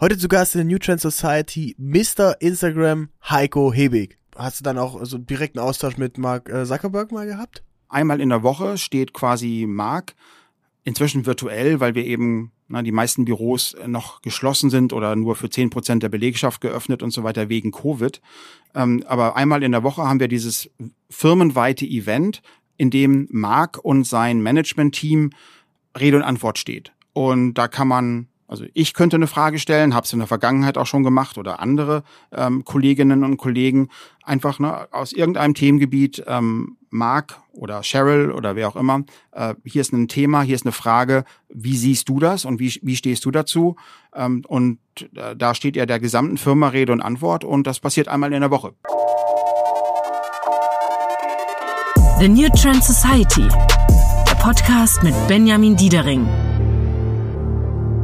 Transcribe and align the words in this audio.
Heute 0.00 0.16
zu 0.16 0.28
Gast 0.28 0.54
in 0.54 0.60
der 0.60 0.64
New 0.66 0.78
Trend 0.78 1.00
Society 1.00 1.74
Mr. 1.76 2.40
Instagram 2.40 3.08
Heiko 3.28 3.72
Hebig. 3.72 4.16
Hast 4.36 4.60
du 4.60 4.62
dann 4.62 4.78
auch 4.78 5.04
so 5.04 5.16
einen 5.16 5.26
direkten 5.26 5.58
Austausch 5.58 5.96
mit 5.96 6.18
Mark 6.18 6.48
äh, 6.48 6.64
Zuckerberg 6.64 7.10
mal 7.10 7.26
gehabt? 7.26 7.64
Einmal 7.88 8.20
in 8.20 8.28
der 8.28 8.44
Woche 8.44 8.78
steht 8.78 9.12
quasi 9.12 9.66
Mark, 9.66 10.14
inzwischen 10.84 11.26
virtuell, 11.26 11.80
weil 11.80 11.96
wir 11.96 12.04
eben 12.04 12.52
na, 12.68 12.82
die 12.82 12.92
meisten 12.92 13.24
Büros 13.24 13.74
noch 13.88 14.22
geschlossen 14.22 14.70
sind 14.70 14.92
oder 14.92 15.16
nur 15.16 15.34
für 15.34 15.50
zehn 15.50 15.68
Prozent 15.68 16.04
der 16.04 16.10
Belegschaft 16.10 16.60
geöffnet 16.60 17.02
und 17.02 17.10
so 17.10 17.24
weiter 17.24 17.48
wegen 17.48 17.72
Covid. 17.72 18.20
Ähm, 18.76 19.02
aber 19.08 19.34
einmal 19.34 19.64
in 19.64 19.72
der 19.72 19.82
Woche 19.82 20.04
haben 20.04 20.20
wir 20.20 20.28
dieses 20.28 20.70
firmenweite 21.10 21.84
Event, 21.84 22.40
in 22.76 22.90
dem 22.90 23.26
Mark 23.32 23.80
und 23.82 24.04
sein 24.04 24.42
Management-Team 24.42 25.30
Rede 25.98 26.18
und 26.18 26.22
Antwort 26.22 26.56
steht. 26.56 26.92
Und 27.14 27.54
da 27.54 27.66
kann 27.66 27.88
man 27.88 28.27
also 28.48 28.64
ich 28.72 28.94
könnte 28.94 29.16
eine 29.16 29.26
Frage 29.26 29.58
stellen, 29.58 29.94
habe 29.94 30.06
es 30.06 30.12
in 30.12 30.18
der 30.18 30.26
Vergangenheit 30.26 30.78
auch 30.78 30.86
schon 30.86 31.04
gemacht 31.04 31.36
oder 31.36 31.60
andere 31.60 32.02
ähm, 32.32 32.64
Kolleginnen 32.64 33.22
und 33.22 33.36
Kollegen 33.36 33.90
einfach 34.24 34.58
ne, 34.58 34.88
aus 34.90 35.12
irgendeinem 35.12 35.54
Themengebiet, 35.54 36.24
ähm, 36.26 36.78
Mark 36.90 37.40
oder 37.52 37.82
Cheryl 37.82 38.32
oder 38.32 38.56
wer 38.56 38.68
auch 38.68 38.76
immer, 38.76 39.04
äh, 39.32 39.54
hier 39.64 39.82
ist 39.82 39.92
ein 39.92 40.08
Thema, 40.08 40.40
hier 40.40 40.54
ist 40.54 40.64
eine 40.64 40.72
Frage, 40.72 41.24
wie 41.50 41.76
siehst 41.76 42.08
du 42.08 42.18
das 42.18 42.46
und 42.46 42.58
wie, 42.58 42.80
wie 42.82 42.96
stehst 42.96 43.26
du 43.26 43.30
dazu? 43.30 43.76
Ähm, 44.14 44.42
und 44.48 44.78
äh, 45.14 45.36
da 45.36 45.54
steht 45.54 45.76
ja 45.76 45.84
der 45.84 46.00
gesamten 46.00 46.38
Firma 46.38 46.68
Rede 46.68 46.92
und 46.92 47.02
Antwort 47.02 47.44
und 47.44 47.66
das 47.66 47.80
passiert 47.80 48.08
einmal 48.08 48.32
in 48.32 48.40
der 48.40 48.50
Woche. 48.50 48.72
The 52.18 52.28
New 52.28 52.48
Trend 52.48 52.82
Society, 52.82 53.46
der 53.46 54.34
Podcast 54.36 55.02
mit 55.02 55.14
Benjamin 55.28 55.76
Diedering. 55.76 56.26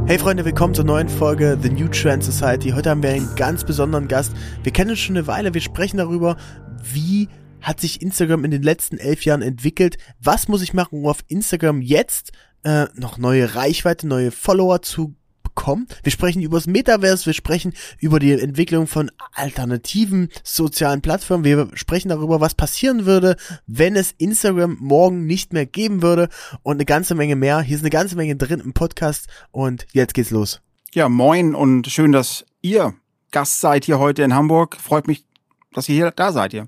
Hey 0.07 0.19
Freunde, 0.19 0.45
willkommen 0.45 0.75
zur 0.75 0.85
neuen 0.85 1.09
Folge 1.09 1.57
The 1.59 1.71
New 1.71 1.87
Trend 1.87 2.23
Society. 2.23 2.69
Heute 2.69 2.91
haben 2.91 3.01
wir 3.01 3.09
einen 3.09 3.35
ganz 3.35 3.63
besonderen 3.63 4.07
Gast. 4.07 4.33
Wir 4.61 4.71
kennen 4.71 4.91
uns 4.91 4.99
schon 4.99 5.17
eine 5.17 5.25
Weile. 5.25 5.55
Wir 5.55 5.61
sprechen 5.61 5.97
darüber, 5.97 6.37
wie 6.83 7.27
hat 7.59 7.79
sich 7.79 8.03
Instagram 8.03 8.45
in 8.45 8.51
den 8.51 8.61
letzten 8.61 8.99
elf 8.99 9.25
Jahren 9.25 9.41
entwickelt. 9.41 9.97
Was 10.21 10.47
muss 10.47 10.61
ich 10.61 10.75
machen, 10.75 10.99
um 10.99 11.07
auf 11.07 11.23
Instagram 11.27 11.81
jetzt 11.81 12.33
äh, 12.63 12.85
noch 12.93 13.17
neue 13.17 13.55
Reichweite, 13.55 14.07
neue 14.07 14.29
Follower 14.29 14.83
zu 14.83 15.15
bekommen. 15.55 15.87
Wir 16.03 16.11
sprechen 16.11 16.41
über 16.41 16.57
das 16.57 16.67
Metaverse, 16.67 17.25
wir 17.25 17.33
sprechen 17.33 17.73
über 17.99 18.19
die 18.19 18.33
Entwicklung 18.33 18.85
von 18.85 19.09
alternativen 19.33 20.29
sozialen 20.43 21.01
Plattformen, 21.01 21.43
wir 21.43 21.69
sprechen 21.73 22.09
darüber, 22.09 22.41
was 22.41 22.53
passieren 22.53 23.05
würde, 23.05 23.37
wenn 23.65 23.95
es 23.95 24.11
Instagram 24.11 24.77
morgen 24.79 25.25
nicht 25.25 25.53
mehr 25.53 25.65
geben 25.65 26.01
würde 26.01 26.29
und 26.61 26.75
eine 26.75 26.85
ganze 26.85 27.15
Menge 27.15 27.35
mehr. 27.35 27.61
Hier 27.61 27.77
ist 27.77 27.81
eine 27.81 27.89
ganze 27.89 28.15
Menge 28.15 28.35
drin 28.35 28.59
im 28.59 28.73
Podcast 28.73 29.27
und 29.51 29.87
jetzt 29.93 30.13
geht's 30.13 30.29
los. 30.29 30.61
Ja, 30.93 31.09
moin 31.09 31.55
und 31.55 31.87
schön, 31.87 32.11
dass 32.11 32.45
ihr 32.61 32.93
Gast 33.31 33.59
seid 33.59 33.85
hier 33.85 33.99
heute 33.99 34.23
in 34.23 34.33
Hamburg. 34.33 34.77
Freut 34.79 35.07
mich, 35.07 35.25
dass 35.73 35.89
ihr 35.89 35.95
hier 35.95 36.11
da 36.11 36.31
seid 36.31 36.51
hier. 36.51 36.67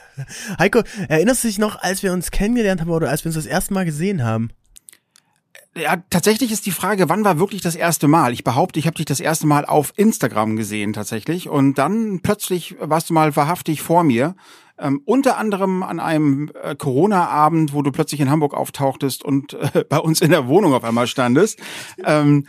Heiko, 0.58 0.82
erinnerst 1.08 1.44
du 1.44 1.48
dich 1.48 1.58
noch, 1.58 1.80
als 1.80 2.02
wir 2.02 2.12
uns 2.12 2.30
kennengelernt 2.30 2.80
haben 2.80 2.90
oder 2.90 3.08
als 3.08 3.24
wir 3.24 3.30
uns 3.30 3.36
das 3.36 3.46
erste 3.46 3.72
Mal 3.72 3.84
gesehen 3.84 4.24
haben? 4.24 4.50
Ja, 5.74 5.96
tatsächlich 6.10 6.52
ist 6.52 6.66
die 6.66 6.70
Frage, 6.70 7.08
wann 7.08 7.24
war 7.24 7.38
wirklich 7.38 7.62
das 7.62 7.76
erste 7.76 8.06
Mal? 8.06 8.34
Ich 8.34 8.44
behaupte, 8.44 8.78
ich 8.78 8.86
habe 8.86 8.96
dich 8.96 9.06
das 9.06 9.20
erste 9.20 9.46
Mal 9.46 9.64
auf 9.64 9.94
Instagram 9.96 10.56
gesehen 10.56 10.92
tatsächlich 10.92 11.48
und 11.48 11.78
dann 11.78 12.20
plötzlich 12.20 12.76
warst 12.78 13.08
du 13.08 13.14
mal 13.14 13.34
wahrhaftig 13.36 13.80
vor 13.80 14.04
mir. 14.04 14.34
Ähm, 14.78 15.00
unter 15.06 15.38
anderem 15.38 15.82
an 15.82 15.98
einem 15.98 16.50
äh, 16.62 16.74
Corona-Abend, 16.74 17.72
wo 17.72 17.82
du 17.82 17.90
plötzlich 17.90 18.20
in 18.20 18.30
Hamburg 18.30 18.52
auftauchtest 18.52 19.24
und 19.24 19.54
äh, 19.54 19.84
bei 19.88 19.98
uns 19.98 20.20
in 20.20 20.30
der 20.30 20.46
Wohnung 20.46 20.74
auf 20.74 20.84
einmal 20.84 21.06
standest. 21.06 21.58
Ähm, 22.04 22.46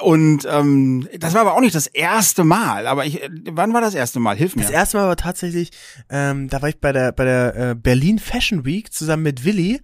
und 0.00 0.46
ähm, 0.50 1.08
das 1.18 1.34
war 1.34 1.42
aber 1.42 1.54
auch 1.54 1.60
nicht 1.60 1.74
das 1.74 1.86
erste 1.86 2.44
Mal. 2.44 2.86
Aber 2.86 3.04
ich, 3.04 3.20
wann 3.50 3.74
war 3.74 3.80
das 3.80 3.94
erste 3.94 4.20
Mal? 4.20 4.36
Hilf 4.36 4.56
mir. 4.56 4.62
Das 4.62 4.70
erste 4.70 4.96
Mal 4.96 5.08
war 5.08 5.16
tatsächlich, 5.16 5.70
ähm, 6.08 6.48
da 6.48 6.62
war 6.62 6.68
ich 6.68 6.80
bei 6.80 6.92
der 6.92 7.12
bei 7.12 7.24
der 7.24 7.56
äh, 7.56 7.74
Berlin 7.74 8.18
Fashion 8.18 8.64
Week 8.64 8.92
zusammen 8.92 9.22
mit 9.22 9.44
Willi. 9.44 9.80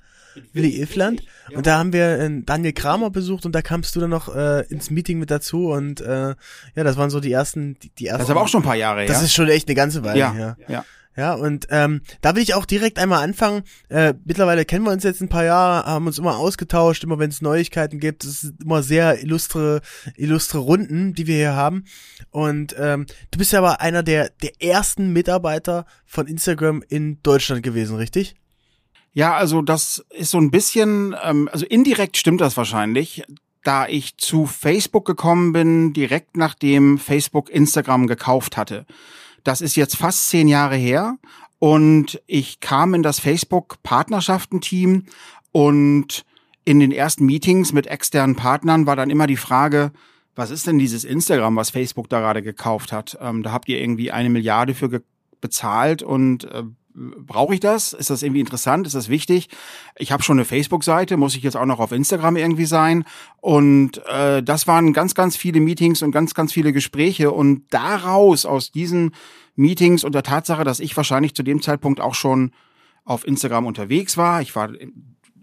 Willi 0.53 0.79
Ilfland. 0.81 1.23
Und 1.55 1.67
da 1.67 1.79
haben 1.79 1.93
wir 1.93 2.19
äh, 2.19 2.43
Daniel 2.45 2.73
Kramer 2.73 3.11
besucht 3.11 3.47
und 3.47 3.55
da 3.55 3.63
kamst 3.63 3.97
du 3.97 4.01
dann 4.01 4.11
noch 4.11 4.35
äh, 4.35 4.65
ins 4.69 4.91
Meeting 4.91 5.19
mit 5.19 5.31
dazu 5.31 5.71
und 5.71 6.01
äh, 6.01 6.35
ja, 6.75 6.85
das 6.85 6.97
waren 6.97 7.11
so 7.11 7.21
die 7.21 7.33
ersten, 7.33 7.79
die, 7.81 7.91
die 7.91 8.07
ersten. 8.07 8.19
Das 8.19 8.29
ist 8.29 8.31
aber 8.31 8.43
auch 8.43 8.49
schon 8.49 8.63
ein 8.63 8.67
paar 8.67 8.77
Jahre 8.77 9.01
her. 9.01 9.09
Das 9.09 9.23
ist 9.23 9.33
schon 9.33 9.49
echt 9.49 9.69
eine 9.69 9.75
ganze 9.75 10.05
Weile 10.05 10.19
ja, 10.19 10.33
her. 10.33 10.57
Ja. 10.69 10.85
Ja, 11.17 11.35
und 11.35 11.67
ähm, 11.71 12.03
da 12.21 12.35
will 12.37 12.43
ich 12.43 12.55
auch 12.55 12.65
direkt 12.65 12.99
einmal 12.99 13.25
anfangen. 13.25 13.65
Äh, 13.89 14.15
mittlerweile 14.25 14.65
kennen 14.65 14.85
wir 14.85 14.93
uns 14.93 15.03
jetzt 15.03 15.21
ein 15.21 15.29
paar 15.29 15.45
Jahre, 15.45 15.85
haben 15.85 16.07
uns 16.07 16.19
immer 16.19 16.39
ausgetauscht, 16.39 17.03
immer 17.03 17.19
wenn 17.19 17.31
es 17.31 17.43
Neuigkeiten 17.43 17.99
gibt. 17.99 18.25
Es 18.25 18.45
ist 18.45 18.55
immer 18.63 18.83
sehr 18.83 19.21
illustre, 19.21 19.81
illustre 20.17 20.59
Runden, 20.59 21.13
die 21.13 21.27
wir 21.27 21.35
hier 21.35 21.55
haben. 21.55 21.85
Und 22.31 22.77
ähm, 22.79 23.07
du 23.33 23.39
bist 23.39 23.53
ja 23.53 23.59
aber 23.59 23.81
einer 23.81 24.05
der, 24.05 24.31
der 24.43 24.63
ersten 24.63 25.13
Mitarbeiter 25.13 25.85
von 26.07 26.29
Instagram 26.29 26.83
in 26.89 27.21
Deutschland 27.23 27.65
gewesen, 27.65 27.97
richtig? 27.97 28.37
Ja, 29.13 29.35
also 29.35 29.61
das 29.63 30.05
ist 30.11 30.31
so 30.31 30.39
ein 30.39 30.51
bisschen, 30.51 31.17
ähm, 31.23 31.49
also 31.53 31.67
indirekt 31.67 32.17
stimmt 32.17 32.41
das 32.41 32.57
wahrscheinlich, 32.57 33.25
da 33.65 33.87
ich 33.87 34.17
zu 34.17 34.47
Facebook 34.47 35.05
gekommen 35.05 35.53
bin, 35.53 35.93
direkt 35.93 36.37
nachdem 36.37 36.99
Facebook 36.99 37.51
Instagram 37.51 38.07
gekauft 38.07 38.57
hatte. 38.57 38.87
Das 39.45 39.61
ist 39.61 39.77
jetzt 39.77 39.97
fast 39.97 40.29
zehn 40.29 40.49
Jahre 40.49 40.77
her 40.77 41.19
und 41.59 42.21
ich 42.27 42.61
kam 42.61 42.95
in 42.95 43.03
das 43.03 43.21
Facebook-Partnerschaften-Team 43.21 45.07
und 45.53 46.25
in 46.65 46.79
den 46.79 46.93
ersten 46.93 47.27
Meetings 47.27 47.73
mit 47.73 47.87
externen 47.87 48.37
Partnern 48.37 48.87
war 48.87 48.97
dann 48.97 49.11
immer 49.11 49.27
die 49.27 49.37
Frage, 49.37 49.93
was 50.37 50.51
ist 50.51 50.67
denn 50.67 50.79
dieses 50.79 51.05
Instagram, 51.05 51.57
was 51.57 51.71
Facebook 51.71 52.09
da 52.09 52.21
gerade 52.21 52.43
gekauft 52.43 52.93
hat? 52.93 53.19
Ähm, 53.21 53.43
da 53.43 53.51
habt 53.53 53.69
ihr 53.69 53.81
irgendwie 53.81 54.13
eine 54.13 54.31
Milliarde 54.31 54.75
für 54.75 55.03
bezahlt 55.41 56.03
und 56.03 56.45
äh, 56.45 56.63
brauche 56.95 57.55
ich 57.55 57.61
das? 57.61 57.93
Ist 57.93 58.11
das 58.11 58.23
irgendwie 58.23 58.41
interessant? 58.41 58.87
Ist 58.87 58.95
das 58.95 59.09
wichtig? 59.09 59.49
Ich 59.97 60.13
habe 60.13 60.23
schon 60.23 60.39
eine 60.39 60.45
Facebook-Seite, 60.45 61.17
muss 61.17 61.37
ich 61.37 61.43
jetzt 61.43 61.57
auch 61.57 61.67
noch 61.67 61.81
auf 61.81 61.93
Instagram 61.93 62.37
irgendwie 62.37 62.65
sein? 62.65 63.05
Und 63.41 64.05
äh, 64.07 64.43
das 64.43 64.67
waren 64.67 64.93
ganz, 64.93 65.15
ganz 65.15 65.37
viele 65.37 65.61
Meetings 65.61 66.03
und 66.03 66.13
ganz, 66.13 66.35
ganz 66.35 66.53
viele 66.53 66.73
Gespräche. 66.73 67.31
Und 67.31 67.65
daraus, 67.71 68.45
aus 68.47 68.73
diesen 68.73 69.15
Meetings 69.57 70.05
und 70.05 70.15
der 70.15 70.23
Tatsache, 70.23 70.65
dass 70.65 70.81
ich 70.81 70.97
wahrscheinlich 70.97 71.35
zu 71.35 71.43
dem 71.43 71.63
Zeitpunkt 71.63 72.01
auch 72.01 72.15
schon 72.15 72.53
auf 73.05 73.27
Instagram 73.27 73.67
unterwegs 73.67 74.17
war, 74.17 74.41
ich 74.41 74.55
war 74.55 74.71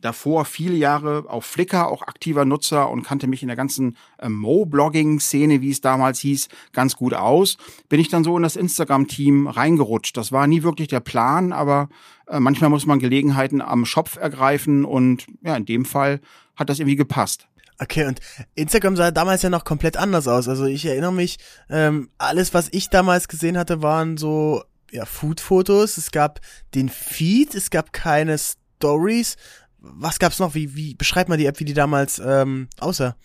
davor 0.01 0.45
viele 0.45 0.75
Jahre 0.75 1.25
auf 1.27 1.45
Flickr 1.45 1.87
auch 1.87 2.01
aktiver 2.01 2.45
Nutzer 2.45 2.89
und 2.89 3.03
kannte 3.03 3.27
mich 3.27 3.41
in 3.41 3.47
der 3.47 3.57
ganzen 3.57 3.97
äh, 4.19 4.29
Mo-Blogging-Szene, 4.29 5.61
wie 5.61 5.71
es 5.71 5.81
damals 5.81 6.19
hieß, 6.19 6.47
ganz 6.73 6.95
gut 6.95 7.13
aus. 7.13 7.57
Bin 7.89 7.99
ich 7.99 8.09
dann 8.09 8.23
so 8.23 8.37
in 8.37 8.43
das 8.43 8.55
Instagram-Team 8.55 9.47
reingerutscht. 9.47 10.17
Das 10.17 10.31
war 10.31 10.47
nie 10.47 10.63
wirklich 10.63 10.87
der 10.87 10.99
Plan, 10.99 11.53
aber 11.53 11.89
äh, 12.27 12.39
manchmal 12.39 12.69
muss 12.69 12.85
man 12.85 12.99
Gelegenheiten 12.99 13.61
am 13.61 13.85
Schopf 13.85 14.17
ergreifen 14.17 14.85
und 14.85 15.25
ja, 15.41 15.55
in 15.55 15.65
dem 15.65 15.85
Fall 15.85 16.21
hat 16.55 16.69
das 16.69 16.79
irgendwie 16.79 16.95
gepasst. 16.95 17.47
Okay, 17.79 18.05
und 18.05 18.19
Instagram 18.55 18.95
sah 18.95 19.11
damals 19.11 19.43
ja 19.43 19.49
noch 19.49 19.63
komplett 19.63 19.97
anders 19.97 20.27
aus. 20.27 20.47
Also 20.47 20.65
ich 20.65 20.85
erinnere 20.85 21.13
mich, 21.13 21.37
ähm, 21.69 22.09
alles, 22.17 22.53
was 22.53 22.69
ich 22.71 22.89
damals 22.89 23.27
gesehen 23.27 23.57
hatte, 23.57 23.83
waren 23.83 24.17
so 24.17 24.63
ja, 24.91 25.05
Food-Fotos. 25.05 25.97
Es 25.97 26.11
gab 26.11 26.39
den 26.73 26.89
Feed, 26.89 27.53
es 27.53 27.69
gab 27.69 27.93
keine 27.93 28.37
Stories 28.37 29.35
was 29.79 30.19
gab's 30.19 30.39
noch? 30.39 30.55
Wie, 30.55 30.75
wie 30.75 30.95
beschreibt 30.95 31.29
man 31.29 31.37
die 31.37 31.45
App, 31.45 31.59
wie 31.59 31.65
die 31.65 31.73
damals 31.73 32.19
ähm, 32.19 32.67
aussah? 32.79 33.15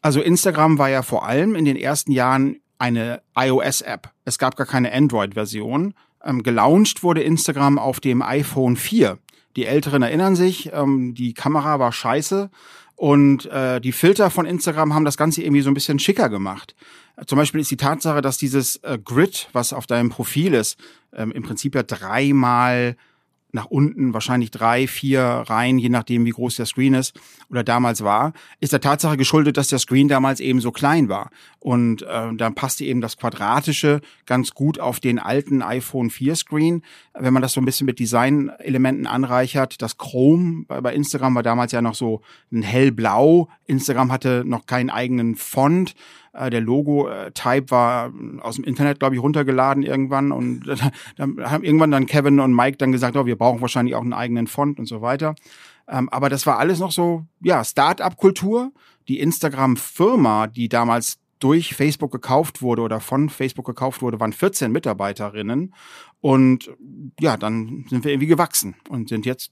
Also 0.00 0.20
Instagram 0.20 0.78
war 0.78 0.90
ja 0.90 1.02
vor 1.02 1.26
allem 1.26 1.54
in 1.54 1.64
den 1.64 1.76
ersten 1.76 2.12
Jahren 2.12 2.56
eine 2.78 3.22
iOS-App. 3.36 4.10
Es 4.24 4.38
gab 4.38 4.56
gar 4.56 4.66
keine 4.66 4.92
Android-Version. 4.92 5.94
Ähm, 6.24 6.42
gelauncht 6.42 7.02
wurde 7.02 7.22
Instagram 7.22 7.78
auf 7.78 8.00
dem 8.00 8.22
iPhone 8.22 8.76
4. 8.76 9.18
Die 9.56 9.66
Älteren 9.66 10.02
erinnern 10.02 10.34
sich, 10.34 10.72
ähm, 10.72 11.14
die 11.14 11.34
Kamera 11.34 11.78
war 11.78 11.92
scheiße 11.92 12.50
und 12.96 13.46
äh, 13.46 13.80
die 13.80 13.92
Filter 13.92 14.30
von 14.30 14.46
Instagram 14.46 14.94
haben 14.94 15.04
das 15.04 15.16
Ganze 15.16 15.42
irgendwie 15.42 15.62
so 15.62 15.70
ein 15.70 15.74
bisschen 15.74 15.98
schicker 15.98 16.28
gemacht. 16.28 16.74
Zum 17.26 17.36
Beispiel 17.36 17.60
ist 17.60 17.70
die 17.70 17.76
Tatsache, 17.76 18.22
dass 18.22 18.38
dieses 18.38 18.76
äh, 18.76 18.98
Grid, 19.02 19.48
was 19.52 19.72
auf 19.72 19.86
deinem 19.86 20.10
Profil 20.10 20.54
ist, 20.54 20.78
ähm, 21.12 21.30
im 21.32 21.42
Prinzip 21.42 21.74
ja 21.74 21.82
dreimal 21.82 22.96
nach 23.52 23.66
unten, 23.66 24.14
wahrscheinlich 24.14 24.50
drei, 24.50 24.86
vier 24.86 25.22
Reihen, 25.22 25.78
je 25.78 25.90
nachdem, 25.90 26.24
wie 26.24 26.30
groß 26.30 26.56
der 26.56 26.66
Screen 26.66 26.94
ist 26.94 27.18
oder 27.50 27.62
damals 27.62 28.02
war, 28.02 28.32
ist 28.60 28.72
der 28.72 28.80
Tatsache 28.80 29.18
geschuldet, 29.18 29.56
dass 29.58 29.68
der 29.68 29.78
Screen 29.78 30.08
damals 30.08 30.40
eben 30.40 30.60
so 30.60 30.72
klein 30.72 31.08
war. 31.08 31.30
Und 31.58 32.02
äh, 32.02 32.34
dann 32.34 32.54
passte 32.54 32.84
eben 32.84 33.00
das 33.00 33.18
Quadratische 33.18 34.00
ganz 34.26 34.52
gut 34.54 34.80
auf 34.80 35.00
den 35.00 35.18
alten 35.18 35.62
iPhone 35.62 36.10
4 36.10 36.34
Screen. 36.34 36.82
Wenn 37.14 37.34
man 37.34 37.42
das 37.42 37.52
so 37.52 37.60
ein 37.60 37.66
bisschen 37.66 37.86
mit 37.86 37.98
Design-Elementen 37.98 39.06
anreichert, 39.06 39.82
das 39.82 39.98
Chrome 39.98 40.64
bei, 40.66 40.80
bei 40.80 40.94
Instagram 40.94 41.34
war 41.34 41.42
damals 41.42 41.72
ja 41.72 41.82
noch 41.82 41.94
so 41.94 42.22
ein 42.50 42.62
hellblau. 42.62 43.48
Instagram 43.66 44.10
hatte 44.10 44.44
noch 44.46 44.66
keinen 44.66 44.90
eigenen 44.90 45.36
Font. 45.36 45.94
Äh, 46.32 46.50
der 46.50 46.60
Logo-Type 46.60 47.70
war 47.70 48.12
aus 48.40 48.56
dem 48.56 48.64
Internet, 48.64 48.98
glaube 48.98 49.14
ich, 49.14 49.22
runtergeladen 49.22 49.82
irgendwann. 49.82 50.32
Und 50.32 50.62
dann 51.16 51.38
haben 51.44 51.64
irgendwann 51.64 51.90
dann 51.90 52.06
Kevin 52.06 52.40
und 52.40 52.54
Mike 52.54 52.78
dann 52.78 52.92
gesagt, 52.92 53.16
oh, 53.16 53.26
wir 53.26 53.36
brauchen 53.36 53.60
wahrscheinlich 53.60 53.94
auch 53.94 54.02
einen 54.02 54.12
eigenen 54.12 54.46
Font 54.46 54.78
und 54.78 54.86
so 54.86 55.02
weiter. 55.02 55.34
Ähm, 55.88 56.08
aber 56.08 56.28
das 56.28 56.46
war 56.46 56.58
alles 56.58 56.78
noch 56.78 56.92
so, 56.92 57.24
ja, 57.40 57.64
Start-up-Kultur. 57.64 58.72
Die 59.08 59.20
Instagram-Firma, 59.20 60.46
die 60.46 60.68
damals 60.68 61.18
durch 61.40 61.74
Facebook 61.74 62.12
gekauft 62.12 62.62
wurde 62.62 62.82
oder 62.82 63.00
von 63.00 63.28
Facebook 63.28 63.66
gekauft 63.66 64.00
wurde, 64.00 64.20
waren 64.20 64.32
14 64.32 64.70
Mitarbeiterinnen. 64.70 65.74
Und 66.20 66.70
ja, 67.18 67.36
dann 67.36 67.84
sind 67.90 68.04
wir 68.04 68.12
irgendwie 68.12 68.28
gewachsen 68.28 68.76
und 68.88 69.08
sind 69.08 69.26
jetzt 69.26 69.50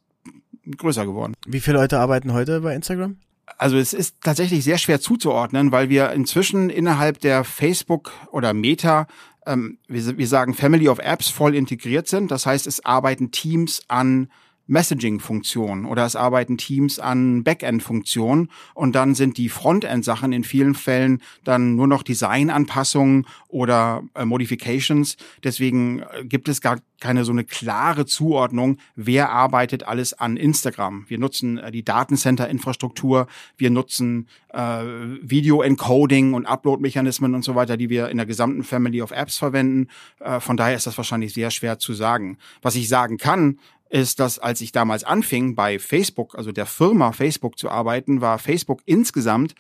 größer 0.79 1.05
geworden. 1.05 1.35
Wie 1.47 1.61
viele 1.61 1.79
Leute 1.79 1.99
arbeiten 1.99 2.33
heute 2.33 2.61
bei 2.61 2.77
Instagram? 2.77 3.17
Also 3.59 3.77
es 3.77 3.93
ist 3.93 4.17
tatsächlich 4.23 4.65
sehr 4.65 4.79
schwer 4.79 5.01
zuzuordnen, 5.01 5.73
weil 5.73 5.89
wir 5.89 6.13
inzwischen 6.13 6.71
innerhalb 6.71 7.21
der 7.21 7.45
Facebook 7.45 8.13
oder 8.31 8.55
Meta, 8.55 9.07
ähm, 9.47 9.79
wir, 9.89 10.19
wir 10.19 10.29
sagen 10.29 10.55
Family 10.55 10.89
of 10.89 10.99
Apps 10.99 11.29
voll 11.29 11.55
integriert 11.55 12.09
sind. 12.09 12.31
Das 12.31 12.47
heißt, 12.47 12.67
es 12.67 12.85
arbeiten 12.85 13.31
Teams 13.31 13.83
an 13.89 14.29
Messaging-Funktion 14.71 15.85
oder 15.85 16.07
es 16.07 16.17
arbeiten 16.17 16.57
Teams 16.57 16.99
an 16.99 17.43
Backend-Funktionen 17.45 18.51
und 18.75 18.95
dann 18.95 19.15
sind 19.15 19.37
die 19.37 19.49
Frontend-Sachen 19.49 20.33
in 20.33 20.45
vielen 20.45 20.75
Fällen 20.75 21.21
dann 21.45 21.75
nur 21.75 21.87
noch 21.87 22.03
Design-Anpassungen 22.03 23.27
oder 23.49 24.03
äh, 24.15 24.25
Modifications. 24.25 25.17
Deswegen 25.43 26.01
äh, 26.01 26.25
gibt 26.25 26.49
es 26.49 26.61
gar 26.61 26.79
keine 27.01 27.25
so 27.25 27.33
eine 27.33 27.45
klare 27.45 28.07
Zuordnung, 28.07 28.79
wer 28.95 29.31
arbeitet 29.31 29.89
alles 29.89 30.13
an 30.13 30.37
Instagram. 30.37 31.07
Wir 31.09 31.19
nutzen 31.19 31.59
äh, 31.59 31.73
die 31.73 31.83
Datencenter-Infrastruktur, 31.83 33.27
wir 33.57 33.71
nutzen 33.71 34.29
äh, 34.53 34.85
Video-Encoding 35.23 36.35
und 36.35 36.47
Upload-Mechanismen 36.47 37.35
und 37.35 37.43
so 37.43 37.55
weiter, 37.55 37.77
die 37.77 37.91
wir 37.91 38.09
in 38.09 38.19
der 38.19 38.27
gesamten 38.27 38.63
Family 38.63 39.03
of 39.03 39.11
Apps 39.11 39.39
verwenden. 39.39 39.89
Äh, 40.21 40.39
von 40.41 40.57
daher 40.57 40.77
ist 40.77 40.87
das 40.87 40.97
wahrscheinlich 40.97 41.35
sehr 41.35 41.51
schwer 41.51 41.79
zu 41.79 41.95
sagen. 41.95 42.39
Was 42.63 42.77
ich 42.77 42.89
sagen 42.89 43.17
kann, 43.17 43.59
ist, 43.91 44.21
dass 44.21 44.39
als 44.39 44.61
ich 44.61 44.73
damals 44.73 45.05
anfing, 45.05 45.55
bei 45.55 45.79
Facebook, 45.79 46.37
also 46.37 46.53
der 46.53 46.67
Firma 46.67 47.13
Facebook 47.13 47.59
zu 47.59 47.69
arbeiten, 47.69 48.21
war 48.21 48.39
Facebook 48.39 48.81
insgesamt 48.87 49.55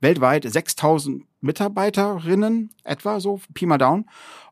weltweit 0.00 0.50
6000 0.50 1.24
Mitarbeiterinnen, 1.40 2.70
etwa 2.84 3.20
so, 3.20 3.40
Pi 3.54 3.66
mal 3.66 3.78
Down. 3.78 4.06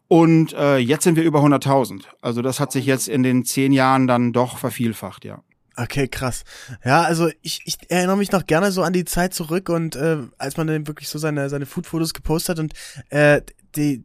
Und 0.06 0.52
äh, 0.52 0.76
jetzt 0.76 1.04
sind 1.04 1.16
wir 1.16 1.24
über 1.24 1.40
100.000. 1.40 2.04
Also 2.20 2.42
das 2.42 2.60
hat 2.60 2.70
sich 2.70 2.86
jetzt 2.86 3.08
in 3.08 3.22
den 3.22 3.44
zehn 3.44 3.72
Jahren 3.72 4.06
dann 4.06 4.32
doch 4.32 4.58
vervielfacht, 4.58 5.24
ja. 5.24 5.42
Okay, 5.76 6.06
krass. 6.06 6.44
Ja, 6.84 7.02
also 7.02 7.30
ich, 7.42 7.62
ich 7.64 7.78
erinnere 7.90 8.16
mich 8.16 8.30
noch 8.30 8.46
gerne 8.46 8.70
so 8.70 8.82
an 8.82 8.92
die 8.92 9.04
Zeit 9.04 9.34
zurück 9.34 9.68
und 9.70 9.96
äh, 9.96 10.18
als 10.38 10.56
man 10.56 10.68
dann 10.68 10.86
wirklich 10.86 11.08
so 11.08 11.18
seine, 11.18 11.48
seine 11.48 11.66
Food-Fotos 11.66 12.14
gepostet 12.14 12.58
hat 12.58 12.62
und 12.62 12.74
äh, 13.10 13.42
die, 13.74 14.04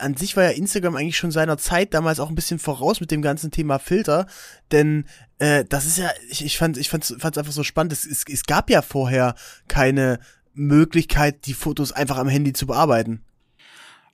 an 0.00 0.16
sich 0.16 0.36
war 0.36 0.44
ja 0.44 0.50
Instagram 0.50 0.96
eigentlich 0.96 1.16
schon 1.16 1.30
seiner 1.30 1.58
Zeit 1.58 1.94
damals 1.94 2.20
auch 2.20 2.28
ein 2.28 2.34
bisschen 2.34 2.58
voraus 2.58 3.00
mit 3.00 3.10
dem 3.10 3.22
ganzen 3.22 3.50
Thema 3.50 3.78
Filter, 3.78 4.26
denn 4.70 5.06
äh, 5.38 5.64
das 5.64 5.86
ist 5.86 5.98
ja, 5.98 6.10
ich, 6.30 6.44
ich 6.44 6.58
fand, 6.58 6.76
ich 6.76 6.88
fand 6.88 7.04
es 7.04 7.12
einfach 7.22 7.52
so 7.52 7.64
spannend. 7.64 7.92
Es, 7.92 8.04
es, 8.04 8.24
es 8.28 8.44
gab 8.44 8.70
ja 8.70 8.82
vorher 8.82 9.34
keine 9.68 10.20
Möglichkeit, 10.54 11.46
die 11.46 11.54
Fotos 11.54 11.92
einfach 11.92 12.18
am 12.18 12.28
Handy 12.28 12.52
zu 12.52 12.66
bearbeiten. 12.66 13.24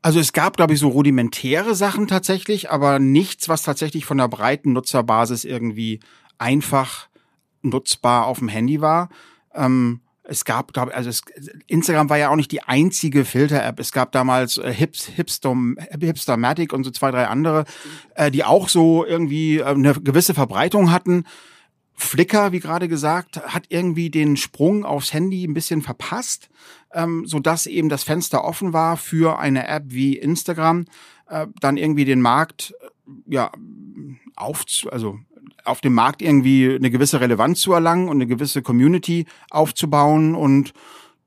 Also 0.00 0.20
es 0.20 0.32
gab, 0.32 0.56
glaube 0.56 0.75
ich, 0.75 0.78
so 0.78 0.88
rudimentäre 0.88 1.75
Sachen 1.75 2.06
tatsächlich, 2.06 2.70
aber 2.70 2.98
nichts, 2.98 3.48
was 3.48 3.62
tatsächlich 3.62 4.04
von 4.04 4.19
der 4.19 4.28
breiten 4.28 4.72
Nutzerbasis 4.72 5.44
irgendwie 5.44 6.00
einfach 6.38 7.08
nutzbar 7.62 8.26
auf 8.26 8.38
dem 8.38 8.48
Handy 8.48 8.81
war. 8.81 9.08
Ähm, 9.54 10.00
es 10.28 10.44
gab, 10.44 10.72
glaube 10.75 10.94
also 10.94 11.08
es, 11.08 11.22
Instagram 11.66 12.10
war 12.10 12.19
ja 12.19 12.28
auch 12.28 12.36
nicht 12.36 12.52
die 12.52 12.62
einzige 12.62 13.25
Filter-App. 13.25 13.80
Es 13.80 13.92
gab 13.92 14.12
damals 14.12 14.58
äh, 14.58 14.72
Hips, 14.72 15.06
Hipster, 15.06 15.56
Hipstermatic 15.98 16.72
und 16.72 16.84
so 16.84 16.90
zwei, 16.90 17.10
drei 17.10 17.26
andere, 17.26 17.64
äh, 18.14 18.30
die 18.30 18.44
auch 18.44 18.69
so 18.69 19.04
irgendwie 19.06 19.58
äh, 19.58 19.64
eine 19.64 19.94
gewisse 19.94 20.34
Verbreitung 20.34 20.92
hatten. 20.92 21.25
Flickr, 21.94 22.52
wie 22.52 22.60
gerade 22.60 22.88
gesagt, 22.88 23.42
hat 23.42 23.64
irgendwie 23.70 24.10
den 24.10 24.36
Sprung 24.36 24.84
aufs 24.84 25.12
Handy 25.12 25.44
ein 25.44 25.54
bisschen 25.54 25.82
verpasst, 25.82 26.48
ähm, 26.92 27.24
so 27.26 27.40
dass 27.40 27.66
eben 27.66 27.88
das 27.88 28.04
Fenster 28.04 28.44
offen 28.44 28.72
war 28.72 28.96
für 28.96 29.38
eine 29.38 29.66
App 29.66 29.84
wie 29.86 30.16
Instagram, 30.16 30.84
äh, 31.28 31.46
dann 31.60 31.76
irgendwie 31.76 32.04
den 32.04 32.20
Markt 32.20 32.74
äh, 32.81 33.34
ja 33.34 33.50
auf, 34.36 34.64
also 34.90 35.19
auf 35.69 35.81
dem 35.81 35.94
Markt 35.94 36.23
irgendwie 36.23 36.75
eine 36.75 36.91
gewisse 36.91 37.20
Relevanz 37.20 37.61
zu 37.61 37.73
erlangen 37.73 38.09
und 38.09 38.17
eine 38.17 38.26
gewisse 38.26 38.62
Community 38.62 39.26
aufzubauen. 39.50 40.35
Und 40.35 40.73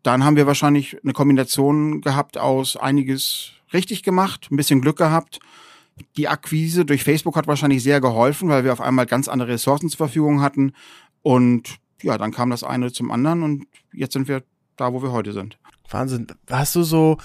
dann 0.04 0.24
haben 0.24 0.36
wir 0.36 0.48
wahrscheinlich 0.48 0.98
eine 1.04 1.14
Kombination 1.14 2.02
gehabt 2.02 2.38
aus 2.38 2.76
einiges 2.76 3.52
richtig 3.74 4.04
gemacht, 4.04 4.50
ein 4.52 4.58
bisschen 4.58 4.82
Glück 4.82 4.98
gehabt. 4.98 5.40
Die 6.18 6.28
Akquise 6.28 6.86
durch 6.86 7.04
Facebook 7.04 7.36
hat 7.36 7.48
wahrscheinlich 7.48 7.84
sehr 7.84 8.02
geholfen, 8.02 8.50
weil 8.50 8.64
wir 8.64 8.74
auf 8.74 8.82
einmal 8.82 9.06
ganz 9.06 9.28
andere 9.28 9.50
Ressourcen 9.50 9.90
zur 9.90 9.98
Verfügung 9.98 10.42
hatten. 10.42 10.74
Und 11.22 11.78
ja, 12.02 12.18
dann 12.18 12.32
kam 12.32 12.50
das 12.50 12.64
eine 12.64 12.92
zum 12.92 13.12
anderen 13.12 13.44
und 13.44 13.68
jetzt 13.94 14.14
sind 14.14 14.28
wir 14.28 14.44
da, 14.76 14.94
wo 14.94 15.04
wir 15.04 15.12
heute 15.12 15.34
sind. 15.34 15.58
Wahnsinn. 15.90 16.28
Hast 16.50 16.76
du 16.76 16.84
so 16.84 17.18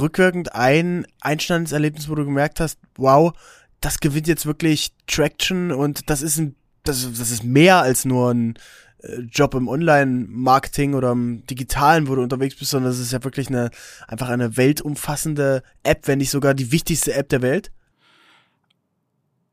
rückwirkend 0.00 0.54
ein 0.54 1.06
einschneidendes 1.20 1.72
Erlebnis, 1.72 2.08
wo 2.08 2.14
du 2.14 2.24
gemerkt 2.24 2.60
hast, 2.60 2.78
wow, 2.96 3.32
das 3.80 4.00
gewinnt 4.00 4.28
jetzt 4.28 4.46
wirklich 4.46 4.92
Traction 5.06 5.72
und 5.72 6.08
das 6.08 6.22
ist 6.22 6.38
ein, 6.38 6.54
das, 6.84 7.08
das 7.18 7.30
ist 7.30 7.44
mehr 7.44 7.78
als 7.78 8.04
nur 8.04 8.32
ein 8.32 8.54
äh, 9.02 9.20
Job 9.30 9.54
im 9.54 9.68
Online-Marketing 9.68 10.94
oder 10.94 11.12
im 11.12 11.44
Digitalen, 11.46 12.08
wo 12.08 12.14
du 12.14 12.22
unterwegs 12.22 12.56
bist, 12.56 12.70
sondern 12.70 12.92
es 12.92 12.98
ist 12.98 13.12
ja 13.12 13.22
wirklich 13.24 13.48
eine, 13.48 13.70
einfach 14.08 14.28
eine 14.28 14.56
weltumfassende 14.56 15.62
App, 15.82 16.06
wenn 16.08 16.18
nicht 16.18 16.30
sogar 16.30 16.54
die 16.54 16.72
wichtigste 16.72 17.14
App 17.14 17.28
der 17.28 17.42
Welt. 17.42 17.70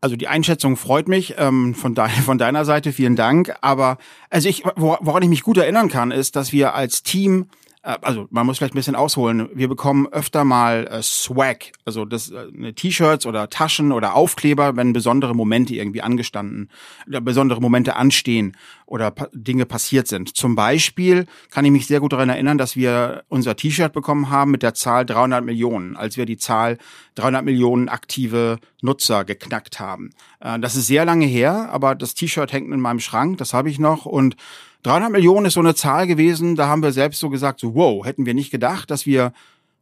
Also 0.02 0.16
die 0.16 0.30
Einschätzung 0.30 0.78
freut 0.78 1.10
mich 1.10 1.36
ähm, 1.38 1.76
von, 1.76 1.94
de 1.94 2.08
von 2.26 2.38
deiner 2.38 2.64
Seite, 2.64 2.94
vielen 2.94 3.18
Dank. 3.18 3.54
Aber 3.62 3.98
also 4.30 4.48
ich, 4.48 4.64
woran 4.76 5.24
ich 5.24 5.30
mich 5.30 5.44
gut 5.44 5.58
erinnern 5.58 5.90
kann, 5.90 6.12
ist, 6.12 6.38
dass 6.38 6.54
wir 6.54 6.74
als 6.74 7.04
Team 7.04 7.48
also 7.82 8.28
man 8.30 8.46
muss 8.46 8.58
vielleicht 8.58 8.74
ein 8.74 8.78
bisschen 8.78 8.96
ausholen. 8.96 9.50
Wir 9.54 9.70
bekommen 9.70 10.08
öfter 10.08 10.44
mal 10.44 10.86
äh, 10.88 11.02
Swag, 11.02 11.72
also 11.86 12.04
das 12.04 12.30
äh, 12.30 12.74
T-Shirts 12.74 13.26
oder 13.26 13.50
Taschen 13.50 13.94
oder 13.94 14.16
Aufkleber, 14.16 14.76
wenn 14.76 14.92
besondere 14.92 15.34
Momente 15.34 15.76
irgendwie 15.76 16.02
angestanden, 16.02 16.70
oder 17.08 17.22
besondere 17.22 17.62
Momente 17.62 17.96
anstehen 17.96 18.58
oder 18.86 19.12
pa 19.12 19.30
Dinge 19.32 19.66
passiert 19.66 20.08
sind. 20.08 20.36
Zum 20.36 20.56
Beispiel 20.56 21.26
kann 21.52 21.64
ich 21.64 21.72
mich 21.72 21.88
sehr 21.88 22.02
gut 22.02 22.12
daran 22.12 22.30
erinnern, 22.30 22.58
dass 22.58 22.76
wir 22.76 23.24
unser 23.30 23.56
T-Shirt 23.56 23.94
bekommen 23.94 24.30
haben 24.30 24.52
mit 24.52 24.62
der 24.62 24.74
Zahl 24.74 25.06
300 25.06 25.46
Millionen, 25.46 25.96
als 25.96 26.18
wir 26.18 26.26
die 26.26 26.38
Zahl 26.38 26.78
300 27.16 27.46
Millionen 27.46 27.88
aktive 27.88 28.60
Nutzer 28.82 29.24
geknackt 29.24 29.80
haben. 29.80 30.10
Äh, 30.42 30.60
das 30.60 30.76
ist 30.76 30.88
sehr 30.88 31.06
lange 31.06 31.26
her, 31.26 31.70
aber 31.72 31.96
das 31.96 32.14
T-Shirt 32.14 32.52
hängt 32.52 32.74
in 32.74 32.82
meinem 32.82 33.00
Schrank, 33.00 33.38
das 33.38 33.54
habe 33.54 33.70
ich 33.70 33.80
noch 33.80 34.06
und 34.06 34.36
300 34.84 35.12
Millionen 35.12 35.48
ist 35.48 35.54
so 35.54 35.60
eine 35.60 35.76
Zahl 35.76 36.08
gewesen, 36.08 36.56
da 36.56 36.68
haben 36.68 36.84
wir 36.84 36.92
selbst 36.92 37.20
so 37.20 37.30
gesagt, 37.30 37.60
so 37.60 37.76
wow, 37.76 38.06
hätten 38.06 38.26
wir 38.26 38.34
nicht 38.34 38.52
gedacht, 38.52 38.90
dass 38.92 39.06
wir 39.06 39.34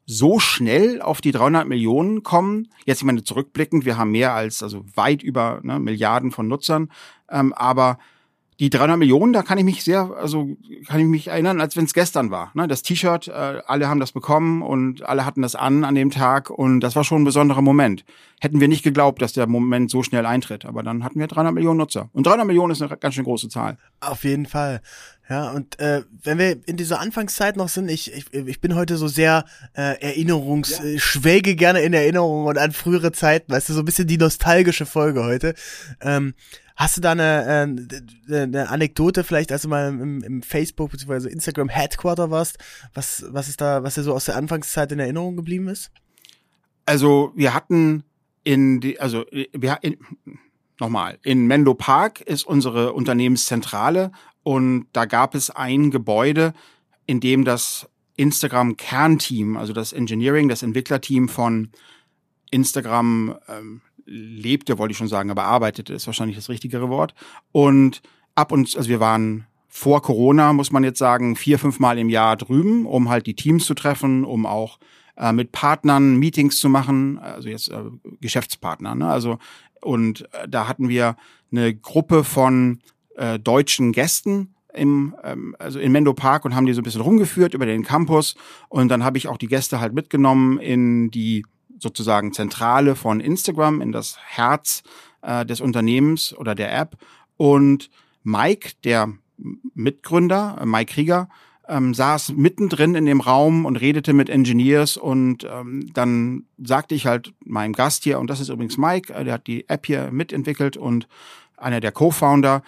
so 0.06 0.40
schnell 0.40 1.02
auf 1.02 1.22
die 1.22 1.32
300 1.32 1.68
Millionen 1.68 2.24
kommen. 2.24 2.70
Jetzt, 2.86 3.00
ich 3.00 3.06
meine, 3.06 3.24
zurückblickend, 3.24 3.86
wir 3.86 3.98
haben 3.98 4.12
mehr 4.12 4.34
als, 4.34 4.64
also 4.64 4.86
weit 4.96 5.22
über 5.22 5.60
ne, 5.64 5.80
Milliarden 5.80 6.32
von 6.32 6.48
Nutzern, 6.48 6.90
ähm, 7.30 7.54
aber 7.54 8.00
die 8.60 8.72
300 8.72 8.98
Millionen, 8.98 9.34
da 9.34 9.44
kann 9.44 9.60
ich 9.60 9.64
mich 9.64 9.84
sehr, 9.84 10.12
also 10.20 10.58
kann 10.88 11.00
ich 11.00 11.06
mich 11.06 11.28
erinnern, 11.28 11.62
als 11.62 11.76
wenn 11.78 11.86
es 11.86 11.94
gestern 11.94 12.32
war. 12.32 12.52
Ne? 12.56 12.68
Das 12.68 12.82
T-Shirt, 12.82 13.28
äh, 13.28 13.62
alle 13.68 13.88
haben 13.88 14.00
das 14.00 14.12
bekommen 14.12 14.64
und 14.64 15.04
alle 15.04 15.26
hatten 15.26 15.44
das 15.44 15.54
an 15.54 15.84
an 15.84 15.94
dem 15.94 16.10
Tag 16.10 16.50
und 16.50 16.80
das 16.80 16.96
war 16.96 17.04
schon 17.04 17.22
ein 17.22 17.26
besonderer 17.26 17.62
Moment. 17.62 18.04
Hätten 18.40 18.60
wir 18.60 18.68
nicht 18.68 18.84
geglaubt, 18.84 19.22
dass 19.22 19.34
der 19.34 19.46
Moment 19.48 19.92
so 19.92 20.02
schnell 20.02 20.26
eintritt, 20.26 20.66
aber 20.66 20.82
dann 20.82 21.04
hatten 21.04 21.20
wir 21.20 21.28
300 21.28 21.54
Millionen 21.54 21.78
Nutzer. 21.78 22.10
Und 22.14 22.26
300 22.26 22.48
Millionen 22.48 22.72
ist 22.72 22.82
eine 22.82 22.98
ganz 22.98 23.14
schön 23.14 23.26
große 23.26 23.50
Zahl. 23.50 23.78
Auf 24.00 24.24
jeden 24.24 24.48
Fall. 24.48 24.82
Ja, 25.30 25.52
und 25.52 25.78
äh, 25.80 26.04
wenn 26.24 26.38
wir 26.38 26.58
in 26.68 26.78
dieser 26.78 27.00
Anfangszeit 27.00 27.58
noch 27.58 27.68
sind, 27.68 27.90
ich, 27.90 28.14
ich, 28.14 28.34
ich 28.34 28.62
bin 28.62 28.76
heute 28.76 28.96
so 28.98 29.08
sehr 29.08 29.46
äh, 29.74 30.02
Erinnerungs, 30.02 30.80
ja. 30.80 30.86
äh, 30.86 31.00
schwelge 31.00 31.56
gerne 31.56 31.82
in 31.82 31.94
Erinnerung 31.94 32.46
und 32.46 32.58
an 32.58 32.72
frühere 32.72 33.12
Zeiten, 33.12 33.52
weißt 33.52 33.70
du, 33.70 33.74
so 33.74 33.80
ein 33.80 33.86
bisschen 33.86 34.08
die 34.08 34.18
nostalgische 34.18 34.86
Folge 34.86 35.26
heute. 35.26 35.54
Ähm, 36.02 36.34
Hast 36.78 36.96
du 36.96 37.02
da 37.02 37.14
eine, 37.14 37.76
äh, 38.30 38.42
eine 38.44 38.70
Anekdote 38.70 39.24
vielleicht, 39.24 39.52
als 39.52 39.64
du 39.64 39.68
mal 39.68 39.90
im, 39.90 40.24
im 40.24 40.44
Facebook 40.44 40.92
bzw. 40.92 41.28
Instagram 41.28 41.70
Headquarter 41.70 42.30
warst, 42.30 42.60
was, 42.94 43.26
was 43.30 43.50
ist 43.50 43.62
da, 43.62 43.82
was 43.82 43.96
dir 43.96 44.04
so 44.04 44.14
aus 44.14 44.26
der 44.26 44.36
Anfangszeit 44.36 44.92
in 44.92 45.00
Erinnerung 45.00 45.36
geblieben 45.36 45.70
ist? 45.70 45.90
Also 46.86 47.34
wir 47.36 47.56
hatten 47.56 48.04
in 48.44 48.80
die, 48.80 49.00
also 49.00 49.26
wir 49.32 49.80
in, 49.82 49.98
nochmal, 50.80 51.18
in 51.24 51.48
Menlo 51.48 51.74
Park 51.74 52.22
ist 52.22 52.44
unsere 52.44 52.94
Unternehmenszentrale 52.94 54.12
und 54.44 54.86
da 54.94 55.06
gab 55.06 55.34
es 55.34 55.50
ein 55.50 55.90
Gebäude, 55.90 56.54
in 57.08 57.20
dem 57.20 57.44
das 57.44 57.90
Instagram 58.18 58.78
Kernteam, 58.78 59.58
also 59.58 59.74
das 59.74 59.94
Engineering, 59.94 60.48
das 60.48 60.62
Entwicklerteam 60.62 61.28
von 61.28 61.72
Instagram 62.52 63.36
ähm, 63.48 63.82
lebte, 64.08 64.78
wollte 64.78 64.94
ich 64.94 64.98
schon 64.98 65.08
sagen, 65.08 65.30
aber 65.30 65.44
arbeitete 65.44 65.94
ist 65.94 66.08
wahrscheinlich 66.08 66.38
das 66.38 66.50
richtigere 66.50 66.90
Wort. 66.90 67.14
Und 67.52 68.02
ab 68.36 68.52
und, 68.52 68.76
also 68.76 68.90
wir 68.90 69.00
waren 69.00 69.46
vor 69.68 70.02
Corona, 70.02 70.54
muss 70.54 70.72
man 70.72 70.84
jetzt 70.84 71.00
sagen, 71.00 71.36
vier, 71.36 71.60
fünf 71.60 71.80
Mal 71.80 72.00
im 72.00 72.10
Jahr 72.10 72.36
drüben, 72.38 72.86
um 72.86 73.10
halt 73.10 73.28
die 73.28 73.36
Teams 73.36 73.66
zu 73.66 73.74
treffen, 73.74 74.24
um 74.24 74.46
auch 74.46 74.80
äh, 75.18 75.34
mit 75.34 75.52
Partnern 75.52 76.16
Meetings 76.18 76.58
zu 76.60 76.70
machen, 76.70 77.20
also 77.20 77.50
jetzt 77.50 77.70
äh, 77.70 77.84
Geschäftspartner, 78.22 78.96
ne? 78.96 79.08
Also, 79.08 79.38
und 79.82 80.22
äh, 80.34 80.48
da 80.48 80.68
hatten 80.68 80.90
wir 80.90 81.16
eine 81.52 81.76
Gruppe 81.76 82.24
von 82.24 82.80
äh, 83.16 83.40
deutschen 83.40 83.92
Gästen 83.92 84.56
im, 84.74 85.16
ähm, 85.24 85.56
also 85.60 85.80
in 85.80 85.92
Mendo 85.92 86.14
Park 86.14 86.46
und 86.46 86.56
haben 86.56 86.66
die 86.66 86.74
so 86.74 86.82
ein 86.82 86.84
bisschen 86.84 87.02
rumgeführt 87.02 87.54
über 87.54 87.66
den 87.66 87.84
Campus. 87.84 88.36
Und 88.70 88.90
dann 88.90 89.04
habe 89.04 89.18
ich 89.18 89.28
auch 89.28 89.38
die 89.38 89.48
Gäste 89.48 89.80
halt 89.80 89.94
mitgenommen 89.94 90.60
in 90.60 91.12
die 91.12 91.46
sozusagen 91.80 92.34
Zentrale 92.34 92.96
von 92.96 93.20
Instagram, 93.20 93.82
in 93.82 93.92
das 93.92 94.18
Herz 94.26 94.84
äh, 95.22 95.46
des 95.46 95.62
Unternehmens 95.62 96.36
oder 96.36 96.56
der 96.56 96.78
App. 96.78 96.98
Und 97.38 97.90
Mike, 98.24 98.72
der 98.84 99.14
Mitgründer, 99.74 100.58
äh, 100.62 100.66
Mike 100.66 100.94
Krieger, 100.94 101.30
ähm, 101.70 101.94
saß 101.94 102.34
mittendrin 102.34 102.96
in 102.96 103.06
dem 103.06 103.22
Raum 103.22 103.66
und 103.66 103.76
redete 103.76 104.14
mit 104.14 104.30
Engineers 104.30 104.98
und 104.98 105.46
ähm, 105.50 105.92
dann 105.94 106.46
sagte 106.58 106.96
ich 106.96 107.06
halt 107.06 107.34
meinem 107.44 107.74
Gast 107.74 108.04
hier, 108.04 108.20
und 108.20 108.30
das 108.30 108.40
ist 108.40 108.50
übrigens 108.50 108.78
Mike, 108.78 109.14
äh, 109.14 109.24
der 109.24 109.34
hat 109.34 109.48
die 109.48 109.68
App 109.68 109.86
hier 109.86 110.10
mitentwickelt 110.12 110.78
und 110.78 111.08
einer 111.58 111.80
der 111.80 111.92
Co-Founder. 111.92 112.64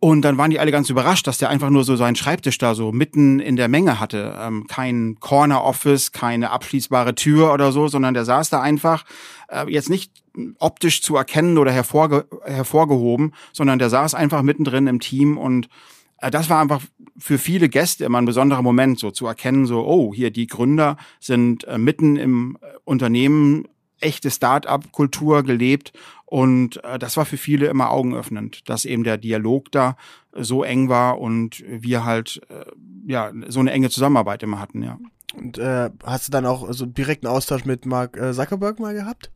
Und 0.00 0.22
dann 0.22 0.38
waren 0.38 0.50
die 0.50 0.60
alle 0.60 0.70
ganz 0.70 0.90
überrascht, 0.90 1.26
dass 1.26 1.38
der 1.38 1.50
einfach 1.50 1.70
nur 1.70 1.82
so 1.82 1.96
seinen 1.96 2.14
Schreibtisch 2.14 2.58
da 2.58 2.76
so 2.76 2.92
mitten 2.92 3.40
in 3.40 3.56
der 3.56 3.66
Menge 3.66 3.98
hatte. 3.98 4.36
Ähm, 4.40 4.66
kein 4.68 5.16
Corner 5.18 5.64
Office, 5.64 6.12
keine 6.12 6.50
abschließbare 6.50 7.16
Tür 7.16 7.52
oder 7.52 7.72
so, 7.72 7.88
sondern 7.88 8.14
der 8.14 8.24
saß 8.24 8.48
da 8.48 8.60
einfach 8.60 9.04
äh, 9.48 9.68
jetzt 9.68 9.90
nicht 9.90 10.12
optisch 10.60 11.02
zu 11.02 11.16
erkennen 11.16 11.58
oder 11.58 11.72
hervorge 11.72 12.26
hervorgehoben, 12.44 13.34
sondern 13.52 13.80
der 13.80 13.90
saß 13.90 14.14
einfach 14.14 14.42
mittendrin 14.42 14.86
im 14.86 15.00
Team 15.00 15.36
und 15.36 15.68
äh, 16.20 16.30
das 16.30 16.48
war 16.48 16.60
einfach 16.60 16.80
für 17.18 17.38
viele 17.38 17.68
Gäste 17.68 18.04
immer 18.04 18.18
ein 18.18 18.26
besonderer 18.26 18.62
Moment, 18.62 18.98
so 18.98 19.10
zu 19.10 19.26
erkennen, 19.26 19.66
so, 19.66 19.84
oh, 19.84 20.14
hier 20.14 20.30
die 20.30 20.46
Gründer 20.46 20.96
sind 21.18 21.64
äh, 21.64 21.78
mitten 21.78 22.16
im 22.16 22.56
äh, 22.60 22.66
Unternehmen, 22.84 23.66
echte 24.00 24.30
Start-up-Kultur 24.30 25.42
gelebt 25.42 25.92
und 26.24 26.82
äh, 26.84 26.98
das 26.98 27.16
war 27.16 27.24
für 27.24 27.36
viele 27.36 27.66
immer 27.66 27.90
augenöffnend, 27.90 28.68
dass 28.68 28.84
eben 28.84 29.04
der 29.04 29.16
Dialog 29.16 29.72
da 29.72 29.96
so 30.32 30.62
eng 30.62 30.88
war 30.88 31.20
und 31.20 31.64
wir 31.66 32.04
halt 32.04 32.40
äh, 32.48 32.64
ja 33.06 33.32
so 33.48 33.60
eine 33.60 33.72
enge 33.72 33.90
Zusammenarbeit 33.90 34.42
immer 34.42 34.60
hatten, 34.60 34.82
ja. 34.82 34.98
Und 35.34 35.58
äh, 35.58 35.90
hast 36.04 36.28
du 36.28 36.32
dann 36.32 36.46
auch 36.46 36.72
so 36.72 36.86
direkten 36.86 37.26
Austausch 37.26 37.64
mit 37.64 37.86
Mark 37.86 38.16
äh, 38.16 38.32
Zuckerberg 38.32 38.80
mal 38.80 38.94
gehabt? 38.94 39.30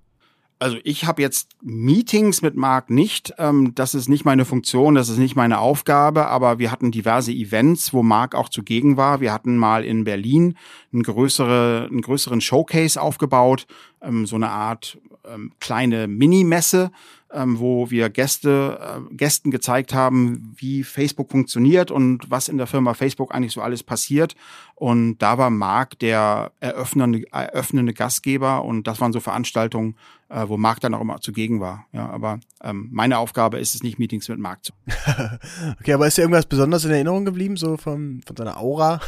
Also 0.63 0.79
ich 0.85 1.07
habe 1.07 1.21
jetzt 1.21 1.51
Meetings 1.61 2.41
mit 2.41 2.55
Marc 2.55 2.89
nicht. 2.89 3.35
Ähm, 3.39 3.75
das 3.75 3.95
ist 3.95 4.09
nicht 4.09 4.25
meine 4.25 4.45
Funktion, 4.45 4.95
das 4.95 5.09
ist 5.09 5.19
nicht 5.19 5.35
meine 5.35 5.59
Aufgabe, 5.59 6.29
aber 6.29 6.59
wir 6.61 6.71
hatten 6.71 6.93
diverse 6.93 7.33
Events, 7.33 7.93
wo 7.93 8.03
Marc 8.05 8.37
auch 8.37 8.49
zugegen 8.49 8.97
war. 8.97 9.21
Wir 9.21 9.33
hatten 9.33 9.57
mal 9.57 9.85
in 9.85 10.05
Berlin 10.05 10.57
einen, 10.93 11.03
größere, 11.03 11.89
einen 11.91 12.01
größeren 12.01 12.41
Showcase 12.41 13.01
aufgebaut, 13.01 13.67
ähm, 14.01 14.25
so 14.25 14.37
eine 14.37 14.51
Art 14.51 14.99
ähm, 15.25 15.53
kleine 15.61 16.07
Mini-Messe, 16.07 16.93
ähm, 17.33 17.59
wo 17.59 17.91
wir 17.91 18.11
Gäste, 18.11 18.79
äh, 18.81 19.15
Gästen 19.15 19.51
gezeigt 19.51 19.95
haben, 19.95 20.55
wie 20.57 20.85
Facebook 20.85 21.31
funktioniert 21.31 21.91
und 21.91 22.31
was 22.31 22.49
in 22.49 22.59
der 22.59 22.67
Firma 22.67 22.95
Facebook 22.95 23.35
eigentlich 23.35 23.53
so 23.53 23.61
alles 23.61 23.83
passiert. 23.83 24.35
Und 24.75 25.19
da 25.19 25.39
war 25.39 25.51
Marc 25.51 25.99
der 25.99 26.53
eröffnende, 26.61 27.25
eröffnende 27.33 27.95
Gastgeber 27.95 28.65
und 28.65 28.87
das 28.87 29.01
waren 29.01 29.13
so 29.13 29.21
Veranstaltungen, 29.21 29.97
äh, 30.29 30.49
wo 30.49 30.57
Marc 30.57 30.81
dann 30.81 30.95
auch 30.95 31.01
immer 31.01 31.21
zugegen 31.21 31.61
war. 31.61 31.87
Ja, 31.93 32.09
aber 32.09 32.41
ähm, 32.63 32.89
meine 32.93 33.19
Aufgabe 33.19 33.59
ist 33.59 33.75
es 33.75 33.83
nicht, 33.83 33.99
Meetings 33.99 34.29
mit 34.29 34.39
Marc 34.39 34.65
zu. 34.65 34.73
okay, 35.81 35.93
aber 35.93 36.07
ist 36.07 36.19
dir 36.19 36.23
irgendwas 36.23 36.47
besonders 36.47 36.85
in 36.85 36.91
Erinnerung 36.91 37.25
geblieben, 37.25 37.57
so 37.57 37.77
von, 37.77 38.23
von 38.27 38.37
seiner 38.37 38.59
Aura? 38.59 39.01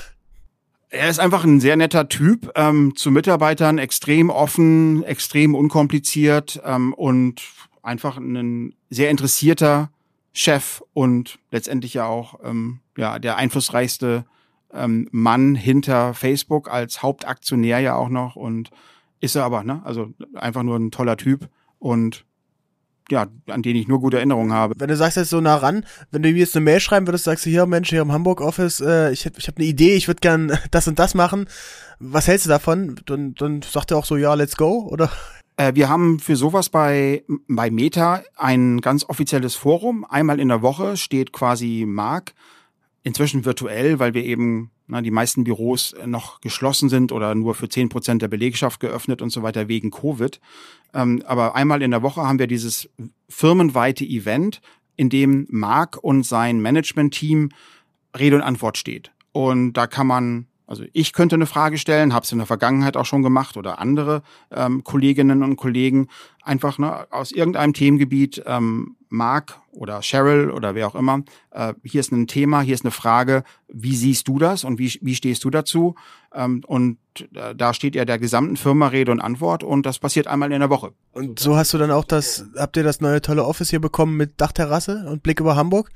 Er 0.91 1.09
ist 1.09 1.19
einfach 1.19 1.43
ein 1.43 1.59
sehr 1.59 1.77
netter 1.77 2.09
Typ, 2.09 2.53
ähm, 2.55 2.95
zu 2.95 3.11
Mitarbeitern 3.11 3.79
extrem 3.79 4.31
offen, 4.31 5.03
extrem 5.03 5.57
unkompliziert 5.57 6.63
ähm, 6.65 6.95
und 6.95 7.43
einfach 7.85 8.17
ein 8.17 8.75
sehr 8.91 9.11
interessierter 9.11 9.91
Chef 10.33 10.83
und 10.93 11.39
letztendlich 11.51 11.95
ja 11.95 12.07
auch 12.07 12.41
ähm, 12.43 12.81
ja 12.97 13.19
der 13.19 13.37
einflussreichste 13.37 14.25
ähm, 14.73 15.09
Mann 15.13 15.55
hinter 15.55 16.15
Facebook 16.15 16.71
als 16.71 17.03
Hauptaktionär 17.03 17.79
ja 17.79 17.95
auch 17.95 18.09
noch 18.09 18.35
und 18.35 18.71
ist 19.21 19.37
er 19.37 19.45
aber, 19.45 19.63
ne? 19.63 19.81
Also 19.85 20.13
einfach 20.35 20.63
nur 20.63 20.77
ein 20.77 20.91
toller 20.91 21.17
Typ 21.17 21.49
und 21.79 22.25
ja, 23.11 23.27
an 23.49 23.63
den 23.63 23.77
ich 23.77 23.87
nur 23.87 24.01
gute 24.01 24.17
Erinnerungen 24.17 24.53
habe. 24.53 24.75
Wenn 24.79 24.89
du 24.89 24.97
sagst 24.97 25.19
jetzt 25.19 25.31
so 25.31 25.41
nah 25.41 25.57
ran, 25.57 25.85
wenn 26.11 26.23
du 26.23 26.31
mir 26.31 26.39
jetzt 26.39 26.57
eine 26.57 26.65
Mail 26.65 26.81
schreiben 26.81 27.07
würdest, 27.07 27.25
sagst 27.25 27.45
du 27.45 27.51
hier, 27.51 27.67
Mensch, 27.67 27.91
hier 27.91 28.01
im 28.01 28.13
Hamburg 28.13 28.41
Office, 28.41 28.81
äh, 28.81 29.13
ich 29.13 29.27
habe 29.27 29.39
ich 29.39 29.47
hab 29.47 29.59
eine 29.59 29.67
Idee, 29.67 29.95
ich 29.95 30.09
würde 30.09 30.21
gern 30.21 30.59
das 30.71 30.89
und 30.89 30.99
das 30.99 31.15
machen. 31.15 31.47
Was 31.99 32.29
hältst 32.29 32.47
du 32.47 32.51
davon? 32.51 32.97
Dann, 33.07 33.35
dann 33.35 33.63
sagt 33.63 33.91
er 33.91 33.99
auch 33.99 34.07
so, 34.07 34.17
ja, 34.17 34.35
let's 34.35 34.57
go, 34.57 34.89
oder? 34.91 35.11
Äh, 35.57 35.75
wir 35.75 35.89
haben 35.89 36.19
für 36.19 36.37
sowas 36.37 36.69
bei, 36.69 37.25
bei 37.49 37.71
Meta 37.71 38.23
ein 38.37 38.81
ganz 38.81 39.05
offizielles 39.09 39.55
Forum. 39.55 40.05
Einmal 40.09 40.41
in 40.41 40.49
der 40.49 40.63
Woche 40.63 40.97
steht 40.97 41.33
quasi 41.33 41.85
Mark, 41.87 42.35
inzwischen 43.03 43.45
virtuell, 43.45 43.99
weil 43.99 44.15
wir 44.15 44.25
eben 44.25 44.71
na, 44.87 45.01
die 45.01 45.11
meisten 45.11 45.45
Büros 45.45 45.95
noch 46.05 46.41
geschlossen 46.41 46.89
sind 46.89 47.11
oder 47.11 47.35
nur 47.35 47.55
für 47.55 47.69
zehn 47.69 47.89
Prozent 47.89 48.21
der 48.21 48.29
Belegschaft 48.29 48.81
geöffnet 48.81 49.23
und 49.23 49.31
so 49.31 49.43
weiter 49.43 49.69
wegen 49.69 49.91
Covid. 49.91 50.41
Ähm, 50.93 51.23
aber 51.27 51.55
einmal 51.55 51.83
in 51.83 51.91
der 51.91 52.03
Woche 52.03 52.23
haben 52.23 52.39
wir 52.39 52.47
dieses 52.47 52.91
firmenweite 53.29 54.05
Event, 54.05 54.61
in 54.97 55.09
dem 55.09 55.47
Mark 55.51 55.99
und 56.03 56.25
sein 56.25 56.61
Management-Team 56.61 57.51
Rede 58.17 58.37
und 58.37 58.43
Antwort 58.43 58.79
steht. 58.79 59.11
Und 59.33 59.73
da 59.73 59.87
kann 59.87 60.07
man 60.07 60.47
also 60.67 60.85
ich 60.93 61.13
könnte 61.13 61.35
eine 61.35 61.47
Frage 61.47 61.79
stellen, 61.79 62.15
habe 62.15 62.25
es 62.25 62.33
in 62.33 62.39
der 62.39 62.47
Vergangenheit 62.47 62.97
auch 62.97 63.05
schon 63.05 63.23
gemacht 63.23 63.57
oder 63.57 63.79
andere 63.79 64.23
ähm, 64.51 64.83
Kolleginnen 64.83 65.43
und 65.43 65.57
Kollegen 65.57 66.09
einfach 66.43 66.79
ne, 66.79 67.07
aus 67.11 67.33
irgendeinem 67.33 67.75
Themengebiet, 67.75 68.43
ähm, 68.47 68.97
Mark 69.11 69.61
oder 69.71 70.01
Cheryl 70.01 70.51
oder 70.51 70.75
wer 70.75 70.89
auch 70.89 70.95
immer, 70.95 71.23
äh, 71.51 71.75
hier 71.85 72.01
ist 72.01 72.13
ein 72.13 72.27
Thema, 72.27 72.63
hier 72.63 72.75
ist 72.75 72.85
eine 72.85 72.91
Frage, 72.91 73.45
wie 73.69 73.95
siehst 73.95 74.27
du 74.29 74.39
das 74.39 74.65
und 74.65 74.79
wie, 74.79 74.99
wie 75.03 75.15
stehst 75.15 75.45
du 75.45 75.51
dazu? 75.51 75.95
Ähm, 76.33 76.63
und 76.67 76.99
äh, 77.35 77.55
da 77.55 77.75
steht 77.75 77.95
ja 77.95 78.05
der 78.05 78.19
gesamten 78.19 78.57
Firma 78.57 78.89
Rede 78.89 79.13
und 79.13 79.21
Antwort 79.21 79.63
und 79.63 79.87
das 79.87 79.99
passiert 79.99 80.27
einmal 80.27 80.53
in 80.53 80.61
der 80.61 80.71
Woche. 80.71 80.93
Und 81.13 81.39
so 81.39 81.57
hast 81.57 81.73
du 81.75 81.79
dann 81.79 81.91
auch 81.91 82.05
das, 82.05 82.47
habt 82.57 82.77
ihr 82.77 82.83
das 82.83 83.01
neue 83.01 83.21
tolle 83.21 83.45
Office 83.45 83.71
hier 83.71 83.81
bekommen 83.81 84.17
mit 84.17 84.41
Dachterrasse 84.41 85.07
und 85.09 85.23
Blick 85.23 85.41
über 85.41 85.57
Hamburg? 85.57 85.91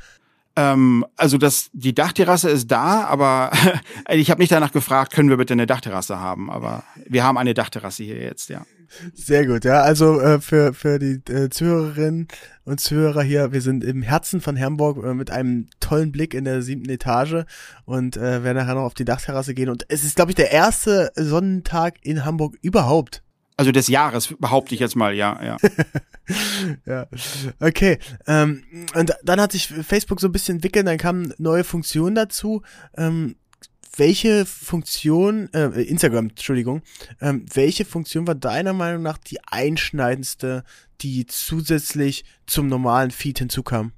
Ähm, 0.58 1.06
also 1.16 1.38
das, 1.38 1.70
die 1.72 1.94
Dachterrasse 1.94 2.50
ist 2.50 2.66
da, 2.66 3.04
aber 3.04 3.52
ich 4.08 4.28
habe 4.28 4.40
nicht 4.40 4.50
danach 4.50 4.72
gefragt, 4.72 5.12
können 5.12 5.30
wir 5.30 5.36
bitte 5.36 5.52
eine 5.52 5.66
Dachterrasse 5.66 6.18
haben. 6.18 6.50
Aber 6.50 6.82
wir 7.06 7.22
haben 7.22 7.38
eine 7.38 7.54
Dachterrasse 7.54 8.02
hier 8.02 8.16
jetzt, 8.16 8.50
ja. 8.50 8.66
Sehr 9.14 9.46
gut, 9.46 9.64
ja. 9.64 9.82
Also 9.82 10.18
äh, 10.20 10.40
für, 10.40 10.72
für 10.74 10.98
die 10.98 11.20
äh, 11.30 11.48
Zuhörerinnen 11.48 12.26
und 12.64 12.80
Zuhörer 12.80 13.22
hier, 13.22 13.52
wir 13.52 13.60
sind 13.60 13.84
im 13.84 14.02
Herzen 14.02 14.40
von 14.40 14.58
Hamburg 14.58 15.04
äh, 15.04 15.14
mit 15.14 15.30
einem 15.30 15.68
tollen 15.78 16.10
Blick 16.10 16.34
in 16.34 16.44
der 16.44 16.62
siebten 16.62 16.90
Etage 16.90 17.44
und 17.84 18.16
äh, 18.16 18.42
werden 18.42 18.56
nachher 18.56 18.74
noch 18.74 18.82
auf 18.82 18.94
die 18.94 19.04
Dachterrasse 19.04 19.54
gehen. 19.54 19.68
Und 19.68 19.84
es 19.88 20.02
ist, 20.02 20.16
glaube 20.16 20.32
ich, 20.32 20.36
der 20.36 20.50
erste 20.50 21.12
Sonnentag 21.14 21.98
in 22.02 22.24
Hamburg 22.24 22.56
überhaupt. 22.62 23.22
Also 23.58 23.72
des 23.72 23.88
Jahres, 23.88 24.32
behaupte 24.38 24.72
ich 24.72 24.80
jetzt 24.80 24.94
mal, 24.94 25.12
ja, 25.14 25.44
ja. 25.44 25.56
ja, 26.86 27.08
okay. 27.58 27.98
Ähm, 28.28 28.62
und 28.94 29.12
dann 29.24 29.40
hat 29.40 29.50
sich 29.50 29.66
Facebook 29.66 30.20
so 30.20 30.28
ein 30.28 30.32
bisschen 30.32 30.56
entwickelt, 30.58 30.86
dann 30.86 30.96
kamen 30.96 31.34
neue 31.38 31.64
Funktionen 31.64 32.14
dazu. 32.14 32.62
Ähm, 32.96 33.34
welche 33.96 34.46
Funktion, 34.46 35.52
äh, 35.54 35.82
Instagram, 35.82 36.28
Entschuldigung, 36.28 36.82
ähm, 37.20 37.46
welche 37.52 37.84
Funktion 37.84 38.28
war 38.28 38.36
deiner 38.36 38.74
Meinung 38.74 39.02
nach 39.02 39.18
die 39.18 39.40
einschneidendste, 39.44 40.62
die 41.00 41.26
zusätzlich 41.26 42.24
zum 42.46 42.68
normalen 42.68 43.10
Feed 43.10 43.40
hinzukam? 43.40 43.90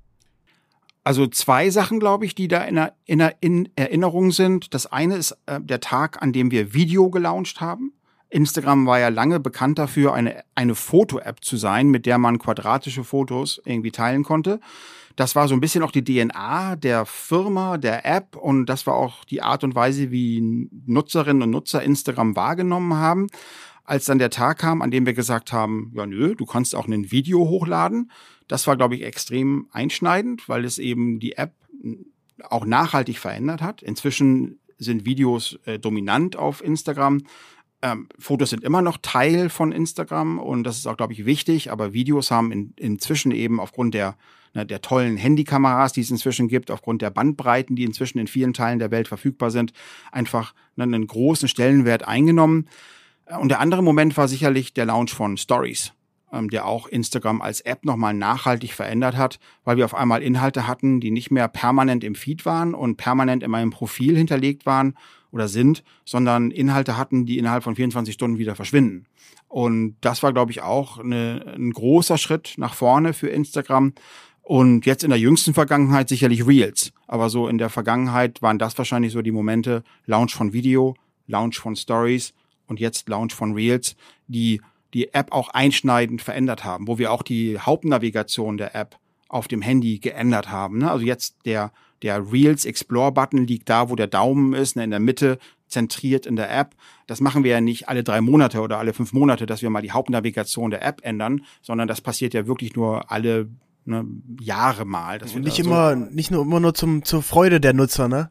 Also 1.05 1.27
zwei 1.27 1.69
Sachen, 1.69 2.01
glaube 2.01 2.25
ich, 2.25 2.35
die 2.35 2.49
da 2.49 2.65
in, 2.65 2.81
in, 3.05 3.21
in 3.41 3.69
Erinnerung 3.77 4.33
sind. 4.33 4.73
Das 4.73 4.87
eine 4.87 5.17
ist 5.17 5.37
äh, 5.45 5.61
der 5.61 5.81
Tag, 5.81 6.23
an 6.23 6.33
dem 6.33 6.51
wir 6.51 6.73
Video 6.73 7.11
gelauncht 7.11 7.61
haben. 7.61 7.93
Instagram 8.31 8.87
war 8.87 9.01
ja 9.01 9.09
lange 9.09 9.41
bekannt 9.41 9.79
dafür, 9.79 10.15
eine, 10.15 10.43
eine 10.55 10.75
Foto-App 10.75 11.45
zu 11.45 11.57
sein, 11.57 11.89
mit 11.89 12.07
der 12.07 12.19
man 12.19 12.39
quadratische 12.39 13.05
Fotos 13.05 13.61
irgendwie 13.65 13.91
teilen 13.91 14.23
konnte. 14.23 14.61
Das 15.17 15.35
war 15.35 15.49
so 15.49 15.55
ein 15.55 15.61
bisschen 15.61 15.83
auch 15.83 15.91
die 15.91 16.05
DNA 16.05 16.77
der 16.77 17.05
Firma, 17.05 17.77
der 17.77 18.07
App 18.07 18.37
und 18.37 18.67
das 18.67 18.87
war 18.87 18.95
auch 18.95 19.25
die 19.25 19.43
Art 19.43 19.65
und 19.65 19.75
Weise, 19.75 20.11
wie 20.11 20.69
Nutzerinnen 20.87 21.43
und 21.43 21.51
Nutzer 21.51 21.83
Instagram 21.83 22.37
wahrgenommen 22.37 22.95
haben. 22.95 23.27
Als 23.85 24.05
dann 24.05 24.21
der 24.21 24.31
Tag 24.31 24.59
kam, 24.59 24.83
an 24.83 24.93
dem 24.93 25.05
wir 25.05 25.15
gesagt 25.15 25.53
haben, 25.53 25.93
ja 25.97 26.07
nö, 26.07 26.37
du 26.37 26.47
kannst 26.47 26.77
auch 26.77 26.87
ein 26.87 27.11
Video 27.11 27.41
hochladen, 27.49 28.11
das 28.47 28.67
war, 28.67 28.77
glaube 28.77 28.95
ich, 28.95 29.03
extrem 29.03 29.69
einschneidend, 29.73 30.49
weil 30.49 30.65
es 30.65 30.79
eben 30.79 31.19
die 31.19 31.33
App 31.33 31.55
auch 32.49 32.65
nachhaltig 32.65 33.19
verändert 33.19 33.63
hat. 33.63 33.83
Inzwischen 33.83 34.61
sind 34.79 35.05
Videos 35.05 35.59
äh, 35.67 35.79
dominant 35.79 36.37
auf 36.37 36.65
Instagram, 36.65 37.23
ähm, 37.83 38.09
Fotos 38.19 38.51
sind 38.51 38.63
immer 38.63 38.83
noch 38.83 38.99
Teil 39.01 39.49
von 39.49 39.73
Instagram 39.73 40.39
und 40.39 40.65
das 40.65 40.77
ist 40.77 40.87
auch, 40.87 40.97
glaube 40.97 41.13
ich, 41.13 41.25
wichtig, 41.25 41.71
aber 41.71 41.93
Videos 41.93 42.31
haben 42.31 42.53
in, 42.53 42.75
inzwischen 42.77 43.33
eben 43.33 43.59
aufgrund 43.59 43.95
der, 43.95 44.17
ne, 44.55 44.67
der 44.67 44.83
tollen 44.83 45.17
Handykameras, 45.17 45.93
die 45.93 46.03
es 46.03 46.11
inzwischen 46.11 46.49
gibt, 46.49 46.71
aufgrund 46.71 47.01
der 47.01 47.11
Bandbreiten, 47.11 47.77
die 47.77 47.85
inzwischen 47.85 48.19
in 48.19 48.27
vielen 48.27 48.53
Teilen 48.53 48.79
der 48.79 48.91
Welt 48.91 49.09
verfügbar 49.09 49.51
sind, 49.51 49.73
einfach 50.13 50.55
ne, 50.77 50.85
einen 50.85 51.07
großen 51.07 51.49
Stellenwert 51.49 52.07
eingenommen. 52.07 52.69
Und 53.41 53.49
der 53.49 53.61
andere 53.61 53.83
Moment 53.83 54.17
war 54.17 54.29
sicherlich 54.29 54.75
der 54.75 54.87
Launch 54.87 55.13
von 55.15 55.37
Stories. 55.37 55.93
ähm, 56.33 56.51
der 56.51 56.67
auch 56.67 56.87
Instagram 56.87 57.41
als 57.41 57.61
App 57.63 57.85
nochmal 57.85 58.15
nachhaltig 58.15 58.73
verändert 58.75 59.17
hat, 59.17 59.39
weil 59.65 59.77
wir 59.77 59.85
auf 59.85 59.95
einmal 59.95 60.23
Inhalte 60.23 60.67
hatten, 60.67 61.01
die 61.01 61.11
nicht 61.11 61.31
mehr 61.31 61.49
permanent 61.49 62.05
im 62.05 62.15
Feed 62.15 62.45
waren 62.45 62.75
und 62.75 62.97
permanent 62.97 63.43
in 63.43 63.51
meinem 63.51 63.71
Profil 63.71 64.17
hinterlegt 64.17 64.67
waren 64.67 64.95
oder 65.33 65.49
sind, 65.49 65.83
sondern 66.05 66.51
Inhalte 66.51 66.97
hatten, 66.97 67.27
die 67.27 67.39
innerhalb 67.39 67.63
von 67.63 67.77
24 67.77 68.15
Stunden 68.15 68.39
wieder 68.39 68.57
verschwinden. 68.57 69.07
Und 69.49 69.97
das 70.01 70.23
war, 70.23 70.33
glaube 70.33 70.53
ich, 70.53 70.63
auch 70.63 70.99
eine, 70.99 71.55
ein 71.57 71.73
großer 71.73 72.19
Schritt 72.19 72.55
nach 72.57 72.75
vorne 72.75 73.13
für 73.13 73.29
Instagram. 73.29 73.93
Und 74.43 74.87
jetzt 74.87 75.05
in 75.05 75.11
der 75.11 75.19
jüngsten 75.19 75.55
Vergangenheit 75.55 76.09
sicherlich 76.09 76.47
Reels. 76.47 76.93
Aber 77.07 77.31
so 77.31 77.49
in 77.49 77.59
der 77.59 77.71
Vergangenheit 77.71 78.43
waren 78.43 78.59
das 78.59 78.77
wahrscheinlich 78.79 79.13
so 79.13 79.23
die 79.23 79.33
Momente 79.33 79.85
Launch 80.07 80.35
von 80.35 80.53
Video, 80.53 80.97
Launch 81.27 81.59
von 81.59 81.77
Stories 81.77 82.33
und 82.67 82.81
jetzt 82.81 83.09
Launch 83.09 83.35
von 83.35 83.55
Reels, 83.55 83.97
die 84.27 84.61
die 84.95 85.15
App 85.15 85.33
auch 85.33 85.51
einschneidend 85.51 86.23
verändert 86.23 86.65
haben, 86.65 86.89
wo 86.89 86.99
wir 86.99 87.13
auch 87.13 87.23
die 87.23 87.59
Hauptnavigation 87.59 88.57
der 88.57 88.75
App 88.75 88.99
auf 89.29 89.47
dem 89.47 89.63
Handy 89.63 89.99
geändert 89.99 90.51
haben. 90.51 90.79
Ne? 90.79 90.91
Also 90.91 91.05
jetzt 91.05 91.37
der, 91.45 91.73
der 92.03 92.33
Reels 92.33 92.65
Explore 92.65 93.13
Button 93.13 93.47
liegt 93.47 93.69
da, 93.69 93.91
wo 93.91 93.97
der 93.97 94.07
Daumen 94.07 94.55
ist, 94.55 94.77
ne, 94.77 94.85
in 94.85 94.91
der 94.91 95.01
Mitte, 95.01 95.39
zentriert 95.69 96.27
in 96.27 96.37
der 96.37 96.57
App. 96.57 96.75
Das 97.07 97.21
machen 97.21 97.45
wir 97.45 97.53
ja 97.53 97.61
nicht 97.61 97.89
alle 97.89 98.03
drei 98.03 98.21
Monate 98.21 98.61
oder 98.61 98.79
alle 98.79 98.93
fünf 98.93 99.13
Monate, 99.13 99.47
dass 99.47 99.63
wir 99.63 99.71
mal 99.71 99.83
die 99.83 99.93
Hauptnavigation 99.93 100.71
der 100.71 100.85
App 100.85 101.01
ändern, 101.03 101.45
sondern 101.63 101.89
das 101.89 102.01
passiert 102.01 102.35
ja 102.35 102.47
wirklich 102.47 102.75
nur 102.75 103.11
alle 103.11 103.49
ne, 103.85 104.05
Jahre 104.41 104.85
mal. 104.85 105.19
Dass 105.19 105.35
wir 105.35 105.41
nicht 105.41 105.59
immer, 105.59 105.97
so 105.97 105.97
nicht 105.97 106.31
nur 106.31 106.43
immer 106.43 106.61
nur 106.61 106.75
zum, 106.75 107.05
zur 107.05 107.23
Freude 107.23 107.61
der 107.61 107.73
Nutzer, 107.73 108.09
ne? 108.09 108.31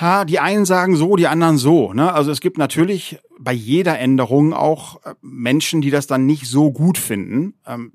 Ha, 0.00 0.24
die 0.24 0.38
einen 0.38 0.64
sagen 0.64 0.96
so, 0.96 1.16
die 1.16 1.26
anderen 1.26 1.58
so. 1.58 1.92
Ne? 1.92 2.14
Also 2.14 2.30
es 2.30 2.40
gibt 2.40 2.56
natürlich 2.56 3.18
bei 3.38 3.52
jeder 3.52 3.98
Änderung 3.98 4.54
auch 4.54 5.04
äh, 5.04 5.14
Menschen, 5.20 5.82
die 5.82 5.90
das 5.90 6.06
dann 6.06 6.24
nicht 6.24 6.46
so 6.46 6.72
gut 6.72 6.96
finden. 6.96 7.54
Ähm, 7.66 7.92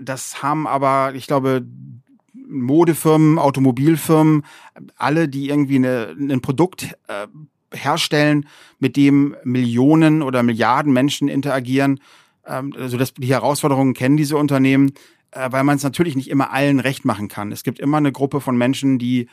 das 0.00 0.42
haben 0.42 0.66
aber, 0.66 1.14
ich 1.14 1.26
glaube, 1.26 1.66
Modefirmen, 2.48 3.38
Automobilfirmen, 3.38 4.44
alle, 4.96 5.28
die 5.28 5.48
irgendwie 5.48 5.76
eine, 5.76 6.16
ein 6.18 6.40
Produkt 6.40 6.96
äh, 7.08 7.26
herstellen, 7.72 8.46
mit 8.78 8.96
dem 8.96 9.36
Millionen 9.44 10.22
oder 10.22 10.42
Milliarden 10.42 10.92
Menschen 10.92 11.28
interagieren. 11.28 12.00
Ähm, 12.46 12.72
also 12.76 12.96
das, 12.96 13.14
die 13.14 13.28
Herausforderungen 13.28 13.94
kennen 13.94 14.16
diese 14.16 14.36
Unternehmen, 14.36 14.92
äh, 15.32 15.50
weil 15.50 15.64
man 15.64 15.76
es 15.76 15.82
natürlich 15.82 16.16
nicht 16.16 16.30
immer 16.30 16.52
allen 16.52 16.80
recht 16.80 17.04
machen 17.04 17.28
kann. 17.28 17.52
Es 17.52 17.62
gibt 17.62 17.78
immer 17.78 17.98
eine 17.98 18.12
Gruppe 18.12 18.40
von 18.40 18.56
Menschen, 18.56 18.98
die 18.98 19.28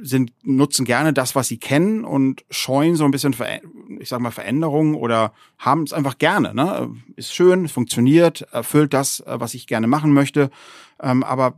sind, 0.00 0.32
nutzen 0.42 0.84
gerne 0.84 1.12
das, 1.12 1.34
was 1.34 1.48
sie 1.48 1.58
kennen 1.58 2.04
und 2.04 2.44
scheuen 2.50 2.94
so 2.94 3.04
ein 3.04 3.10
bisschen, 3.10 3.34
ich 3.98 4.08
sag 4.08 4.20
mal, 4.20 4.30
Veränderungen 4.30 4.94
oder 4.94 5.32
haben 5.58 5.82
es 5.82 5.92
einfach 5.92 6.18
gerne. 6.18 6.54
Ne? 6.54 6.94
Ist 7.16 7.34
schön, 7.34 7.68
funktioniert, 7.68 8.42
erfüllt 8.52 8.94
das, 8.94 9.20
äh, 9.20 9.40
was 9.40 9.54
ich 9.54 9.66
gerne 9.66 9.86
machen 9.86 10.12
möchte. 10.12 10.50
Ähm, 11.00 11.22
aber 11.24 11.56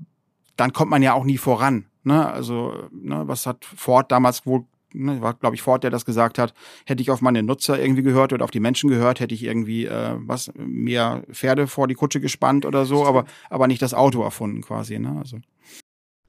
dann 0.60 0.72
kommt 0.72 0.90
man 0.90 1.02
ja 1.02 1.14
auch 1.14 1.24
nie 1.24 1.38
voran. 1.38 1.86
Ne? 2.04 2.30
Also, 2.30 2.74
ne, 2.92 3.22
was 3.26 3.46
hat 3.46 3.64
Ford 3.64 4.12
damals 4.12 4.46
wohl 4.46 4.66
ne, 4.92 5.20
war 5.20 5.34
glaube 5.34 5.54
ich 5.54 5.62
Ford, 5.62 5.82
der 5.82 5.90
das 5.90 6.04
gesagt 6.04 6.38
hat, 6.38 6.54
hätte 6.84 7.02
ich 7.02 7.10
auf 7.10 7.20
meine 7.20 7.42
Nutzer 7.42 7.80
irgendwie 7.80 8.02
gehört 8.02 8.32
oder 8.32 8.44
auf 8.44 8.50
die 8.50 8.60
Menschen 8.60 8.90
gehört, 8.90 9.20
hätte 9.20 9.34
ich 9.34 9.44
irgendwie 9.44 9.86
äh, 9.86 10.16
was 10.18 10.52
mehr 10.56 11.22
Pferde 11.32 11.66
vor 11.66 11.88
die 11.88 11.94
Kutsche 11.94 12.20
gespannt 12.20 12.66
oder 12.66 12.84
so, 12.84 13.06
aber 13.06 13.24
aber 13.48 13.66
nicht 13.66 13.82
das 13.82 13.94
Auto 13.94 14.22
erfunden 14.22 14.62
quasi, 14.62 14.98
ne? 14.98 15.16
Also 15.18 15.38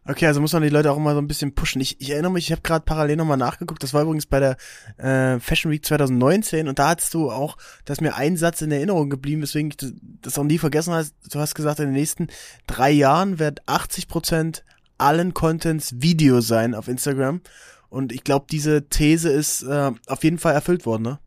Okay, 0.04 0.26
also 0.26 0.42
muss 0.42 0.54
man 0.54 0.64
die 0.64 0.70
Leute 0.70 0.92
auch 0.92 0.98
immer 0.98 1.14
so 1.14 1.20
ein 1.20 1.28
bisschen 1.28 1.54
pushen. 1.54 1.80
Ich, 1.80 2.02
ich 2.02 2.10
erinnere 2.10 2.32
mich, 2.32 2.46
ich 2.46 2.52
habe 2.52 2.64
gerade 2.64 2.84
parallel 2.84 3.18
nochmal 3.18 3.38
nachgeguckt. 3.38 3.84
Das 3.84 3.94
war 3.94 4.02
übrigens 4.02 4.26
bei 4.26 4.40
der 4.40 4.58
äh, 4.98 5.40
Fashion 5.40 5.72
Week 5.72 5.86
2019 5.86 6.68
und 6.68 6.80
da 6.80 6.90
hattest 6.90 7.14
du 7.14 7.30
auch, 7.30 7.56
dass 7.86 8.02
mir 8.02 8.16
ein 8.16 8.36
Satz 8.36 8.64
in 8.64 8.72
Erinnerung 8.72 9.12
geblieben, 9.12 9.44
weswegen 9.44 9.70
ich 9.70 9.94
das, 10.22 10.40
auch 10.40 10.44
nie 10.44 10.58
vergessen 10.58 10.94
habe. 10.94 11.08
Du 11.32 11.40
hast 11.40 11.54
gesagt, 11.54 11.80
in 11.80 11.86
den 11.86 11.94
nächsten 11.94 12.28
drei 12.66 12.90
Jahren 12.90 13.38
wird 13.38 13.62
80 13.68 14.08
Prozent 14.08 14.64
allen 14.98 15.36
Contents 15.36 16.02
Video 16.02 16.42
sein 16.42 16.74
auf 16.74 16.88
Instagram. 16.88 17.42
Und 17.90 18.12
ich 18.12 18.24
glaube, 18.24 18.48
diese 18.50 18.88
These 18.90 19.30
ist 19.30 19.62
äh, 19.64 19.92
auf 20.08 20.24
jeden 20.24 20.40
Fall 20.40 20.54
erfüllt 20.54 20.86
worden, 20.86 21.04
ne? 21.04 21.20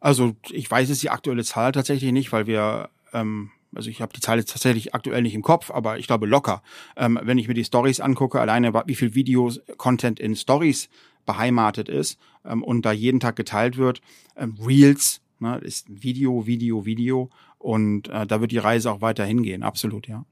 Also 0.00 0.34
ich 0.50 0.68
weiß 0.70 0.88
jetzt 0.88 1.02
die 1.02 1.10
aktuelle 1.10 1.44
Zahl 1.44 1.72
tatsächlich 1.72 2.12
nicht, 2.12 2.32
weil 2.32 2.46
wir 2.46 2.90
ähm, 3.12 3.52
also 3.74 3.90
ich 3.90 4.00
habe 4.00 4.12
die 4.12 4.20
Zahl 4.20 4.38
jetzt 4.38 4.52
tatsächlich 4.52 4.94
aktuell 4.94 5.22
nicht 5.22 5.34
im 5.34 5.42
Kopf, 5.42 5.70
aber 5.70 5.98
ich 5.98 6.06
glaube 6.06 6.26
locker. 6.26 6.62
Ähm, 6.96 7.18
wenn 7.22 7.38
ich 7.38 7.48
mir 7.48 7.54
die 7.54 7.64
Stories 7.64 8.00
angucke, 8.00 8.40
alleine 8.40 8.72
wie 8.86 8.94
viel 8.94 9.14
Videos, 9.14 9.60
Content 9.76 10.20
in 10.20 10.36
Stories 10.36 10.88
beheimatet 11.26 11.88
ist 11.88 12.18
ähm, 12.44 12.62
und 12.62 12.84
da 12.84 12.92
jeden 12.92 13.20
Tag 13.20 13.36
geteilt 13.36 13.76
wird, 13.76 14.00
ähm, 14.36 14.56
Reels 14.64 15.20
ne, 15.38 15.58
ist 15.58 15.86
Video, 15.88 16.46
Video, 16.46 16.84
Video 16.84 17.30
und 17.58 18.08
äh, 18.08 18.26
da 18.26 18.40
wird 18.40 18.52
die 18.52 18.58
Reise 18.58 18.90
auch 18.90 19.00
weiter 19.00 19.24
hingehen, 19.24 19.62
absolut, 19.62 20.08
ja. 20.08 20.24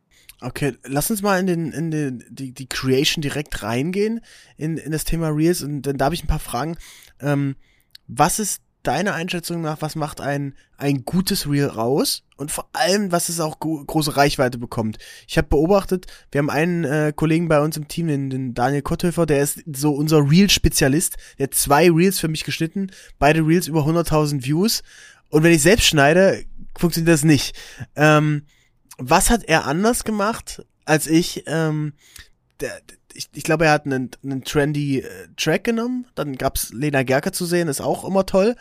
Okay, 0.42 0.74
lass 0.84 1.10
uns 1.10 1.20
mal 1.20 1.38
in 1.38 1.46
den 1.46 1.72
in 1.72 1.90
den 1.90 2.24
die, 2.30 2.52
die 2.52 2.66
Creation 2.66 3.20
direkt 3.20 3.62
reingehen 3.62 4.20
in 4.56 4.78
in 4.78 4.90
das 4.90 5.04
Thema 5.04 5.28
Reels 5.28 5.62
und 5.62 5.82
dann 5.82 5.98
da 5.98 6.06
habe 6.06 6.14
ich 6.14 6.24
ein 6.24 6.28
paar 6.28 6.38
Fragen. 6.38 6.78
Ähm, 7.20 7.56
was 8.06 8.38
ist 8.38 8.62
deiner 8.82 9.14
Einschätzung 9.14 9.60
nach, 9.60 9.82
was 9.82 9.96
macht 9.96 10.20
ein, 10.20 10.54
ein 10.76 11.04
gutes 11.04 11.48
Reel 11.48 11.66
raus? 11.66 12.22
Und 12.36 12.50
vor 12.50 12.68
allem, 12.72 13.12
was 13.12 13.28
es 13.28 13.40
auch 13.40 13.60
große 13.60 14.16
Reichweite 14.16 14.56
bekommt. 14.56 14.98
Ich 15.28 15.36
habe 15.36 15.48
beobachtet, 15.48 16.06
wir 16.32 16.38
haben 16.38 16.50
einen 16.50 16.84
äh, 16.84 17.12
Kollegen 17.14 17.48
bei 17.48 17.60
uns 17.60 17.76
im 17.76 17.88
Team, 17.88 18.08
den, 18.08 18.30
den 18.30 18.54
Daniel 18.54 18.82
Kotthöfer, 18.82 19.26
der 19.26 19.42
ist 19.42 19.62
so 19.70 19.92
unser 19.92 20.30
Reel-Spezialist. 20.30 21.16
Der 21.38 21.44
hat 21.44 21.54
zwei 21.54 21.90
Reels 21.90 22.18
für 22.18 22.28
mich 22.28 22.44
geschnitten, 22.44 22.90
beide 23.18 23.46
Reels 23.46 23.68
über 23.68 23.80
100.000 23.80 24.44
Views. 24.44 24.82
Und 25.28 25.42
wenn 25.42 25.52
ich 25.52 25.62
selbst 25.62 25.86
schneide, 25.86 26.44
funktioniert 26.78 27.12
das 27.12 27.24
nicht. 27.24 27.54
Ähm, 27.94 28.46
was 28.96 29.30
hat 29.30 29.44
er 29.44 29.66
anders 29.66 30.04
gemacht 30.04 30.64
als 30.84 31.06
ich? 31.06 31.44
Ähm, 31.46 31.92
der, 32.60 32.80
ich, 33.20 33.28
ich 33.34 33.44
glaube, 33.44 33.66
er 33.66 33.72
hat 33.72 33.84
einen, 33.84 34.10
einen 34.24 34.44
trendy 34.44 35.00
äh, 35.00 35.28
Track 35.36 35.64
genommen. 35.64 36.06
Dann 36.14 36.36
gab's 36.36 36.72
Lena 36.72 37.02
Gerke 37.02 37.32
zu 37.32 37.44
sehen, 37.44 37.68
ist 37.68 37.82
auch 37.82 38.04
immer 38.04 38.24
toll. 38.24 38.56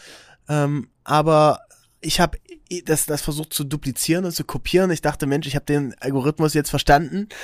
Ähm, 0.49 0.89
aber 1.05 1.61
ich 2.01 2.19
habe 2.19 2.37
das, 2.85 3.05
das 3.05 3.21
versucht 3.21 3.53
zu 3.53 3.63
duplizieren 3.63 4.25
und 4.25 4.33
zu 4.33 4.43
kopieren. 4.43 4.91
Ich 4.91 5.01
dachte, 5.01 5.27
Mensch, 5.27 5.47
ich 5.47 5.55
habe 5.55 5.65
den 5.65 5.95
Algorithmus 5.99 6.53
jetzt 6.53 6.69
verstanden. 6.69 7.29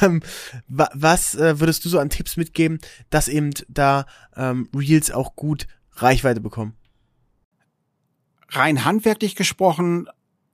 Ähm, 0.00 0.22
was 0.68 1.34
äh, 1.34 1.60
würdest 1.60 1.84
du 1.84 1.88
so 1.88 1.98
an 1.98 2.10
Tipps 2.10 2.36
mitgeben, 2.36 2.78
dass 3.10 3.28
eben 3.28 3.50
da 3.68 4.06
ähm, 4.36 4.68
Reels 4.74 5.10
auch 5.10 5.36
gut 5.36 5.66
Reichweite 5.92 6.40
bekommen? 6.40 6.74
Rein 8.48 8.84
handwerklich 8.84 9.36
gesprochen 9.36 10.08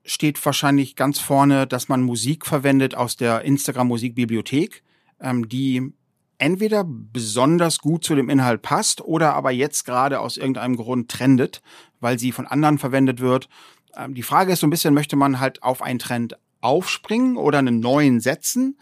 steht 0.05 0.45
wahrscheinlich 0.45 0.97
ganz 0.97 1.21
vorne, 1.21 1.67
dass 1.67 1.89
man 1.89 2.03
Musik 2.03 2.45
verwendet 2.45 2.95
aus 2.95 3.17
der 3.17 3.43
Instagram-Musikbibliothek 3.43 4.83
ähm, 5.21 5.49
die 5.49 5.93
entweder 6.39 6.85
besonders 6.87 7.79
gut 7.79 8.03
zu 8.03 8.15
dem 8.15 8.31
Inhalt 8.31 8.63
passt 8.63 9.03
oder 9.03 9.35
aber 9.35 9.51
jetzt 9.51 9.85
gerade 9.85 10.21
aus 10.21 10.37
irgendeinem 10.37 10.77
Grund 10.77 11.11
trendet, 11.11 11.61
weil 12.01 12.19
sie 12.19 12.33
von 12.33 12.47
anderen 12.47 12.79
verwendet 12.79 13.21
wird. 13.21 13.49
Ähm, 13.97 14.15
die 14.15 14.23
Frage 14.23 14.53
ist 14.53 14.61
so 14.61 14.67
ein 14.67 14.71
bisschen, 14.71 14.95
möchte 14.95 15.17
man 15.17 15.39
halt 15.39 15.63
auf 15.63 15.83
einen 15.83 15.99
Trend 15.99 16.37
aufspringen 16.61 17.37
oder 17.37 17.59
einen 17.59 17.81
neuen 17.81 18.21
setzen? 18.21 18.79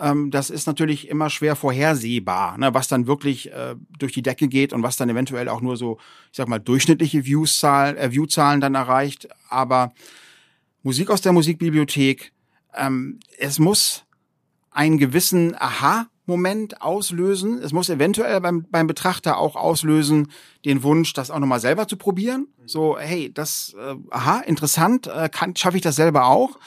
Ähm, 0.00 0.30
das 0.30 0.48
ist 0.48 0.66
natürlich 0.66 1.08
immer 1.08 1.28
schwer 1.28 1.54
vorhersehbar, 1.54 2.56
ne, 2.56 2.72
was 2.72 2.88
dann 2.88 3.06
wirklich 3.06 3.52
äh, 3.52 3.74
durch 3.98 4.12
die 4.12 4.22
Decke 4.22 4.48
geht 4.48 4.72
und 4.72 4.82
was 4.82 4.96
dann 4.96 5.10
eventuell 5.10 5.48
auch 5.48 5.60
nur 5.60 5.76
so, 5.76 5.98
ich 6.30 6.36
sag 6.36 6.48
mal, 6.48 6.58
durchschnittliche 6.58 7.18
äh, 7.18 7.22
Viewzahlen 7.22 8.60
dann 8.60 8.74
erreicht. 8.74 9.28
Aber 9.50 9.92
Musik 10.82 11.10
aus 11.10 11.20
der 11.20 11.32
Musikbibliothek, 11.32 12.32
ähm, 12.74 13.20
es 13.38 13.58
muss 13.58 14.04
einen 14.72 14.98
gewissen 14.98 15.54
Aha-Moment 15.58 16.80
auslösen. 16.82 17.58
Es 17.58 17.72
muss 17.72 17.88
eventuell 17.88 18.40
beim, 18.40 18.66
beim 18.70 18.86
Betrachter 18.86 19.38
auch 19.38 19.56
auslösen 19.56 20.30
den 20.64 20.82
Wunsch, 20.82 21.12
das 21.12 21.30
auch 21.30 21.38
nochmal 21.38 21.60
selber 21.60 21.88
zu 21.88 21.96
probieren. 21.96 22.48
So, 22.66 22.98
hey, 22.98 23.32
das, 23.32 23.74
äh, 23.78 23.94
aha, 24.10 24.40
interessant, 24.40 25.06
äh, 25.06 25.28
schaffe 25.56 25.76
ich 25.76 25.82
das 25.82 25.96
selber 25.96 26.26
auch. 26.26 26.58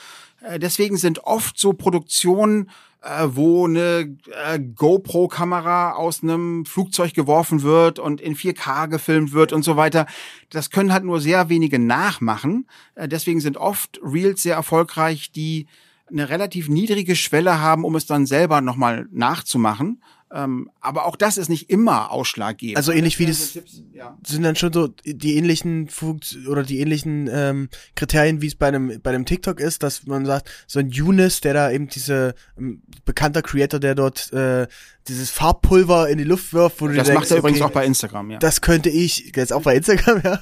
Äh, 0.41 0.59
deswegen 0.59 0.97
sind 0.97 1.23
oft 1.23 1.57
so 1.57 1.73
Produktionen, 1.73 2.69
äh, 3.05 3.27
wo 3.35 3.67
eine 3.67 4.17
äh, 4.45 4.59
GoPro-Kamera 4.59 5.93
aus 5.93 6.23
einem 6.23 6.65
Flugzeug 6.65 7.13
geworfen 7.13 7.61
wird 7.61 7.99
und 7.99 8.19
in 8.19 8.35
4K 8.35 8.87
gefilmt 8.87 9.31
wird 9.31 9.53
und 9.53 9.63
so 9.63 9.77
weiter. 9.77 10.07
Das 10.49 10.71
können 10.71 10.91
halt 10.91 11.03
nur 11.03 11.21
sehr 11.21 11.49
wenige 11.49 11.79
nachmachen. 11.79 12.67
Äh, 12.95 13.07
deswegen 13.07 13.41
sind 13.41 13.57
oft 13.57 13.99
Reels 14.03 14.41
sehr 14.41 14.55
erfolgreich, 14.55 15.31
die 15.31 15.67
eine 16.09 16.29
relativ 16.29 16.69
niedrige 16.69 17.15
Schwelle 17.15 17.59
haben, 17.59 17.83
um 17.83 17.95
es 17.95 18.05
dann 18.05 18.25
selber 18.25 18.61
nochmal 18.61 19.07
nachzumachen. 19.11 20.01
Ähm, 20.35 20.69
aber 20.81 21.05
auch 21.05 21.15
das 21.15 21.37
ist 21.37 21.49
nicht 21.49 21.69
immer 21.69 22.11
ausschlaggebend. 22.11 22.77
Also 22.77 22.91
ähnlich 22.91 23.19
wie 23.19 23.27
das 23.27 23.59
ja. 23.93 24.17
sind 24.25 24.43
dann 24.43 24.55
schon 24.55 24.73
so 24.73 24.87
die 25.05 25.37
ähnlichen 25.37 25.87
Funkt 25.87 26.37
oder 26.49 26.63
die 26.63 26.79
ähnlichen 26.79 27.29
ähm, 27.31 27.69
Kriterien, 27.95 28.41
wie 28.41 28.47
es 28.47 28.55
bei 28.55 28.67
einem 28.67 28.99
bei 29.01 29.11
einem 29.11 29.25
TikTok 29.25 29.59
ist, 29.59 29.83
dass 29.83 30.07
man 30.07 30.25
sagt, 30.25 30.49
so 30.67 30.79
ein 30.79 30.89
Younes, 30.89 31.41
der 31.41 31.53
da 31.53 31.71
eben 31.71 31.87
diese 31.87 32.33
ähm, 32.57 32.81
bekannter 33.05 33.43
Creator, 33.43 33.79
der 33.79 33.93
dort 33.93 34.33
äh, 34.33 34.67
dieses 35.07 35.29
Farbpulver 35.29 36.09
in 36.09 36.17
die 36.17 36.23
Luft 36.23 36.53
wirft, 36.53 36.81
wo 36.81 36.87
du 36.87 36.95
Das 36.95 37.13
macht 37.13 37.29
er 37.29 37.37
übrigens 37.37 37.61
okay, 37.61 37.69
auch 37.69 37.73
bei 37.73 37.85
Instagram, 37.85 38.31
ja. 38.31 38.39
das 38.39 38.61
könnte 38.61 38.89
ich, 38.89 39.31
jetzt 39.35 39.53
auch 39.53 39.61
bei 39.61 39.75
Instagram, 39.75 40.21
ja. 40.23 40.39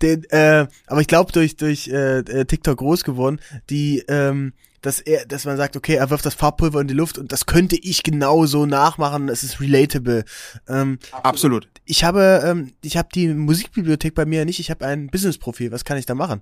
Den, 0.00 0.24
äh, 0.30 0.66
aber 0.86 1.00
ich 1.02 1.06
glaube 1.06 1.32
durch 1.32 1.56
durch 1.56 1.86
äh, 1.88 2.20
äh, 2.20 2.44
TikTok 2.46 2.78
groß 2.78 3.04
geworden, 3.04 3.40
die 3.68 4.02
ähm, 4.08 4.54
dass 4.86 5.00
er, 5.00 5.26
dass 5.26 5.44
man 5.44 5.56
sagt, 5.56 5.76
okay, 5.76 5.96
er 5.96 6.10
wirft 6.10 6.24
das 6.24 6.34
Farbpulver 6.34 6.80
in 6.80 6.86
die 6.86 6.94
Luft 6.94 7.18
und 7.18 7.32
das 7.32 7.46
könnte 7.46 7.74
ich 7.74 8.04
genauso 8.04 8.66
nachmachen, 8.66 9.28
es 9.28 9.42
ist 9.42 9.60
relatable. 9.60 10.24
Ähm, 10.68 11.00
Absolut. 11.10 11.68
ich 11.84 12.04
habe, 12.04 12.42
ähm, 12.44 12.72
ich 12.82 12.96
habe 12.96 13.08
die 13.12 13.26
Musikbibliothek 13.28 14.14
bei 14.14 14.24
mir 14.26 14.44
nicht, 14.44 14.60
ich 14.60 14.70
habe 14.70 14.86
ein 14.86 15.08
Business-Profil, 15.08 15.72
was 15.72 15.84
kann 15.84 15.98
ich 15.98 16.06
da 16.06 16.14
machen? 16.14 16.40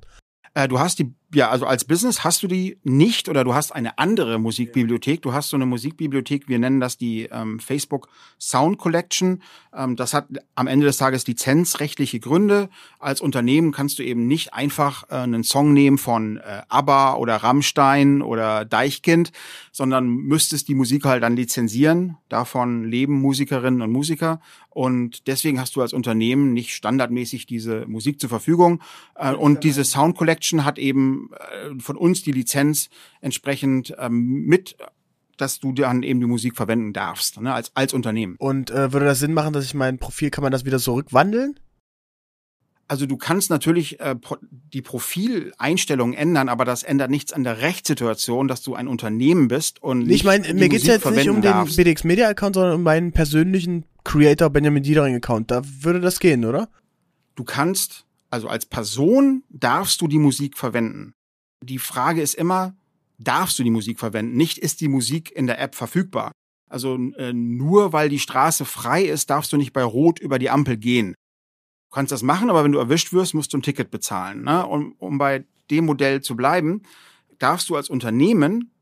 Äh, 0.52 0.68
du 0.68 0.78
hast 0.78 0.98
die, 0.98 1.14
ja, 1.34 1.50
also 1.50 1.66
als 1.66 1.84
Business 1.84 2.22
hast 2.22 2.42
du 2.42 2.46
die 2.46 2.78
nicht 2.84 3.28
oder 3.28 3.44
du 3.44 3.54
hast 3.54 3.72
eine 3.72 3.98
andere 3.98 4.38
Musikbibliothek. 4.38 5.22
Du 5.22 5.32
hast 5.32 5.50
so 5.50 5.56
eine 5.56 5.66
Musikbibliothek, 5.66 6.48
wir 6.48 6.58
nennen 6.58 6.80
das 6.80 6.96
die 6.96 7.24
ähm, 7.24 7.58
Facebook 7.58 8.08
Sound 8.38 8.78
Collection. 8.78 9.42
Ähm, 9.74 9.96
das 9.96 10.14
hat 10.14 10.28
am 10.54 10.66
Ende 10.66 10.86
des 10.86 10.96
Tages 10.96 11.26
lizenzrechtliche 11.26 12.20
Gründe. 12.20 12.68
Als 12.98 13.20
Unternehmen 13.20 13.72
kannst 13.72 13.98
du 13.98 14.04
eben 14.04 14.26
nicht 14.26 14.54
einfach 14.54 15.04
äh, 15.10 15.16
einen 15.16 15.44
Song 15.44 15.72
nehmen 15.72 15.98
von 15.98 16.36
äh, 16.36 16.62
ABBA 16.68 17.14
oder 17.14 17.36
Rammstein 17.36 18.22
oder 18.22 18.64
Deichkind, 18.64 19.32
sondern 19.72 20.08
müsstest 20.08 20.68
die 20.68 20.74
Musik 20.74 21.04
halt 21.04 21.22
dann 21.22 21.36
lizenzieren. 21.36 22.16
Davon 22.28 22.84
leben 22.84 23.20
Musikerinnen 23.20 23.82
und 23.82 23.90
Musiker. 23.90 24.40
Und 24.70 25.28
deswegen 25.28 25.60
hast 25.60 25.76
du 25.76 25.82
als 25.82 25.92
Unternehmen 25.92 26.52
nicht 26.52 26.74
standardmäßig 26.74 27.46
diese 27.46 27.86
Musik 27.86 28.20
zur 28.20 28.28
Verfügung. 28.28 28.80
Äh, 29.14 29.32
und 29.32 29.64
diese 29.64 29.84
Sound 29.84 30.16
Collection 30.16 30.64
hat 30.64 30.78
eben 30.78 31.23
äh, 31.32 31.78
von 31.78 31.96
uns 31.96 32.22
die 32.22 32.32
Lizenz 32.32 32.88
entsprechend 33.20 33.94
ähm, 33.98 34.44
mit, 34.46 34.76
dass 35.36 35.60
du 35.60 35.72
dann 35.72 36.02
eben 36.02 36.20
die 36.20 36.26
Musik 36.26 36.56
verwenden 36.56 36.92
darfst, 36.92 37.40
ne, 37.40 37.52
als, 37.52 37.72
als 37.74 37.92
Unternehmen. 37.92 38.36
Und 38.38 38.70
äh, 38.70 38.92
würde 38.92 39.06
das 39.06 39.18
Sinn 39.18 39.34
machen, 39.34 39.52
dass 39.52 39.64
ich 39.64 39.74
mein 39.74 39.98
Profil, 39.98 40.30
kann 40.30 40.42
man 40.42 40.52
das 40.52 40.64
wieder 40.64 40.78
zurückwandeln? 40.78 41.58
Also 42.86 43.06
du 43.06 43.16
kannst 43.16 43.48
natürlich 43.48 43.98
äh, 44.00 44.14
die 44.72 44.82
Profileinstellungen 44.82 46.14
ändern, 46.14 46.50
aber 46.50 46.66
das 46.66 46.82
ändert 46.82 47.10
nichts 47.10 47.32
an 47.32 47.42
der 47.42 47.60
Rechtssituation, 47.60 48.46
dass 48.46 48.62
du 48.62 48.74
ein 48.74 48.88
Unternehmen 48.88 49.48
bist 49.48 49.82
und 49.82 50.10
Ich 50.10 50.22
meine, 50.22 50.46
die 50.46 50.52
mir 50.52 50.68
geht's 50.68 50.84
Musik 50.84 51.04
jetzt 51.04 51.04
nicht 51.06 51.06
um 51.06 51.14
verwenden 51.14 51.42
den 51.42 51.52
darfst. 51.52 51.76
BDX 51.76 52.04
Media 52.04 52.28
Account, 52.28 52.56
sondern 52.56 52.74
um 52.74 52.82
meinen 52.82 53.12
persönlichen 53.12 53.84
Creator 54.04 54.50
Benjamin 54.50 54.82
Diedering 54.82 55.16
Account. 55.16 55.50
Da 55.50 55.62
würde 55.80 56.00
das 56.00 56.20
gehen, 56.20 56.44
oder? 56.44 56.68
Du 57.36 57.44
kannst, 57.44 58.03
also 58.34 58.48
als 58.48 58.66
Person 58.66 59.44
darfst 59.48 60.00
du 60.00 60.08
die 60.08 60.18
Musik 60.18 60.58
verwenden. 60.58 61.14
Die 61.62 61.78
Frage 61.78 62.20
ist 62.20 62.34
immer, 62.34 62.74
darfst 63.16 63.56
du 63.60 63.62
die 63.62 63.70
Musik 63.70 64.00
verwenden? 64.00 64.36
Nicht 64.36 64.58
ist 64.58 64.80
die 64.80 64.88
Musik 64.88 65.30
in 65.30 65.46
der 65.46 65.60
App 65.60 65.76
verfügbar. 65.76 66.32
Also 66.68 66.96
äh, 67.16 67.32
nur 67.32 67.92
weil 67.92 68.08
die 68.08 68.18
Straße 68.18 68.64
frei 68.64 69.04
ist, 69.04 69.30
darfst 69.30 69.52
du 69.52 69.56
nicht 69.56 69.72
bei 69.72 69.84
Rot 69.84 70.18
über 70.18 70.40
die 70.40 70.50
Ampel 70.50 70.76
gehen. 70.76 71.14
Du 71.90 71.94
kannst 71.94 72.10
das 72.10 72.24
machen, 72.24 72.50
aber 72.50 72.64
wenn 72.64 72.72
du 72.72 72.80
erwischt 72.80 73.12
wirst, 73.12 73.34
musst 73.34 73.52
du 73.52 73.58
ein 73.58 73.62
Ticket 73.62 73.92
bezahlen. 73.92 74.42
Ne? 74.42 74.66
Um, 74.66 74.96
um 74.98 75.16
bei 75.16 75.44
dem 75.70 75.84
Modell 75.84 76.20
zu 76.20 76.34
bleiben, 76.34 76.82
darfst 77.38 77.68
du 77.68 77.76
als 77.76 77.88
Unternehmen 77.88 78.72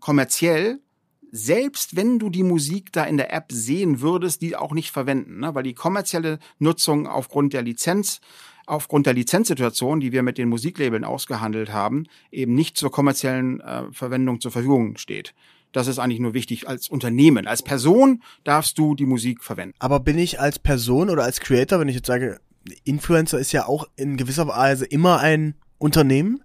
kommerziell, 0.00 0.82
selbst 1.30 1.96
wenn 1.96 2.18
du 2.18 2.28
die 2.28 2.42
Musik 2.42 2.92
da 2.92 3.04
in 3.04 3.16
der 3.16 3.32
App 3.32 3.52
sehen 3.52 4.02
würdest, 4.02 4.42
die 4.42 4.54
auch 4.54 4.74
nicht 4.74 4.90
verwenden, 4.90 5.40
ne? 5.40 5.54
weil 5.54 5.62
die 5.62 5.72
kommerzielle 5.72 6.40
Nutzung 6.58 7.06
aufgrund 7.06 7.54
der 7.54 7.62
Lizenz, 7.62 8.20
aufgrund 8.66 9.06
der 9.06 9.14
Lizenzsituation, 9.14 10.00
die 10.00 10.12
wir 10.12 10.22
mit 10.22 10.38
den 10.38 10.48
Musiklabeln 10.48 11.04
ausgehandelt 11.04 11.72
haben, 11.72 12.04
eben 12.30 12.54
nicht 12.54 12.76
zur 12.76 12.90
kommerziellen 12.90 13.60
äh, 13.60 13.84
Verwendung 13.92 14.40
zur 14.40 14.50
Verfügung 14.50 14.96
steht. 14.96 15.34
Das 15.72 15.86
ist 15.86 15.98
eigentlich 15.98 16.20
nur 16.20 16.34
wichtig 16.34 16.68
als 16.68 16.88
Unternehmen. 16.88 17.46
Als 17.46 17.62
Person 17.62 18.22
darfst 18.44 18.76
du 18.78 18.94
die 18.94 19.06
Musik 19.06 19.42
verwenden. 19.42 19.74
Aber 19.78 20.00
bin 20.00 20.18
ich 20.18 20.38
als 20.38 20.58
Person 20.58 21.08
oder 21.08 21.24
als 21.24 21.40
Creator, 21.40 21.80
wenn 21.80 21.88
ich 21.88 21.96
jetzt 21.96 22.06
sage, 22.06 22.40
Influencer 22.84 23.38
ist 23.38 23.52
ja 23.52 23.66
auch 23.66 23.88
in 23.96 24.16
gewisser 24.16 24.46
Weise 24.48 24.84
immer 24.84 25.18
ein 25.20 25.54
Unternehmen? 25.78 26.42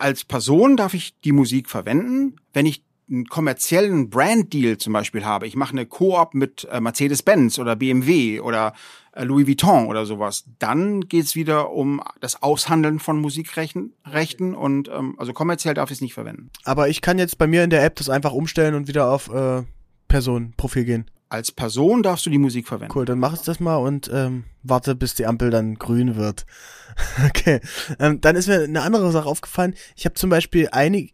als 0.00 0.24
Person 0.24 0.76
darf 0.76 0.94
ich 0.94 1.14
die 1.20 1.32
Musik 1.32 1.68
verwenden, 1.68 2.36
wenn 2.52 2.66
ich 2.66 2.82
einen 3.10 3.26
kommerziellen 3.26 4.08
Brand-Deal 4.10 4.78
zum 4.78 4.92
Beispiel 4.92 5.24
habe. 5.24 5.46
Ich 5.46 5.56
mache 5.56 5.72
eine 5.72 5.86
Koop 5.86 6.34
mit 6.34 6.66
äh, 6.70 6.80
Mercedes-Benz 6.80 7.58
oder 7.58 7.76
BMW 7.76 8.40
oder 8.40 8.72
äh, 9.12 9.24
Louis 9.24 9.46
Vuitton 9.46 9.86
oder 9.86 10.06
sowas. 10.06 10.44
Dann 10.58 11.02
geht's 11.02 11.34
wieder 11.34 11.72
um 11.72 12.00
das 12.20 12.42
Aushandeln 12.42 12.98
von 12.98 13.20
Musikrechten 13.20 13.92
Rechten 14.06 14.54
und 14.54 14.88
ähm, 14.88 15.14
also 15.18 15.32
kommerziell 15.32 15.74
darf 15.74 15.90
ich 15.90 15.98
es 15.98 16.00
nicht 16.00 16.14
verwenden. 16.14 16.50
Aber 16.64 16.88
ich 16.88 17.00
kann 17.00 17.18
jetzt 17.18 17.38
bei 17.38 17.46
mir 17.46 17.64
in 17.64 17.70
der 17.70 17.84
App 17.84 17.96
das 17.96 18.08
einfach 18.08 18.32
umstellen 18.32 18.74
und 18.74 18.88
wieder 18.88 19.10
auf 19.10 19.32
äh, 19.32 19.62
Personenprofil 20.08 20.84
gehen. 20.84 21.10
Als 21.30 21.52
Person 21.52 22.02
darfst 22.02 22.26
du 22.26 22.30
die 22.30 22.38
Musik 22.38 22.66
verwenden. 22.66 22.92
Cool, 22.92 23.04
dann 23.04 23.20
mach 23.20 23.34
ich 23.34 23.42
das 23.42 23.60
mal 23.60 23.76
und 23.76 24.10
ähm, 24.12 24.44
warte, 24.64 24.96
bis 24.96 25.14
die 25.14 25.26
Ampel 25.26 25.50
dann 25.50 25.76
grün 25.76 26.16
wird. 26.16 26.44
okay. 27.24 27.60
Ähm, 28.00 28.20
dann 28.20 28.34
ist 28.34 28.48
mir 28.48 28.64
eine 28.64 28.82
andere 28.82 29.12
Sache 29.12 29.28
aufgefallen. 29.28 29.74
Ich 29.94 30.04
habe 30.06 30.16
zum 30.16 30.28
Beispiel 30.28 30.68
einige, 30.72 31.12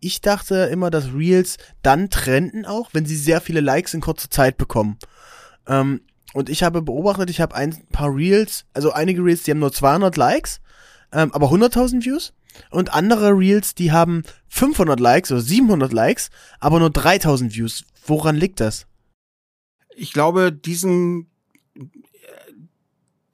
ich 0.00 0.22
dachte 0.22 0.70
immer, 0.72 0.90
dass 0.90 1.12
Reels 1.12 1.58
dann 1.82 2.08
trenden 2.08 2.64
auch, 2.64 2.88
wenn 2.94 3.04
sie 3.04 3.14
sehr 3.14 3.42
viele 3.42 3.60
Likes 3.60 3.92
in 3.92 4.00
kurzer 4.00 4.30
Zeit 4.30 4.56
bekommen. 4.56 4.96
Ähm, 5.66 6.00
und 6.32 6.48
ich 6.48 6.62
habe 6.62 6.80
beobachtet, 6.80 7.28
ich 7.28 7.42
habe 7.42 7.54
ein 7.54 7.76
paar 7.92 8.14
Reels, 8.14 8.64
also 8.72 8.92
einige 8.92 9.22
Reels, 9.22 9.42
die 9.42 9.50
haben 9.50 9.58
nur 9.58 9.72
200 9.72 10.16
Likes, 10.16 10.62
ähm, 11.12 11.30
aber 11.34 11.48
100.000 11.48 12.06
Views. 12.06 12.32
Und 12.70 12.94
andere 12.94 13.36
Reels, 13.36 13.74
die 13.74 13.92
haben 13.92 14.22
500 14.48 14.98
Likes 14.98 15.30
oder 15.30 15.42
700 15.42 15.92
Likes, 15.92 16.30
aber 16.58 16.80
nur 16.80 16.90
3000 16.90 17.54
Views. 17.54 17.84
Woran 18.06 18.34
liegt 18.34 18.60
das? 18.60 18.87
Ich 19.98 20.12
glaube, 20.12 20.52
diesen 20.52 21.26
äh, 21.74 21.84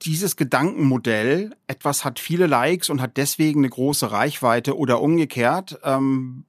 dieses 0.01 0.35
Gedankenmodell, 0.35 1.55
etwas 1.67 2.03
hat 2.03 2.19
viele 2.19 2.47
Likes 2.47 2.89
und 2.89 3.01
hat 3.01 3.17
deswegen 3.17 3.61
eine 3.61 3.69
große 3.69 4.11
Reichweite 4.11 4.77
oder 4.77 5.01
umgekehrt, 5.01 5.79
ähm, 5.83 6.45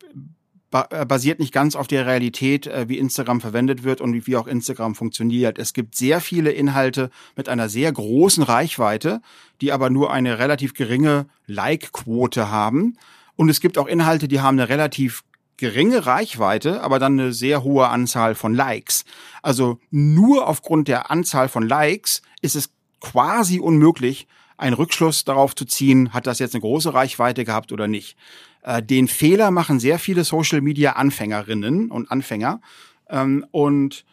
äh, 0.72 1.06
basiert 1.06 1.38
nicht 1.38 1.52
ganz 1.52 1.76
auf 1.76 1.86
der 1.86 2.06
Realität, 2.06 2.66
äh, 2.66 2.88
wie 2.88 2.98
Instagram 2.98 3.40
verwendet 3.40 3.84
wird 3.84 4.00
und 4.00 4.26
wie 4.26 4.36
auch 4.36 4.46
Instagram 4.46 4.94
funktioniert. 4.94 5.58
Es 5.58 5.72
gibt 5.72 5.94
sehr 5.94 6.20
viele 6.20 6.50
Inhalte 6.50 7.10
mit 7.36 7.48
einer 7.48 7.68
sehr 7.68 7.92
großen 7.92 8.42
Reichweite, 8.42 9.20
die 9.60 9.72
aber 9.72 9.90
nur 9.90 10.12
eine 10.12 10.38
relativ 10.38 10.74
geringe 10.74 11.26
Like-Quote 11.46 12.50
haben. 12.50 12.96
Und 13.36 13.48
es 13.48 13.60
gibt 13.60 13.78
auch 13.78 13.86
Inhalte, 13.86 14.28
die 14.28 14.40
haben 14.40 14.58
eine 14.58 14.68
relativ 14.68 15.24
geringe 15.56 16.06
Reichweite, 16.06 16.82
aber 16.82 16.98
dann 16.98 17.18
eine 17.18 17.32
sehr 17.32 17.62
hohe 17.62 17.88
Anzahl 17.88 18.34
von 18.34 18.54
Likes. 18.54 19.04
Also 19.42 19.78
nur 19.90 20.48
aufgrund 20.48 20.88
der 20.88 21.10
Anzahl 21.10 21.48
von 21.48 21.66
Likes 21.66 22.22
ist 22.42 22.56
es 22.56 22.70
quasi 23.00 23.60
unmöglich, 23.60 24.26
einen 24.58 24.74
Rückschluss 24.74 25.24
darauf 25.24 25.54
zu 25.54 25.64
ziehen, 25.64 26.12
hat 26.12 26.26
das 26.26 26.38
jetzt 26.38 26.54
eine 26.54 26.62
große 26.62 26.94
Reichweite 26.94 27.44
gehabt 27.44 27.72
oder 27.72 27.88
nicht. 27.88 28.16
Äh, 28.62 28.82
den 28.82 29.08
Fehler 29.08 29.50
machen 29.50 29.80
sehr 29.80 29.98
viele 29.98 30.24
Social-Media-Anfängerinnen 30.24 31.90
und 31.90 32.10
Anfänger. 32.10 32.60
Ähm, 33.08 33.46
und 33.50 34.04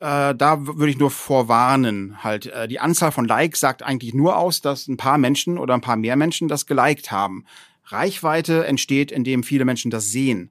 äh, 0.00 0.34
da 0.34 0.66
würde 0.66 0.90
ich 0.90 0.98
nur 0.98 1.10
vorwarnen, 1.10 2.22
halt, 2.22 2.46
äh, 2.46 2.68
die 2.68 2.78
Anzahl 2.78 3.10
von 3.10 3.26
Likes 3.26 3.60
sagt 3.60 3.82
eigentlich 3.82 4.14
nur 4.14 4.36
aus, 4.36 4.60
dass 4.60 4.86
ein 4.86 4.96
paar 4.96 5.18
Menschen 5.18 5.58
oder 5.58 5.74
ein 5.74 5.80
paar 5.80 5.96
mehr 5.96 6.16
Menschen 6.16 6.46
das 6.48 6.66
geliked 6.66 7.10
haben. 7.10 7.44
Reichweite 7.86 8.66
entsteht, 8.66 9.10
indem 9.10 9.42
viele 9.42 9.64
Menschen 9.64 9.90
das 9.90 10.10
sehen. 10.10 10.50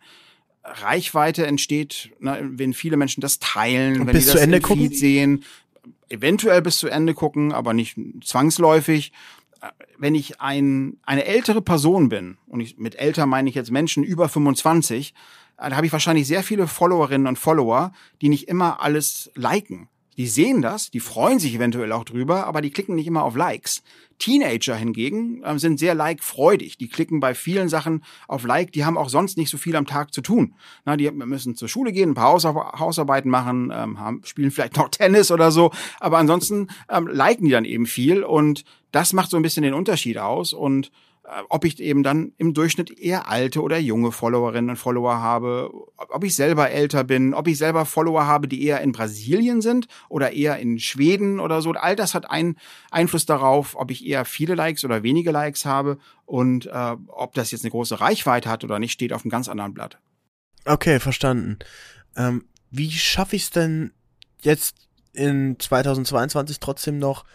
Reichweite 0.68 1.46
entsteht, 1.48 2.12
ne, 2.20 2.40
wenn 2.44 2.74
viele 2.74 2.98
Menschen 2.98 3.22
das 3.22 3.40
teilen, 3.40 4.02
Und 4.02 4.08
wenn 4.08 4.14
bis 4.14 4.26
die 4.26 4.32
zu 4.32 4.38
das 4.38 4.44
Ende 4.44 4.58
im 4.58 4.64
gucken? 4.64 4.84
Feed 4.84 4.98
sehen, 4.98 5.44
eventuell 6.10 6.62
bis 6.62 6.78
zu 6.78 6.88
Ende 6.88 7.14
gucken, 7.14 7.54
aber 7.54 7.74
nicht 7.74 7.98
zwangsläufig. 8.24 9.12
Wenn 9.98 10.14
ich 10.14 10.40
ein, 10.40 10.98
eine 11.04 11.26
ältere 11.26 11.62
Person 11.62 12.10
bin, 12.10 12.38
und 12.48 12.60
ich, 12.60 12.78
mit 12.78 12.96
älter 12.96 13.26
meine 13.26 13.50
ich 13.50 13.56
jetzt 13.56 13.72
Menschen 13.72 14.04
über 14.04 14.30
25, 14.30 15.14
äh, 15.58 15.70
da 15.70 15.76
habe 15.76 15.86
ich 15.86 15.92
wahrscheinlich 15.92 16.28
sehr 16.28 16.44
viele 16.44 16.68
Followerinnen 16.68 17.28
und 17.28 17.40
Follower, 17.40 17.92
die 18.22 18.30
nicht 18.30 18.48
immer 18.48 18.82
alles 18.82 19.32
liken. 19.36 19.90
Die 20.18 20.28
sehen 20.28 20.64
das, 20.64 20.90
die 20.90 21.00
freuen 21.00 21.38
sich 21.38 21.54
eventuell 21.54 21.92
auch 21.92 22.04
drüber, 22.04 22.48
aber 22.48 22.62
die 22.62 22.72
klicken 22.72 22.96
nicht 22.96 23.06
immer 23.06 23.24
auf 23.24 23.36
Likes. 23.36 23.84
Teenager 24.18 24.76
hingegen 24.76 25.44
äh, 25.44 25.60
sind 25.60 25.78
sehr 25.78 25.94
like-freudig. 25.94 26.78
Die 26.78 26.88
klicken 26.88 27.20
bei 27.20 27.36
vielen 27.36 27.70
Sachen 27.70 28.04
auf 28.28 28.44
Like. 28.44 28.72
Die 28.72 28.84
haben 28.84 28.98
auch 28.98 29.10
sonst 29.10 29.38
nicht 29.38 29.52
so 29.52 29.58
viel 29.58 29.76
am 29.76 29.86
Tag 29.86 30.14
zu 30.14 30.22
tun. 30.22 30.56
Na, 30.86 30.98
die 30.98 31.10
müssen 31.12 31.56
zur 31.56 31.68
Schule 31.68 31.92
gehen, 31.92 32.12
ein 32.12 32.16
paar 32.16 32.34
Hausar 32.34 32.80
Hausarbeiten 32.80 33.30
machen, 33.30 33.72
ähm, 33.72 34.00
haben, 34.00 34.22
spielen 34.26 34.50
vielleicht 34.50 34.78
noch 34.78 34.90
Tennis 34.92 35.30
oder 35.30 35.52
so. 35.52 35.72
Aber 36.00 36.18
ansonsten 36.18 36.70
ähm, 36.90 37.08
liken 37.08 37.46
die 37.46 37.52
dann 37.52 37.66
eben 37.66 37.86
viel 37.86 38.24
und 38.24 38.64
das 38.92 39.14
macht 39.14 39.30
so 39.30 39.38
ein 39.38 39.44
bisschen 39.44 39.64
den 39.64 39.76
Unterschied 39.76 40.18
aus. 40.18 40.52
Und 40.52 40.92
ob 41.50 41.66
ich 41.66 41.80
eben 41.80 42.04
dann 42.04 42.34
im 42.38 42.54
Durchschnitt 42.54 42.98
eher 42.98 43.30
alte 43.30 43.62
oder 43.62 43.78
junge 43.78 44.12
Followerinnen 44.12 44.72
und 44.72 44.76
Follower 44.78 45.18
habe, 45.20 45.70
ob 45.98 46.24
ich 46.24 46.36
selber 46.36 46.70
älter 46.70 47.04
bin, 47.04 47.34
ob 47.34 47.48
ich 47.48 47.58
selber 47.58 47.86
Follower 47.86 48.26
habe, 48.26 48.48
die 48.48 48.64
eher 48.64 48.82
in 48.82 48.94
Brasilien 48.94 49.62
sind 49.62 49.88
oder 50.08 50.32
eher 50.32 50.58
in 50.60 50.80
Schweden 50.80 51.40
oder 51.40 51.62
so. 51.62 51.72
All 51.72 51.96
das 51.98 52.14
hat 52.14 52.30
einen 52.30 52.56
Einfluss 52.92 53.26
darauf, 53.26 53.76
ob 53.76 53.92
ich 53.92 54.06
eher 54.06 54.24
viele 54.24 54.56
Likes 54.56 54.86
oder 54.86 55.04
wenige 55.04 55.32
Likes 55.32 55.66
habe 55.66 55.98
und 56.26 56.68
äh, 56.68 56.96
ob 57.08 57.34
das 57.34 57.52
jetzt 57.52 57.66
eine 57.66 57.72
große 57.72 58.00
Reichweite 58.00 58.50
hat 58.50 58.64
oder 58.64 58.80
nicht, 58.80 58.94
steht 58.94 59.12
auf 59.12 59.24
einem 59.24 59.32
ganz 59.32 59.50
anderen 59.50 59.74
Blatt. 59.74 60.00
Okay, 60.66 61.00
verstanden. 61.00 61.60
Ähm, 62.16 62.46
wie 62.72 62.92
schaffe 62.92 63.36
ich 63.36 63.44
es 63.44 63.50
denn 63.52 63.92
jetzt 64.42 64.88
in 65.14 65.58
2022 65.60 66.60
trotzdem 66.60 67.00
noch 67.00 67.26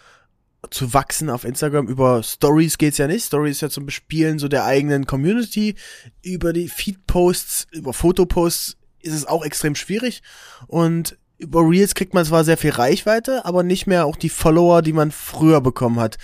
zu 0.70 0.94
wachsen 0.94 1.30
auf 1.30 1.44
Instagram. 1.44 1.88
Über 1.88 2.22
Stories 2.22 2.78
geht's 2.78 2.98
ja 2.98 3.06
nicht. 3.06 3.24
Stories 3.24 3.56
ist 3.56 3.60
ja 3.60 3.70
zum 3.70 3.86
Bespielen 3.86 4.38
so 4.38 4.48
der 4.48 4.64
eigenen 4.64 5.06
Community. 5.06 5.74
Über 6.22 6.52
die 6.52 6.68
Feed-Posts, 6.68 7.68
über 7.72 7.92
Fotoposts 7.92 8.76
ist 9.00 9.14
es 9.14 9.26
auch 9.26 9.44
extrem 9.44 9.74
schwierig. 9.74 10.22
Und 10.68 11.18
über 11.38 11.68
Reels 11.68 11.94
kriegt 11.94 12.14
man 12.14 12.24
zwar 12.24 12.44
sehr 12.44 12.56
viel 12.56 12.70
Reichweite, 12.70 13.44
aber 13.44 13.62
nicht 13.62 13.86
mehr 13.86 14.06
auch 14.06 14.16
die 14.16 14.28
Follower, 14.28 14.82
die 14.82 14.92
man 14.92 15.10
früher 15.10 15.60
bekommen 15.60 15.98
hat. 15.98 16.16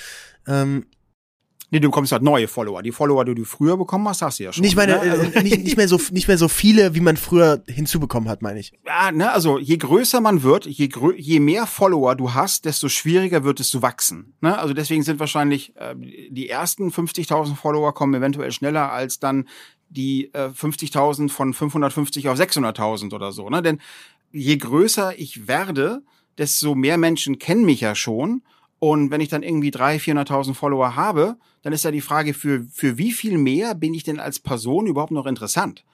Ähm, 0.47 0.87
Nee, 1.71 1.81
du 1.81 1.89
bekommst 1.89 2.13
halt 2.13 2.23
neue 2.23 2.49
Follower. 2.49 2.83
Die 2.83 2.93
Follower, 2.93 3.27
die 3.27 3.35
du 3.35 3.45
früher 3.45 3.77
bekommen 3.77 4.09
hast, 4.09 4.23
hast 4.23 4.39
du 4.39 4.45
ja 4.45 4.53
schon. 4.53 4.63
Nicht 4.63 4.77
meine, 4.77 4.93
ne? 4.93 5.01
also, 5.01 5.23
äh, 5.25 5.43
nicht, 5.43 5.65
nicht 5.65 5.77
mehr 5.77 5.87
so, 5.87 6.01
nicht 6.13 6.27
mehr 6.27 6.39
so 6.39 6.49
viele, 6.49 6.95
wie 6.95 7.01
man 7.01 7.19
früher 7.19 7.63
hinzubekommen 7.67 8.29
hat, 8.29 8.41
meine 8.41 8.59
ich. 8.59 8.73
Ja, 8.87 9.13
ne, 9.13 9.31
also 9.31 9.59
je 9.59 9.77
größer 9.77 10.23
man 10.23 10.43
wird, 10.43 10.65
je, 10.65 10.89
grö 10.89 11.13
je 11.15 11.41
mehr 11.41 11.67
Follower 11.67 12.15
du 12.17 12.33
hast, 12.33 12.65
desto 12.65 12.89
schwieriger 12.89 13.45
wird 13.45 13.61
es 13.61 13.69
zu 13.69 13.83
wachsen. 13.83 14.35
Ne? 14.41 14.59
Also 14.59 14.73
deswegen 14.73 15.03
sind 15.03 15.21
wahrscheinlich 15.21 15.77
äh, 15.77 15.95
die 15.99 16.49
ersten 16.49 16.89
50.000 16.89 17.55
Follower 17.55 17.93
kommen 17.93 18.15
eventuell 18.15 18.51
schneller 18.51 18.91
als 18.91 19.19
dann 19.19 19.47
die 19.91 20.33
äh, 20.33 20.49
50.000 20.49 21.29
von 21.29 21.53
550 21.53 22.31
auf 22.31 22.39
600.000 22.39 23.15
oder 23.15 23.31
so. 23.33 23.51
Ne? 23.51 23.61
Denn 23.61 23.79
je 24.33 24.57
größer 24.57 25.19
ich 25.19 25.49
werde, 25.49 26.03
desto 26.39 26.75
mehr 26.75 26.97
Menschen 26.97 27.39
kennen 27.39 27.67
mich 27.67 27.83
ja 27.83 27.95
schon 27.95 28.43
und 28.79 29.11
wenn 29.11 29.21
ich 29.21 29.29
dann 29.29 29.43
irgendwie 29.43 29.71
300.000, 29.71 30.27
400.000 30.29 30.55
Follower 30.55 30.95
habe, 30.95 31.37
dann 31.63 31.73
ist 31.73 31.85
ja 31.85 31.91
die 31.91 32.01
Frage, 32.01 32.35
für, 32.35 32.65
für 32.71 32.97
wie 32.97 33.13
viel 33.13 33.39
mehr 33.39 33.75
bin 33.75 33.95
ich 33.95 34.05
denn 34.05 34.21
als 34.21 34.39
Person 34.39 34.87
überhaupt 34.87 35.11
noch 35.11 35.27
interessant? 35.27 35.85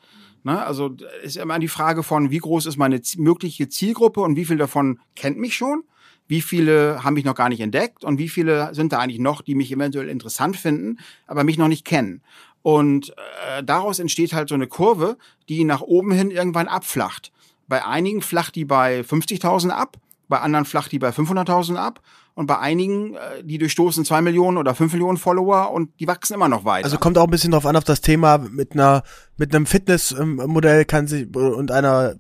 Ne? 0.42 0.62
Also 0.62 0.94
ist 1.23 1.38
immer 1.38 1.59
die 1.59 1.68
Frage 1.68 2.03
von, 2.03 2.31
wie 2.31 2.38
groß 2.38 2.66
ist 2.66 2.77
meine 2.77 3.01
mögliche 3.16 3.68
Zielgruppe 3.68 4.20
und 4.20 4.37
wie 4.37 4.44
viel 4.44 4.59
davon 4.59 5.01
kennt 5.16 5.38
mich 5.38 5.57
schon? 5.57 5.85
Wie 6.27 6.42
viele 6.42 7.03
haben 7.03 7.14
mich 7.14 7.25
noch 7.25 7.35
gar 7.35 7.49
nicht 7.49 7.61
entdeckt 7.61 8.05
und 8.05 8.18
wie 8.18 8.29
viele 8.29 8.75
sind 8.75 8.92
da 8.92 8.99
eigentlich 8.99 9.20
noch, 9.20 9.42
die 9.42 9.55
mich 9.55 9.73
eventuell 9.73 10.09
interessant 10.09 10.57
finden, 10.57 10.99
aber 11.27 11.44
mich 11.44 11.59
noch 11.59 11.68
nicht 11.68 11.85
kennen? 11.85 12.23
Und 12.62 13.11
äh, 13.57 13.62
daraus 13.62 13.99
entsteht 13.99 14.33
halt 14.33 14.49
so 14.49 14.55
eine 14.55 14.66
Kurve, 14.66 15.18
die 15.51 15.64
nach 15.64 15.83
oben 15.83 16.12
hin 16.12 16.31
irgendwann 16.31 16.68
abflacht. 16.68 17.31
Bei 17.66 17.85
einigen 17.85 18.23
flacht 18.23 18.55
die 18.55 18.64
bei 18.64 19.01
50.000 19.01 19.70
ab, 19.70 19.99
bei 20.29 20.40
anderen 20.40 20.64
flacht 20.64 20.92
die 20.92 20.99
bei 20.99 21.11
500.000 21.11 21.77
ab 21.77 22.01
und 22.35 22.47
bei 22.47 22.59
einigen, 22.59 23.14
äh, 23.14 23.44
die 23.44 23.59
durchstoßen 23.59 24.05
zwei 24.05 24.20
Millionen 24.20 24.59
oder 24.59 24.75
fünf 24.75 24.92
Millionen 24.92 25.18
Follower 25.18 25.70
und 25.73 25.99
die 26.01 26.07
wachsen 26.07 26.35
immer 26.35 26.49
noch 26.49 26.64
weiter. 26.64 26.85
Also 26.85 26.99
kommt 26.99 27.16
auch 27.18 27.25
ein 27.25 27.31
bisschen 27.31 27.53
drauf 27.53 27.66
an 27.66 27.77
auf 27.77 27.85
das 27.85 28.01
Thema 28.01 28.38
mit 28.38 28.73
einer 28.73 29.03
mit 29.37 29.55
einem 29.55 29.66
Fitnessmodell 29.66 30.85
kann 30.85 31.07
sich 31.07 31.35
und 31.35 31.70
einer 31.70 32.16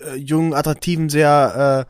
äh, 0.00 0.16
jungen, 0.16 0.54
attraktiven, 0.54 1.08
sehr 1.08 1.86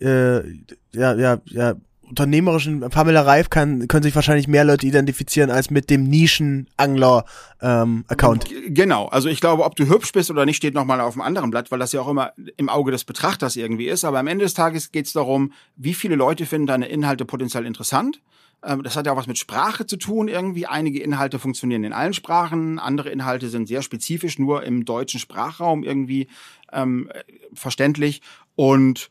äh, 0.00 0.04
äh, 0.04 0.64
ja 0.92 1.14
ja 1.14 1.38
ja 1.46 1.74
unternehmerischen 2.12 2.80
Pamela 2.90 3.22
Reif 3.22 3.48
kann, 3.48 3.88
können 3.88 4.02
sich 4.02 4.14
wahrscheinlich 4.14 4.46
mehr 4.46 4.64
Leute 4.64 4.86
identifizieren 4.86 5.50
als 5.50 5.70
mit 5.70 5.88
dem 5.88 6.04
Nischen-Angler-Account. 6.04 8.52
Ähm, 8.52 8.74
genau, 8.74 9.06
also 9.06 9.30
ich 9.30 9.40
glaube, 9.40 9.64
ob 9.64 9.76
du 9.76 9.88
hübsch 9.88 10.12
bist 10.12 10.30
oder 10.30 10.44
nicht, 10.44 10.58
steht 10.58 10.74
nochmal 10.74 11.00
auf 11.00 11.14
einem 11.14 11.22
anderen 11.22 11.50
Blatt, 11.50 11.70
weil 11.70 11.78
das 11.78 11.92
ja 11.92 12.02
auch 12.02 12.08
immer 12.08 12.34
im 12.58 12.68
Auge 12.68 12.92
des 12.92 13.04
Betrachters 13.04 13.56
irgendwie 13.56 13.88
ist. 13.88 14.04
Aber 14.04 14.18
am 14.18 14.26
Ende 14.26 14.44
des 14.44 14.52
Tages 14.52 14.92
geht 14.92 15.06
es 15.06 15.14
darum, 15.14 15.54
wie 15.76 15.94
viele 15.94 16.14
Leute 16.14 16.44
finden 16.44 16.66
deine 16.66 16.84
Inhalte 16.86 17.24
potenziell 17.24 17.64
interessant. 17.64 18.20
Ähm, 18.62 18.82
das 18.82 18.94
hat 18.94 19.06
ja 19.06 19.12
auch 19.12 19.16
was 19.16 19.26
mit 19.26 19.38
Sprache 19.38 19.86
zu 19.86 19.96
tun. 19.96 20.28
Irgendwie 20.28 20.66
einige 20.66 21.02
Inhalte 21.02 21.38
funktionieren 21.38 21.84
in 21.84 21.94
allen 21.94 22.12
Sprachen, 22.12 22.78
andere 22.78 23.08
Inhalte 23.08 23.48
sind 23.48 23.68
sehr 23.68 23.80
spezifisch 23.80 24.38
nur 24.38 24.64
im 24.64 24.84
deutschen 24.84 25.18
Sprachraum 25.18 25.82
irgendwie 25.82 26.28
ähm, 26.72 27.08
verständlich. 27.54 28.20
Und 28.54 29.08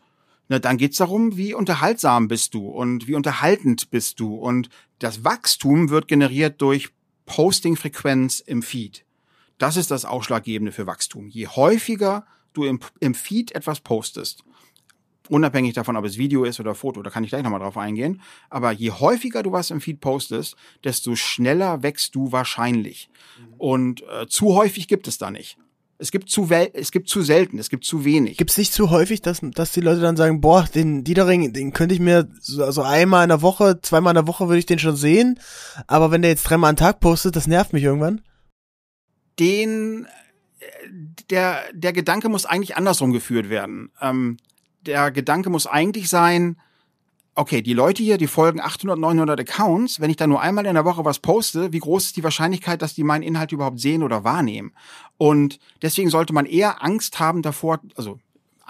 na, 0.52 0.60
dann 0.60 0.76
geht's 0.76 0.98
darum, 0.98 1.38
wie 1.38 1.54
unterhaltsam 1.54 2.28
bist 2.28 2.54
du 2.54 2.68
und 2.68 3.08
wie 3.08 3.16
unterhaltend 3.16 3.90
bist 3.90 4.20
du. 4.20 4.36
Und 4.36 4.68
das 5.00 5.24
Wachstum 5.24 5.90
wird 5.90 6.10
generiert 6.10 6.62
durch 6.62 6.90
Posting-Frequenz 7.26 8.42
im 8.42 8.62
Feed. 8.62 9.06
Das 9.58 9.78
ist 9.78 9.92
das 9.92 10.04
Ausschlaggebende 10.04 10.74
für 10.74 10.86
Wachstum. 10.88 11.30
Je 11.30 11.48
häufiger 11.48 12.26
du 12.52 12.66
im, 12.66 12.82
im 13.00 13.16
Feed 13.16 13.54
etwas 13.54 13.80
postest, 13.80 14.44
unabhängig 15.30 15.72
davon, 15.74 15.96
ob 15.96 16.04
es 16.04 16.18
Video 16.18 16.44
ist 16.44 16.60
oder 16.60 16.76
Foto, 16.76 17.02
da 17.02 17.12
kann 17.12 17.24
ich 17.24 17.30
gleich 17.30 17.44
nochmal 17.44 17.62
drauf 17.62 17.78
eingehen, 17.78 18.22
aber 18.50 18.74
je 18.74 18.92
häufiger 18.92 19.44
du 19.44 19.54
was 19.54 19.72
im 19.72 19.80
Feed 19.80 20.02
postest, 20.02 20.58
desto 20.84 21.16
schneller 21.16 21.82
wächst 21.82 22.14
du 22.14 22.34
wahrscheinlich. 22.34 23.10
Und 23.58 24.04
äh, 24.10 24.28
zu 24.28 24.54
häufig 24.54 24.90
gibt 24.90 25.08
es 25.08 25.18
da 25.18 25.32
nicht. 25.32 25.58
Es 26.02 26.10
gibt 26.10 26.32
zu 26.32 26.50
wel 26.50 26.72
es 26.74 26.92
gibt 26.92 27.10
zu 27.10 27.22
selten, 27.22 27.60
es 27.60 27.70
gibt 27.70 27.86
zu 27.86 28.04
wenig. 28.04 28.36
Gibt 28.36 28.50
es 28.50 28.58
nicht 28.58 28.74
zu 28.74 28.90
häufig, 28.90 29.22
dass, 29.22 29.42
dass 29.42 29.72
die 29.72 29.82
Leute 29.82 30.02
dann 30.02 30.18
sagen, 30.18 30.42
boah, 30.42 30.68
den 30.74 31.04
Diedering, 31.04 31.54
den 31.54 31.74
könnte 31.74 31.94
ich 31.94 32.02
mir 32.02 32.28
so 32.40 32.64
also 32.64 32.82
einmal 32.82 33.22
in 33.22 33.30
der 33.30 33.44
Woche, 33.44 33.80
zweimal 33.82 34.14
in 34.14 34.16
der 34.16 34.28
Woche 34.28 34.48
würde 34.48 34.58
ich 34.58 34.66
den 34.66 34.80
schon 34.80 34.96
sehen, 34.96 35.40
aber 35.86 36.10
wenn 36.10 36.24
der 36.24 36.32
jetzt 36.32 36.42
dreimal 36.42 36.72
am 36.72 36.76
Tag 36.76 37.02
postet, 37.02 37.36
das 37.36 37.46
nervt 37.46 37.72
mich 37.72 37.84
irgendwann? 37.84 38.22
Den 39.40 40.08
der 41.30 41.60
der 41.72 41.94
Gedanke 41.94 42.30
muss 42.30 42.48
eigentlich 42.48 42.76
andersrum 42.76 43.12
geführt 43.12 43.52
werden. 43.52 43.92
Ähm, 44.02 44.38
der 44.82 45.12
Gedanke 45.12 45.52
muss 45.52 45.68
eigentlich 45.68 46.10
sein, 46.10 46.58
okay, 47.36 47.62
die 47.62 47.74
Leute 47.74 48.04
hier, 48.04 48.17
die 48.17 48.28
folgen 48.28 48.60
800, 48.60 49.00
900 49.00 49.39
Accounts. 49.39 50.00
Wenn 50.00 50.10
ich 50.10 50.17
da 50.17 50.28
nur 50.28 50.41
einmal 50.41 50.65
in 50.65 50.74
der 50.74 50.86
Woche 50.86 51.06
was 51.06 51.20
poste, 51.20 51.72
wie 51.72 51.80
groß 51.80 52.06
ist 52.06 52.17
die 52.17 52.24
Wahrscheinlichkeit, 52.24 52.82
dass 52.82 52.94
die 52.94 53.04
meinen 53.04 53.24
Inhalt 53.24 53.52
überhaupt 53.52 53.80
sehen 53.80 54.04
oder 54.04 54.24
wahrnehmen? 54.24 54.74
Und 55.17 55.60
deswegen 55.82 56.10
sollte 56.10 56.34
man 56.34 56.46
eher 56.46 56.84
Angst 56.84 57.20
haben 57.20 57.41
davor, 57.41 57.80
also 57.96 58.20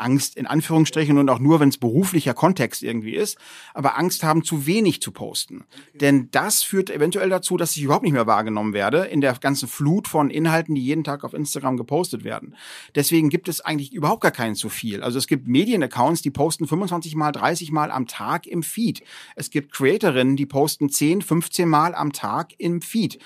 Angst 0.02 0.36
in 0.36 0.48
Anführungsstrichen 0.48 1.18
und 1.18 1.30
auch 1.30 1.40
nur, 1.40 1.60
wenn 1.60 1.70
es 1.70 1.78
beruflicher 1.78 2.34
Kontext 2.34 2.84
irgendwie 2.84 3.16
ist, 3.16 3.38
aber 3.74 3.98
Angst 3.98 4.24
haben, 4.24 4.44
zu 4.44 4.66
wenig 4.66 5.02
zu 5.02 5.12
posten. 5.12 5.64
Denn 5.94 6.30
das 6.32 6.64
führt 6.64 6.90
eventuell 6.90 7.30
dazu, 7.30 7.58
dass 7.58 7.78
ich 7.78 7.84
überhaupt 7.84 8.04
nicht 8.04 8.14
mehr 8.14 8.28
wahrgenommen 8.28 8.74
werde 8.74 9.06
in 9.06 9.22
der 9.22 9.34
ganzen 9.34 9.68
Flut 9.68 10.08
von 10.08 10.30
Inhalten, 10.30 10.76
die 10.76 10.84
jeden 10.84 11.04
Tag 11.04 11.24
auf 11.24 11.34
Instagram 11.34 11.78
gepostet 11.78 12.24
werden. 12.24 12.56
Deswegen 12.96 13.30
gibt 13.30 13.48
es 13.48 13.62
eigentlich 13.62 13.94
überhaupt 13.94 14.22
gar 14.22 14.32
keinen 14.32 14.56
zu 14.56 14.70
viel. 14.70 15.04
Also 15.04 15.18
es 15.18 15.28
gibt 15.28 15.48
Medienaccounts, 15.48 16.22
die 16.22 16.32
posten 16.32 16.68
25 16.68 17.16
mal, 17.16 17.32
30 17.32 17.72
mal 17.72 17.92
am 17.92 18.08
Tag 18.08 18.48
im 18.48 18.64
Feed. 18.64 19.04
Es 19.36 19.50
gibt 19.50 19.72
Creatorinnen, 19.72 20.36
die 20.36 20.46
posten 20.46 20.90
10, 20.90 21.22
15 21.22 21.70
mal 21.70 21.96
am 21.96 22.12
Tag 22.12 22.54
im 22.58 22.82
Feed. 22.82 23.20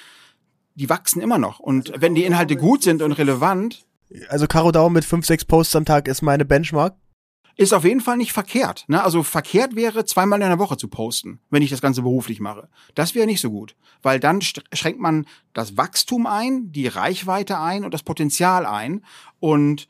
Die 0.76 0.90
wachsen 0.90 1.22
immer 1.22 1.38
noch. 1.38 1.60
Und 1.60 1.90
also 1.90 2.02
wenn 2.02 2.16
die 2.16 2.26
Inhalte 2.26 2.58
gut 2.58 2.84
sind 2.84 3.02
und 3.02 3.14
relevant, 3.14 3.86
also 4.30 4.48
Caro 4.48 4.72
Dauer 4.72 4.90
mit 4.90 5.06
fünf, 5.06 5.26
sechs 5.26 5.46
Posts 5.46 5.76
am 5.76 5.86
Tag 5.86 6.08
ist 6.08 6.22
meine 6.22 6.46
Benchmark. 6.46 6.96
Ist 7.58 7.74
auf 7.74 7.86
jeden 7.86 8.02
Fall 8.02 8.18
nicht 8.18 8.34
verkehrt. 8.34 8.84
Ne? 8.88 9.02
Also 9.02 9.24
verkehrt 9.24 9.76
wäre, 9.76 10.04
zweimal 10.04 10.42
in 10.42 10.50
der 10.50 10.60
Woche 10.60 10.76
zu 10.76 10.90
posten, 10.90 11.40
wenn 11.50 11.62
ich 11.62 11.70
das 11.70 11.82
Ganze 11.82 12.02
beruflich 12.02 12.42
mache. 12.42 12.68
Das 12.96 13.16
wäre 13.16 13.26
nicht 13.26 13.40
so 13.40 13.50
gut, 13.50 13.78
weil 14.02 14.20
dann 14.20 14.42
schränkt 14.42 15.00
man 15.00 15.26
das 15.54 15.78
Wachstum 15.78 16.28
ein, 16.28 16.72
die 16.74 16.88
Reichweite 16.88 17.60
ein 17.60 17.86
und 17.86 17.94
das 17.94 18.04
Potenzial 18.04 18.66
ein. 18.66 19.06
Und 19.40 19.88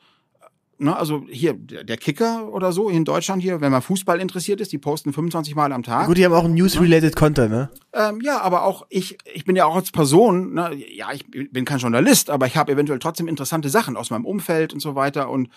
ne, 0.77 0.95
also 0.95 1.25
hier, 1.29 1.53
der 1.53 1.97
Kicker 1.97 2.51
oder 2.51 2.71
so 2.71 2.89
in 2.89 3.05
Deutschland 3.05 3.41
hier, 3.41 3.61
wenn 3.61 3.71
man 3.71 3.81
Fußball 3.81 4.19
interessiert 4.19 4.61
ist, 4.61 4.71
die 4.71 4.77
posten 4.77 5.13
25 5.13 5.55
Mal 5.55 5.71
am 5.71 5.83
Tag. 5.83 6.07
Gut, 6.07 6.17
die 6.17 6.25
haben 6.25 6.33
auch 6.33 6.47
News-related 6.47 7.15
Content, 7.15 7.51
ne? 7.51 7.69
Ähm, 7.93 8.21
ja, 8.21 8.41
aber 8.41 8.63
auch 8.63 8.85
ich, 8.89 9.17
ich 9.33 9.45
bin 9.45 9.55
ja 9.55 9.65
auch 9.65 9.75
als 9.75 9.91
Person, 9.91 10.53
ne, 10.53 10.75
ja, 10.93 11.11
ich 11.13 11.25
bin 11.29 11.65
kein 11.65 11.79
Journalist, 11.79 12.29
aber 12.29 12.47
ich 12.47 12.57
habe 12.57 12.71
eventuell 12.71 12.99
trotzdem 12.99 13.27
interessante 13.27 13.69
Sachen 13.69 13.97
aus 13.97 14.09
meinem 14.09 14.25
Umfeld 14.25 14.73
und 14.73 14.79
so 14.79 14.95
weiter 14.95 15.29
und 15.29 15.49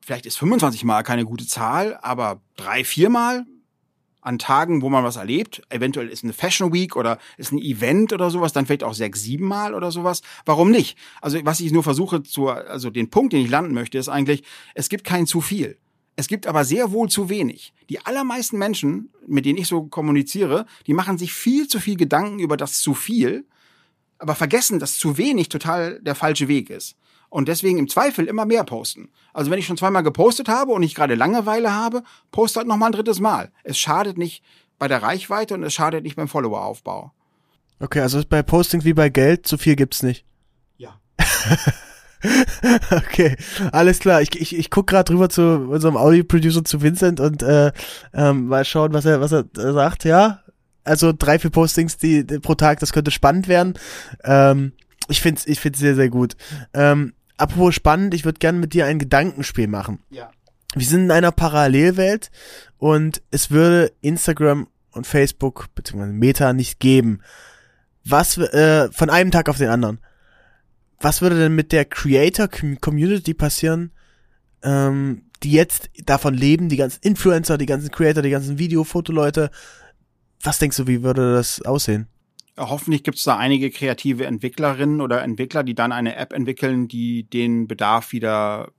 vielleicht 0.00 0.26
ist 0.26 0.38
25 0.38 0.84
Mal 0.84 1.02
keine 1.02 1.24
gute 1.24 1.46
Zahl, 1.46 1.98
aber 2.02 2.40
drei, 2.56 2.84
vier 2.84 3.10
Mal 3.10 3.44
an 4.28 4.38
Tagen, 4.38 4.82
wo 4.82 4.90
man 4.90 5.02
was 5.02 5.16
erlebt, 5.16 5.62
eventuell 5.70 6.08
ist 6.08 6.22
eine 6.22 6.34
Fashion 6.34 6.70
Week 6.70 6.96
oder 6.96 7.18
ist 7.38 7.50
ein 7.50 7.58
Event 7.58 8.12
oder 8.12 8.30
sowas, 8.30 8.52
dann 8.52 8.66
vielleicht 8.66 8.84
auch 8.84 8.92
sechs, 8.92 9.22
sieben 9.22 9.46
Mal 9.46 9.74
oder 9.74 9.90
sowas. 9.90 10.20
Warum 10.44 10.70
nicht? 10.70 10.98
Also 11.22 11.38
was 11.44 11.60
ich 11.60 11.72
nur 11.72 11.82
versuche 11.82 12.22
zu, 12.22 12.48
also 12.48 12.90
den 12.90 13.08
Punkt, 13.08 13.32
den 13.32 13.42
ich 13.42 13.50
landen 13.50 13.72
möchte, 13.72 13.96
ist 13.96 14.10
eigentlich, 14.10 14.44
es 14.74 14.90
gibt 14.90 15.04
kein 15.04 15.26
zu 15.26 15.40
viel. 15.40 15.78
Es 16.14 16.28
gibt 16.28 16.46
aber 16.46 16.64
sehr 16.64 16.92
wohl 16.92 17.08
zu 17.08 17.30
wenig. 17.30 17.72
Die 17.88 18.04
allermeisten 18.04 18.58
Menschen, 18.58 19.10
mit 19.26 19.46
denen 19.46 19.58
ich 19.58 19.66
so 19.66 19.84
kommuniziere, 19.84 20.66
die 20.86 20.92
machen 20.92 21.16
sich 21.16 21.32
viel 21.32 21.66
zu 21.66 21.80
viel 21.80 21.96
Gedanken 21.96 22.38
über 22.38 22.58
das 22.58 22.80
zu 22.80 22.92
viel, 22.92 23.46
aber 24.18 24.34
vergessen, 24.34 24.78
dass 24.78 24.98
zu 24.98 25.16
wenig 25.16 25.48
total 25.48 26.00
der 26.02 26.14
falsche 26.14 26.48
Weg 26.48 26.68
ist 26.68 26.96
und 27.30 27.48
deswegen 27.48 27.78
im 27.78 27.88
Zweifel 27.88 28.26
immer 28.26 28.44
mehr 28.44 28.64
posten. 28.64 29.10
Also 29.32 29.50
wenn 29.50 29.58
ich 29.58 29.66
schon 29.66 29.76
zweimal 29.76 30.02
gepostet 30.02 30.48
habe 30.48 30.72
und 30.72 30.82
ich 30.82 30.94
gerade 30.94 31.14
Langeweile 31.14 31.74
habe, 31.74 32.02
poste 32.30 32.60
halt 32.60 32.68
noch 32.68 32.76
mal 32.76 32.86
ein 32.86 32.92
drittes 32.92 33.20
Mal. 33.20 33.52
Es 33.64 33.78
schadet 33.78 34.18
nicht 34.18 34.42
bei 34.78 34.88
der 34.88 35.02
Reichweite 35.02 35.54
und 35.54 35.62
es 35.62 35.74
schadet 35.74 36.04
nicht 36.04 36.16
beim 36.16 36.28
Followeraufbau. 36.28 37.12
Okay, 37.80 38.00
also 38.00 38.18
ist 38.18 38.28
bei 38.28 38.42
Postings 38.42 38.84
wie 38.84 38.94
bei 38.94 39.08
Geld, 39.08 39.46
zu 39.46 39.58
viel 39.58 39.76
gibt's 39.76 40.02
nicht. 40.02 40.24
Ja. 40.76 41.00
okay, 42.90 43.36
alles 43.70 44.00
klar. 44.00 44.22
Ich, 44.22 44.34
ich, 44.40 44.56
ich 44.56 44.70
guck 44.70 44.88
gerade 44.88 45.12
rüber 45.12 45.28
zu 45.28 45.42
unserem 45.42 45.96
Audio-Producer 45.96 46.64
zu 46.64 46.82
Vincent 46.82 47.20
und 47.20 47.42
äh, 47.42 47.72
ähm, 48.14 48.46
mal 48.46 48.64
schauen, 48.64 48.92
was 48.92 49.04
er, 49.04 49.20
was 49.20 49.32
er 49.32 49.44
sagt. 49.54 50.04
Ja, 50.04 50.42
also 50.84 51.12
drei, 51.16 51.38
vier 51.38 51.50
Postings 51.50 51.98
die, 51.98 52.26
die 52.26 52.40
pro 52.40 52.54
Tag, 52.54 52.80
das 52.80 52.92
könnte 52.92 53.10
spannend 53.10 53.46
werden. 53.46 53.74
Ähm, 54.24 54.72
ich 55.08 55.20
find's, 55.20 55.46
ich 55.46 55.60
find's 55.60 55.78
sehr, 55.78 55.94
sehr 55.94 56.08
gut. 56.08 56.36
Ähm, 56.74 57.14
apropos 57.38 57.74
spannend, 57.74 58.14
ich 58.14 58.24
würde 58.24 58.38
gerne 58.38 58.58
mit 58.58 58.74
dir 58.74 58.86
ein 58.86 58.98
Gedankenspiel 58.98 59.68
machen. 59.68 60.00
Ja. 60.10 60.30
Wir 60.74 60.86
sind 60.86 61.04
in 61.04 61.10
einer 61.10 61.32
Parallelwelt 61.32 62.30
und 62.76 63.22
es 63.30 63.50
würde 63.50 63.92
Instagram 64.02 64.68
und 64.92 65.06
Facebook 65.06 65.68
bzw. 65.74 66.06
Meta 66.06 66.52
nicht 66.52 66.78
geben. 66.78 67.20
Was 68.04 68.36
äh, 68.36 68.90
von 68.92 69.10
einem 69.10 69.30
Tag 69.30 69.48
auf 69.48 69.58
den 69.58 69.70
anderen. 69.70 69.98
Was 71.00 71.22
würde 71.22 71.38
denn 71.38 71.54
mit 71.54 71.72
der 71.72 71.84
Creator 71.84 72.48
Community 72.80 73.32
passieren, 73.32 73.92
ähm, 74.62 75.22
die 75.42 75.52
jetzt 75.52 75.90
davon 76.04 76.34
leben, 76.34 76.68
die 76.68 76.76
ganzen 76.76 77.00
Influencer, 77.02 77.56
die 77.56 77.66
ganzen 77.66 77.90
Creator, 77.90 78.22
die 78.22 78.30
ganzen 78.30 78.58
Video, 78.58 78.82
Fotoleute, 78.82 79.50
was 80.42 80.58
denkst 80.58 80.76
du, 80.76 80.86
wie 80.86 81.02
würde 81.02 81.34
das 81.34 81.62
aussehen? 81.62 82.08
Hoffentlich 82.58 83.04
gibt 83.04 83.18
es 83.18 83.24
da 83.24 83.36
einige 83.36 83.70
kreative 83.70 84.26
Entwicklerinnen 84.26 85.00
oder 85.00 85.22
Entwickler, 85.22 85.62
die 85.62 85.74
dann 85.74 85.92
eine 85.92 86.16
App 86.16 86.32
entwickeln, 86.32 86.88
die 86.88 87.22
den 87.24 87.68
Bedarf 87.68 88.12
wieder 88.12 88.72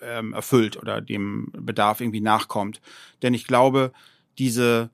ähm, 0.00 0.32
erfüllt 0.32 0.76
oder 0.76 1.00
dem 1.00 1.50
Bedarf 1.52 2.00
irgendwie 2.00 2.20
nachkommt. 2.20 2.80
Denn 3.22 3.34
ich 3.34 3.46
glaube, 3.46 3.92
diese, 4.38 4.90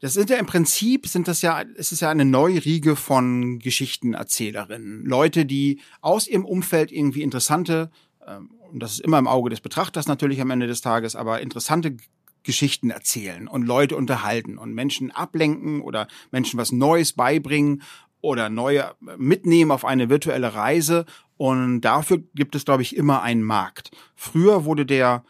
das 0.00 0.14
sind 0.14 0.30
ja 0.30 0.36
im 0.36 0.46
Prinzip, 0.46 1.06
sind 1.06 1.28
das 1.28 1.42
ja, 1.42 1.62
es 1.76 1.92
ist 1.92 2.00
ja 2.00 2.10
eine 2.10 2.24
neue 2.24 2.64
Riege 2.64 2.96
von 2.96 3.58
Geschichtenerzählerinnen. 3.58 5.04
Leute, 5.04 5.46
die 5.46 5.80
aus 6.00 6.26
ihrem 6.26 6.44
Umfeld 6.44 6.90
irgendwie 6.92 7.22
interessante, 7.22 7.90
ähm, 8.26 8.50
und 8.72 8.82
das 8.82 8.92
ist 8.92 9.00
immer 9.00 9.18
im 9.18 9.28
Auge 9.28 9.50
des 9.50 9.60
Betrachters 9.60 10.08
natürlich 10.08 10.40
am 10.40 10.50
Ende 10.50 10.66
des 10.66 10.80
Tages, 10.80 11.14
aber 11.14 11.40
interessante 11.40 11.96
Geschichten 12.46 12.90
erzählen 12.90 13.48
und 13.48 13.66
Leute 13.66 13.96
unterhalten 13.96 14.56
und 14.56 14.72
Menschen 14.72 15.10
ablenken 15.10 15.82
oder 15.82 16.08
Menschen 16.30 16.58
was 16.58 16.72
Neues 16.72 17.12
beibringen 17.12 17.82
oder 18.20 18.48
neue 18.48 18.94
mitnehmen 19.18 19.70
auf 19.70 19.84
eine 19.84 20.08
virtuelle 20.08 20.54
Reise. 20.54 21.04
Und 21.36 21.82
dafür 21.82 22.22
gibt 22.34 22.54
es, 22.54 22.64
glaube 22.64 22.82
ich, 22.82 22.96
immer 22.96 23.22
einen 23.22 23.42
Markt. 23.42 23.90
Früher 24.14 24.64
wurde 24.64 24.86
der 24.86 25.24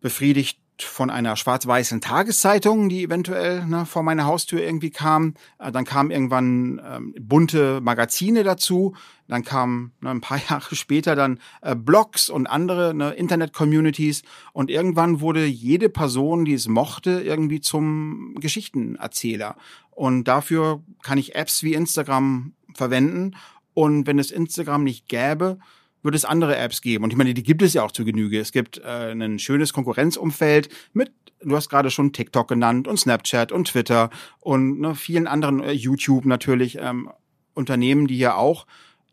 befriedigt 0.00 0.58
von 0.84 1.10
einer 1.10 1.36
schwarz-weißen 1.36 2.00
Tageszeitung, 2.00 2.88
die 2.88 3.04
eventuell 3.04 3.64
ne, 3.64 3.86
vor 3.86 4.02
meiner 4.02 4.26
Haustür 4.26 4.62
irgendwie 4.62 4.90
kam. 4.90 5.34
Äh, 5.58 5.72
dann 5.72 5.84
kamen 5.84 6.10
irgendwann 6.10 6.80
ähm, 6.84 7.14
bunte 7.20 7.80
Magazine 7.80 8.44
dazu. 8.44 8.94
Dann 9.28 9.44
kamen 9.44 9.92
ne, 10.00 10.10
ein 10.10 10.20
paar 10.20 10.40
Jahre 10.48 10.74
später 10.74 11.16
dann 11.16 11.40
äh, 11.60 11.74
Blogs 11.74 12.28
und 12.28 12.46
andere 12.46 12.94
ne, 12.94 13.10
Internet-Communities. 13.10 14.22
Und 14.52 14.70
irgendwann 14.70 15.20
wurde 15.20 15.44
jede 15.44 15.88
Person, 15.88 16.44
die 16.44 16.54
es 16.54 16.68
mochte, 16.68 17.22
irgendwie 17.22 17.60
zum 17.60 18.34
Geschichtenerzähler. 18.40 19.56
Und 19.90 20.24
dafür 20.24 20.82
kann 21.02 21.18
ich 21.18 21.34
Apps 21.34 21.62
wie 21.62 21.74
Instagram 21.74 22.52
verwenden. 22.74 23.36
Und 23.74 24.06
wenn 24.06 24.18
es 24.18 24.30
Instagram 24.30 24.84
nicht 24.84 25.08
gäbe, 25.08 25.58
würde 26.02 26.16
es 26.16 26.24
andere 26.24 26.56
Apps 26.56 26.80
geben. 26.80 27.04
Und 27.04 27.10
ich 27.10 27.16
meine, 27.16 27.34
die 27.34 27.42
gibt 27.42 27.62
es 27.62 27.74
ja 27.74 27.82
auch 27.82 27.92
zu 27.92 28.04
Genüge. 28.04 28.38
Es 28.38 28.52
gibt 28.52 28.78
äh, 28.78 29.12
ein 29.12 29.38
schönes 29.38 29.72
Konkurrenzumfeld 29.72 30.68
mit, 30.92 31.12
du 31.40 31.56
hast 31.56 31.68
gerade 31.68 31.90
schon 31.90 32.12
TikTok 32.12 32.48
genannt 32.48 32.88
und 32.88 32.98
Snapchat 32.98 33.52
und 33.52 33.68
Twitter 33.68 34.10
und 34.40 34.80
ne, 34.80 34.94
vielen 34.94 35.26
anderen, 35.26 35.62
äh, 35.62 35.72
YouTube 35.72 36.24
natürlich, 36.24 36.78
ähm, 36.78 37.10
Unternehmen, 37.54 38.06
die 38.06 38.18
ja 38.18 38.34
auch 38.34 38.66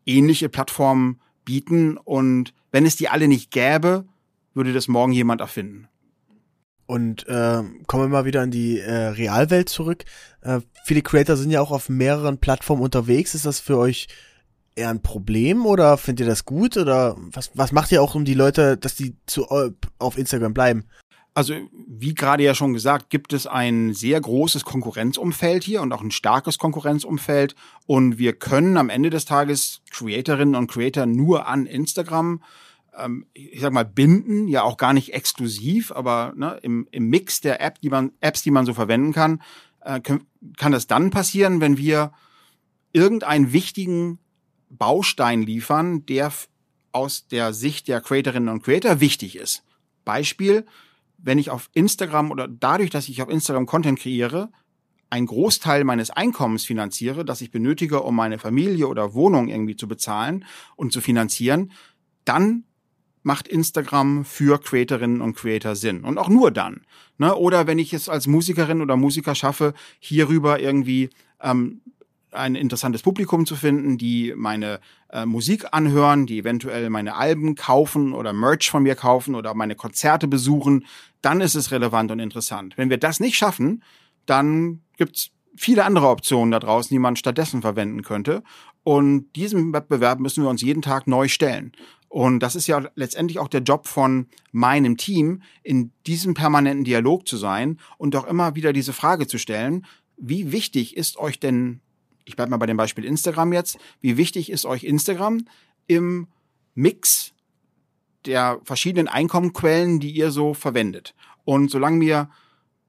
ähnliche 0.06 0.48
Plattformen 0.48 1.20
bieten. 1.44 1.96
Und 1.96 2.54
wenn 2.70 2.86
es 2.86 2.96
die 2.96 3.08
alle 3.08 3.28
nicht 3.28 3.50
gäbe, 3.50 4.06
würde 4.54 4.72
das 4.72 4.88
morgen 4.88 5.12
jemand 5.12 5.40
erfinden. 5.40 5.88
Und 6.86 7.28
äh, 7.28 7.62
kommen 7.86 8.04
wir 8.04 8.08
mal 8.08 8.24
wieder 8.24 8.42
in 8.42 8.50
die 8.50 8.80
äh, 8.80 9.08
Realwelt 9.08 9.68
zurück. 9.68 10.04
Äh, 10.40 10.60
viele 10.84 11.02
Creator 11.02 11.36
sind 11.36 11.52
ja 11.52 11.60
auch 11.60 11.70
auf 11.70 11.88
mehreren 11.88 12.38
Plattformen 12.38 12.82
unterwegs. 12.82 13.34
Ist 13.36 13.46
das 13.46 13.60
für 13.60 13.78
euch 13.78 14.08
eher 14.74 14.90
ein 14.90 15.02
Problem 15.02 15.66
oder 15.66 15.96
findet 15.96 16.26
ihr 16.26 16.30
das 16.30 16.44
gut 16.44 16.76
oder 16.76 17.16
was, 17.18 17.50
was 17.54 17.72
macht 17.72 17.92
ihr 17.92 18.02
auch 18.02 18.14
um 18.14 18.24
die 18.24 18.34
Leute, 18.34 18.76
dass 18.76 18.94
die 18.94 19.16
zu, 19.26 19.46
auf 19.98 20.18
Instagram 20.18 20.54
bleiben? 20.54 20.84
Also, 21.32 21.54
wie 21.86 22.14
gerade 22.14 22.42
ja 22.42 22.54
schon 22.54 22.72
gesagt, 22.72 23.08
gibt 23.08 23.32
es 23.32 23.46
ein 23.46 23.94
sehr 23.94 24.20
großes 24.20 24.64
Konkurrenzumfeld 24.64 25.62
hier 25.62 25.80
und 25.80 25.92
auch 25.92 26.02
ein 26.02 26.10
starkes 26.10 26.58
Konkurrenzumfeld. 26.58 27.54
Und 27.86 28.18
wir 28.18 28.32
können 28.32 28.76
am 28.76 28.88
Ende 28.88 29.10
des 29.10 29.26
Tages 29.26 29.82
Creatorinnen 29.90 30.56
und 30.56 30.68
Creator 30.68 31.06
nur 31.06 31.46
an 31.46 31.66
Instagram, 31.66 32.42
ähm, 32.98 33.26
ich 33.32 33.60
sag 33.60 33.72
mal, 33.72 33.84
binden, 33.84 34.48
ja 34.48 34.64
auch 34.64 34.76
gar 34.76 34.92
nicht 34.92 35.14
exklusiv, 35.14 35.92
aber 35.92 36.32
ne, 36.34 36.58
im, 36.62 36.88
im 36.90 37.08
Mix 37.08 37.40
der 37.40 37.60
App, 37.60 37.80
die 37.80 37.90
man, 37.90 38.10
Apps, 38.20 38.42
die 38.42 38.50
man 38.50 38.66
so 38.66 38.74
verwenden 38.74 39.12
kann, 39.12 39.40
äh, 39.82 40.00
kann, 40.00 40.24
kann 40.56 40.72
das 40.72 40.88
dann 40.88 41.10
passieren, 41.10 41.60
wenn 41.60 41.76
wir 41.76 42.12
irgendeinen 42.92 43.52
wichtigen 43.52 44.18
Baustein 44.70 45.42
liefern, 45.42 46.06
der 46.06 46.32
aus 46.92 47.28
der 47.28 47.52
Sicht 47.52 47.88
der 47.88 48.00
Creatorinnen 48.00 48.48
und 48.48 48.62
Creator 48.62 49.00
wichtig 49.00 49.36
ist. 49.36 49.62
Beispiel, 50.04 50.64
wenn 51.18 51.38
ich 51.38 51.50
auf 51.50 51.68
Instagram 51.74 52.30
oder 52.30 52.48
dadurch, 52.48 52.90
dass 52.90 53.08
ich 53.08 53.22
auf 53.22 53.28
Instagram 53.28 53.66
Content 53.66 53.98
kreiere, 53.98 54.50
einen 55.10 55.26
Großteil 55.26 55.84
meines 55.84 56.10
Einkommens 56.10 56.64
finanziere, 56.64 57.24
das 57.24 57.40
ich 57.40 57.50
benötige, 57.50 58.02
um 58.02 58.14
meine 58.14 58.38
Familie 58.38 58.86
oder 58.86 59.12
Wohnung 59.12 59.48
irgendwie 59.48 59.76
zu 59.76 59.88
bezahlen 59.88 60.44
und 60.76 60.92
zu 60.92 61.00
finanzieren, 61.00 61.72
dann 62.24 62.64
macht 63.22 63.48
Instagram 63.48 64.24
für 64.24 64.58
Creatorinnen 64.58 65.20
und 65.20 65.34
Creator 65.36 65.76
Sinn. 65.76 66.04
Und 66.04 66.16
auch 66.16 66.28
nur 66.28 66.50
dann. 66.50 66.82
Ne? 67.18 67.34
Oder 67.34 67.66
wenn 67.66 67.78
ich 67.78 67.92
es 67.92 68.08
als 68.08 68.26
Musikerin 68.26 68.80
oder 68.80 68.96
Musiker 68.96 69.34
schaffe, 69.34 69.74
hierüber 69.98 70.60
irgendwie 70.60 71.10
ähm, 71.42 71.82
ein 72.32 72.54
interessantes 72.54 73.02
Publikum 73.02 73.46
zu 73.46 73.56
finden, 73.56 73.98
die 73.98 74.32
meine 74.36 74.80
äh, 75.10 75.26
Musik 75.26 75.66
anhören, 75.72 76.26
die 76.26 76.38
eventuell 76.38 76.90
meine 76.90 77.16
Alben 77.16 77.54
kaufen 77.54 78.12
oder 78.12 78.32
Merch 78.32 78.70
von 78.70 78.82
mir 78.82 78.94
kaufen 78.94 79.34
oder 79.34 79.54
meine 79.54 79.74
Konzerte 79.74 80.28
besuchen, 80.28 80.86
dann 81.22 81.40
ist 81.40 81.54
es 81.54 81.70
relevant 81.70 82.10
und 82.10 82.20
interessant. 82.20 82.76
Wenn 82.76 82.90
wir 82.90 82.98
das 82.98 83.20
nicht 83.20 83.36
schaffen, 83.36 83.82
dann 84.26 84.80
gibt's 84.96 85.30
viele 85.56 85.84
andere 85.84 86.08
Optionen 86.08 86.52
da 86.52 86.58
draußen, 86.58 86.94
die 86.94 86.98
man 86.98 87.16
stattdessen 87.16 87.62
verwenden 87.62 88.02
könnte. 88.02 88.42
Und 88.82 89.32
diesem 89.36 89.72
Wettbewerb 89.72 90.20
müssen 90.20 90.42
wir 90.42 90.50
uns 90.50 90.62
jeden 90.62 90.82
Tag 90.82 91.06
neu 91.06 91.28
stellen. 91.28 91.72
Und 92.08 92.40
das 92.40 92.56
ist 92.56 92.66
ja 92.66 92.82
letztendlich 92.96 93.38
auch 93.38 93.48
der 93.48 93.62
Job 93.62 93.86
von 93.86 94.26
meinem 94.50 94.96
Team, 94.96 95.42
in 95.62 95.92
diesem 96.06 96.34
permanenten 96.34 96.84
Dialog 96.84 97.28
zu 97.28 97.36
sein 97.36 97.78
und 97.98 98.16
auch 98.16 98.26
immer 98.26 98.56
wieder 98.56 98.72
diese 98.72 98.92
Frage 98.92 99.28
zu 99.28 99.38
stellen, 99.38 99.86
wie 100.16 100.50
wichtig 100.50 100.96
ist 100.96 101.18
euch 101.18 101.38
denn 101.38 101.80
ich 102.24 102.36
bleibe 102.36 102.50
mal 102.50 102.56
bei 102.58 102.66
dem 102.66 102.76
Beispiel 102.76 103.04
Instagram 103.04 103.52
jetzt, 103.52 103.78
wie 104.00 104.16
wichtig 104.16 104.50
ist 104.50 104.66
euch 104.66 104.84
Instagram 104.84 105.46
im 105.86 106.28
Mix 106.74 107.32
der 108.26 108.60
verschiedenen 108.64 109.08
Einkommenquellen, 109.08 110.00
die 110.00 110.10
ihr 110.10 110.30
so 110.30 110.54
verwendet? 110.54 111.14
Und 111.44 111.70
solange 111.70 111.96
mir 111.96 112.30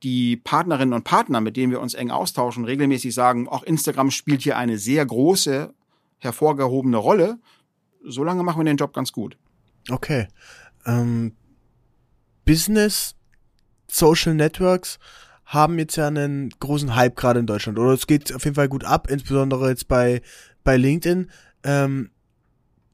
die 0.03 0.37
Partnerinnen 0.37 0.93
und 0.93 1.03
Partner, 1.03 1.41
mit 1.41 1.57
denen 1.57 1.71
wir 1.71 1.79
uns 1.79 1.93
eng 1.93 2.11
austauschen, 2.11 2.65
regelmäßig 2.65 3.13
sagen, 3.13 3.47
auch 3.47 3.63
Instagram 3.63 4.11
spielt 4.11 4.41
hier 4.41 4.57
eine 4.57 4.77
sehr 4.77 5.05
große, 5.05 5.73
hervorgehobene 6.17 6.97
Rolle, 6.97 7.39
solange 8.03 8.43
machen 8.43 8.59
wir 8.59 8.65
den 8.65 8.77
Job 8.77 8.93
ganz 8.93 9.11
gut. 9.11 9.37
Okay. 9.89 10.27
Ähm, 10.85 11.35
Business, 12.45 13.15
Social 13.87 14.33
Networks 14.33 14.99
haben 15.51 15.77
jetzt 15.79 15.97
ja 15.97 16.07
einen 16.07 16.49
großen 16.49 16.95
Hype 16.95 17.17
gerade 17.17 17.41
in 17.41 17.45
Deutschland. 17.45 17.77
Oder 17.77 17.91
es 17.91 18.07
geht 18.07 18.33
auf 18.33 18.45
jeden 18.45 18.55
Fall 18.55 18.69
gut 18.69 18.85
ab, 18.85 19.09
insbesondere 19.09 19.67
jetzt 19.67 19.89
bei, 19.89 20.21
bei 20.63 20.77
LinkedIn. 20.77 21.29
Ähm, 21.63 22.09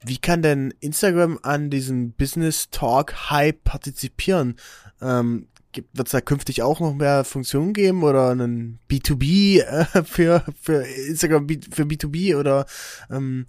wie 0.04 0.18
kann 0.18 0.42
denn 0.42 0.74
Instagram 0.80 1.40
an 1.44 1.70
diesem 1.70 2.14
Business 2.14 2.72
Talk 2.72 3.30
Hype 3.30 3.64
partizipieren? 3.64 4.56
Ähm, 5.02 5.48
wird 5.94 6.08
es 6.08 6.12
da 6.12 6.22
künftig 6.22 6.64
auch 6.64 6.80
noch 6.80 6.96
mehr 6.96 7.24
Funktionen 7.24 7.74
geben 7.74 8.02
oder 8.02 8.32
einen 8.32 8.80
B2B 8.90 9.60
äh, 9.60 10.04
für, 10.04 10.44
für 10.60 10.84
Instagram 10.84 11.48
für 11.48 11.84
B2B 11.84 12.36
oder 12.36 12.66
ähm, 13.12 13.46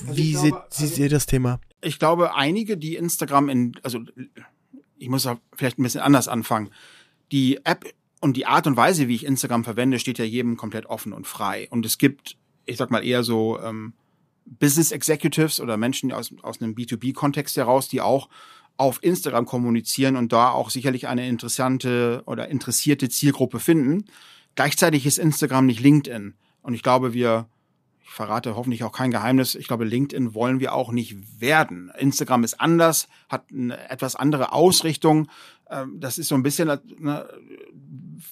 also 0.00 0.16
wie 0.16 0.34
seht, 0.34 0.54
also, 0.54 1.00
ihr 1.00 1.08
das 1.08 1.26
Thema? 1.26 1.60
Ich 1.80 2.00
glaube, 2.00 2.34
einige, 2.34 2.76
die 2.76 2.96
Instagram 2.96 3.48
in, 3.48 3.76
also 3.84 4.00
ich 4.98 5.08
muss 5.08 5.28
vielleicht 5.54 5.78
ein 5.78 5.84
bisschen 5.84 6.00
anders 6.00 6.26
anfangen. 6.26 6.70
Die 7.30 7.64
App 7.64 7.84
und 8.22 8.36
die 8.36 8.46
Art 8.46 8.68
und 8.68 8.76
Weise, 8.76 9.08
wie 9.08 9.16
ich 9.16 9.26
Instagram 9.26 9.64
verwende, 9.64 9.98
steht 9.98 10.18
ja 10.18 10.24
jedem 10.24 10.56
komplett 10.56 10.86
offen 10.86 11.12
und 11.12 11.26
frei. 11.26 11.66
Und 11.70 11.84
es 11.84 11.98
gibt, 11.98 12.36
ich 12.66 12.76
sag 12.76 12.92
mal, 12.92 13.04
eher 13.04 13.24
so 13.24 13.58
ähm, 13.60 13.94
Business 14.46 14.92
Executives 14.92 15.60
oder 15.60 15.76
Menschen 15.76 16.12
aus, 16.12 16.32
aus 16.42 16.62
einem 16.62 16.74
B2B-Kontext 16.74 17.56
heraus, 17.56 17.88
die 17.88 18.00
auch 18.00 18.28
auf 18.76 19.02
Instagram 19.02 19.44
kommunizieren 19.44 20.14
und 20.14 20.32
da 20.32 20.50
auch 20.50 20.70
sicherlich 20.70 21.08
eine 21.08 21.28
interessante 21.28 22.22
oder 22.26 22.46
interessierte 22.46 23.08
Zielgruppe 23.08 23.58
finden. 23.58 24.04
Gleichzeitig 24.54 25.04
ist 25.04 25.18
Instagram 25.18 25.66
nicht 25.66 25.80
LinkedIn. 25.80 26.34
Und 26.62 26.74
ich 26.74 26.84
glaube, 26.84 27.14
wir 27.14 27.48
ich 28.04 28.10
verrate 28.10 28.56
hoffentlich 28.56 28.84
auch 28.84 28.92
kein 28.92 29.10
Geheimnis, 29.10 29.54
ich 29.54 29.66
glaube, 29.66 29.84
LinkedIn 29.84 30.34
wollen 30.34 30.60
wir 30.60 30.74
auch 30.74 30.92
nicht 30.92 31.40
werden. 31.40 31.90
Instagram 31.98 32.44
ist 32.44 32.60
anders, 32.60 33.08
hat 33.28 33.46
eine 33.50 33.88
etwas 33.88 34.16
andere 34.16 34.52
Ausrichtung. 34.52 35.28
Ähm, 35.70 35.98
das 35.98 36.18
ist 36.18 36.28
so 36.28 36.34
ein 36.34 36.42
bisschen, 36.42 36.68
ne, 36.98 37.26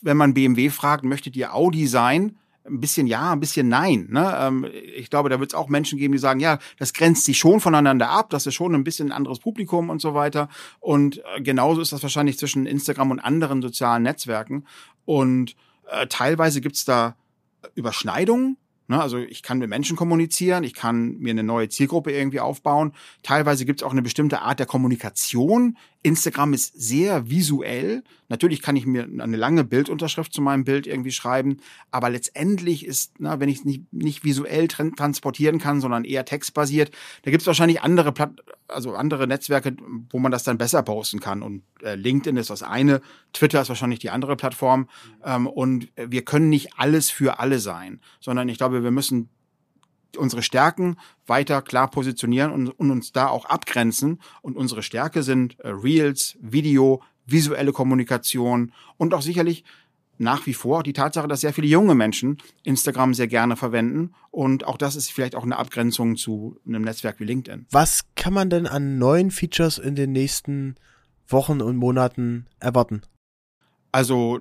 wenn 0.02 0.16
man 0.16 0.34
BMW 0.34 0.70
fragt, 0.70 1.04
möchtet 1.04 1.36
ihr 1.36 1.54
Audi 1.54 1.86
sein? 1.86 2.36
ein 2.66 2.80
bisschen 2.80 3.06
ja, 3.06 3.32
ein 3.32 3.40
bisschen 3.40 3.68
nein. 3.68 4.08
Ne? 4.10 4.36
Ähm, 4.38 4.66
ich 4.96 5.10
glaube, 5.10 5.28
da 5.28 5.40
wird 5.40 5.52
es 5.52 5.54
auch 5.54 5.68
Menschen 5.68 5.98
geben, 5.98 6.12
die 6.12 6.18
sagen, 6.18 6.40
ja, 6.40 6.58
das 6.78 6.92
grenzt 6.92 7.24
sich 7.24 7.38
schon 7.38 7.60
voneinander 7.60 8.10
ab, 8.10 8.30
das 8.30 8.46
ist 8.46 8.54
schon 8.54 8.74
ein 8.74 8.84
bisschen 8.84 9.08
ein 9.08 9.12
anderes 9.12 9.38
Publikum 9.38 9.90
und 9.90 10.00
so 10.00 10.14
weiter. 10.14 10.48
Und 10.78 11.22
äh, 11.36 11.40
genauso 11.40 11.80
ist 11.80 11.92
das 11.92 12.02
wahrscheinlich 12.02 12.38
zwischen 12.38 12.66
Instagram 12.66 13.10
und 13.10 13.20
anderen 13.20 13.62
sozialen 13.62 14.02
Netzwerken. 14.02 14.66
Und 15.04 15.56
äh, 15.90 16.06
teilweise 16.06 16.60
gibt's 16.60 16.84
da 16.84 17.16
Überschneidungen, 17.74 18.56
Ne, 18.90 19.00
also 19.00 19.18
ich 19.18 19.44
kann 19.44 19.60
mit 19.60 19.70
Menschen 19.70 19.96
kommunizieren, 19.96 20.64
ich 20.64 20.74
kann 20.74 21.16
mir 21.18 21.30
eine 21.30 21.44
neue 21.44 21.68
Zielgruppe 21.68 22.10
irgendwie 22.10 22.40
aufbauen. 22.40 22.92
Teilweise 23.22 23.64
gibt 23.64 23.80
es 23.80 23.86
auch 23.86 23.92
eine 23.92 24.02
bestimmte 24.02 24.42
Art 24.42 24.58
der 24.58 24.66
Kommunikation. 24.66 25.76
Instagram 26.02 26.54
ist 26.54 26.80
sehr 26.80 27.28
visuell. 27.28 28.02
Natürlich 28.28 28.62
kann 28.62 28.76
ich 28.76 28.86
mir 28.86 29.04
eine 29.04 29.36
lange 29.36 29.64
Bildunterschrift 29.64 30.32
zu 30.32 30.40
meinem 30.40 30.64
Bild 30.64 30.86
irgendwie 30.86 31.12
schreiben, 31.12 31.58
aber 31.90 32.08
letztendlich 32.08 32.86
ist, 32.86 33.14
na, 33.18 33.38
wenn 33.38 33.48
ich 33.48 33.58
es 33.58 33.64
nicht, 33.64 33.92
nicht 33.92 34.24
visuell 34.24 34.68
transportieren 34.68 35.58
kann, 35.58 35.80
sondern 35.80 36.04
eher 36.04 36.24
textbasiert, 36.24 36.90
da 37.22 37.30
gibt 37.30 37.42
es 37.42 37.46
wahrscheinlich 37.46 37.82
andere 37.82 38.12
Platt 38.12 38.40
also 38.70 38.94
andere 38.94 39.26
Netzwerke, 39.26 39.76
wo 40.10 40.18
man 40.18 40.32
das 40.32 40.44
dann 40.44 40.58
besser 40.58 40.82
posten 40.82 41.20
kann. 41.20 41.42
Und 41.42 41.62
äh, 41.82 41.96
LinkedIn 41.96 42.36
ist 42.36 42.50
das 42.50 42.62
eine, 42.62 43.00
Twitter 43.32 43.60
ist 43.60 43.68
wahrscheinlich 43.68 43.98
die 43.98 44.10
andere 44.10 44.36
Plattform. 44.36 44.88
Ähm, 45.24 45.46
und 45.46 45.88
wir 45.96 46.24
können 46.24 46.48
nicht 46.48 46.78
alles 46.78 47.10
für 47.10 47.40
alle 47.40 47.58
sein, 47.58 48.00
sondern 48.20 48.48
ich 48.48 48.58
glaube, 48.58 48.82
wir 48.82 48.90
müssen 48.90 49.28
unsere 50.16 50.42
Stärken 50.42 50.96
weiter 51.26 51.62
klar 51.62 51.90
positionieren 51.90 52.52
und, 52.52 52.68
und 52.68 52.90
uns 52.90 53.12
da 53.12 53.28
auch 53.28 53.44
abgrenzen. 53.44 54.20
Und 54.42 54.56
unsere 54.56 54.82
Stärke 54.82 55.22
sind 55.22 55.58
äh, 55.60 55.68
Reels, 55.68 56.36
Video, 56.40 57.02
visuelle 57.26 57.72
Kommunikation 57.72 58.72
und 58.96 59.14
auch 59.14 59.22
sicherlich 59.22 59.64
nach 60.20 60.46
wie 60.46 60.54
vor 60.54 60.82
die 60.82 60.92
Tatsache, 60.92 61.28
dass 61.28 61.40
sehr 61.40 61.54
viele 61.54 61.66
junge 61.66 61.94
Menschen 61.94 62.36
Instagram 62.62 63.14
sehr 63.14 63.26
gerne 63.26 63.56
verwenden. 63.56 64.14
Und 64.30 64.66
auch 64.66 64.76
das 64.76 64.94
ist 64.94 65.10
vielleicht 65.10 65.34
auch 65.34 65.44
eine 65.44 65.56
Abgrenzung 65.56 66.16
zu 66.16 66.58
einem 66.66 66.82
Netzwerk 66.82 67.20
wie 67.20 67.24
LinkedIn. 67.24 67.66
Was 67.70 68.02
kann 68.16 68.34
man 68.34 68.50
denn 68.50 68.66
an 68.66 68.98
neuen 68.98 69.30
Features 69.30 69.78
in 69.78 69.94
den 69.94 70.12
nächsten 70.12 70.74
Wochen 71.26 71.62
und 71.62 71.76
Monaten 71.76 72.46
erwarten? 72.58 73.00
Also 73.92 74.40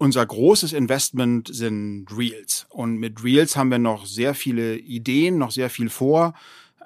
unser 0.00 0.24
großes 0.24 0.72
Investment 0.72 1.48
sind 1.52 2.06
Reels. 2.10 2.66
Und 2.70 2.96
mit 2.96 3.22
Reels 3.22 3.54
haben 3.54 3.70
wir 3.70 3.78
noch 3.78 4.06
sehr 4.06 4.32
viele 4.32 4.78
Ideen, 4.78 5.36
noch 5.36 5.50
sehr 5.50 5.68
viel 5.68 5.90
vor. 5.90 6.32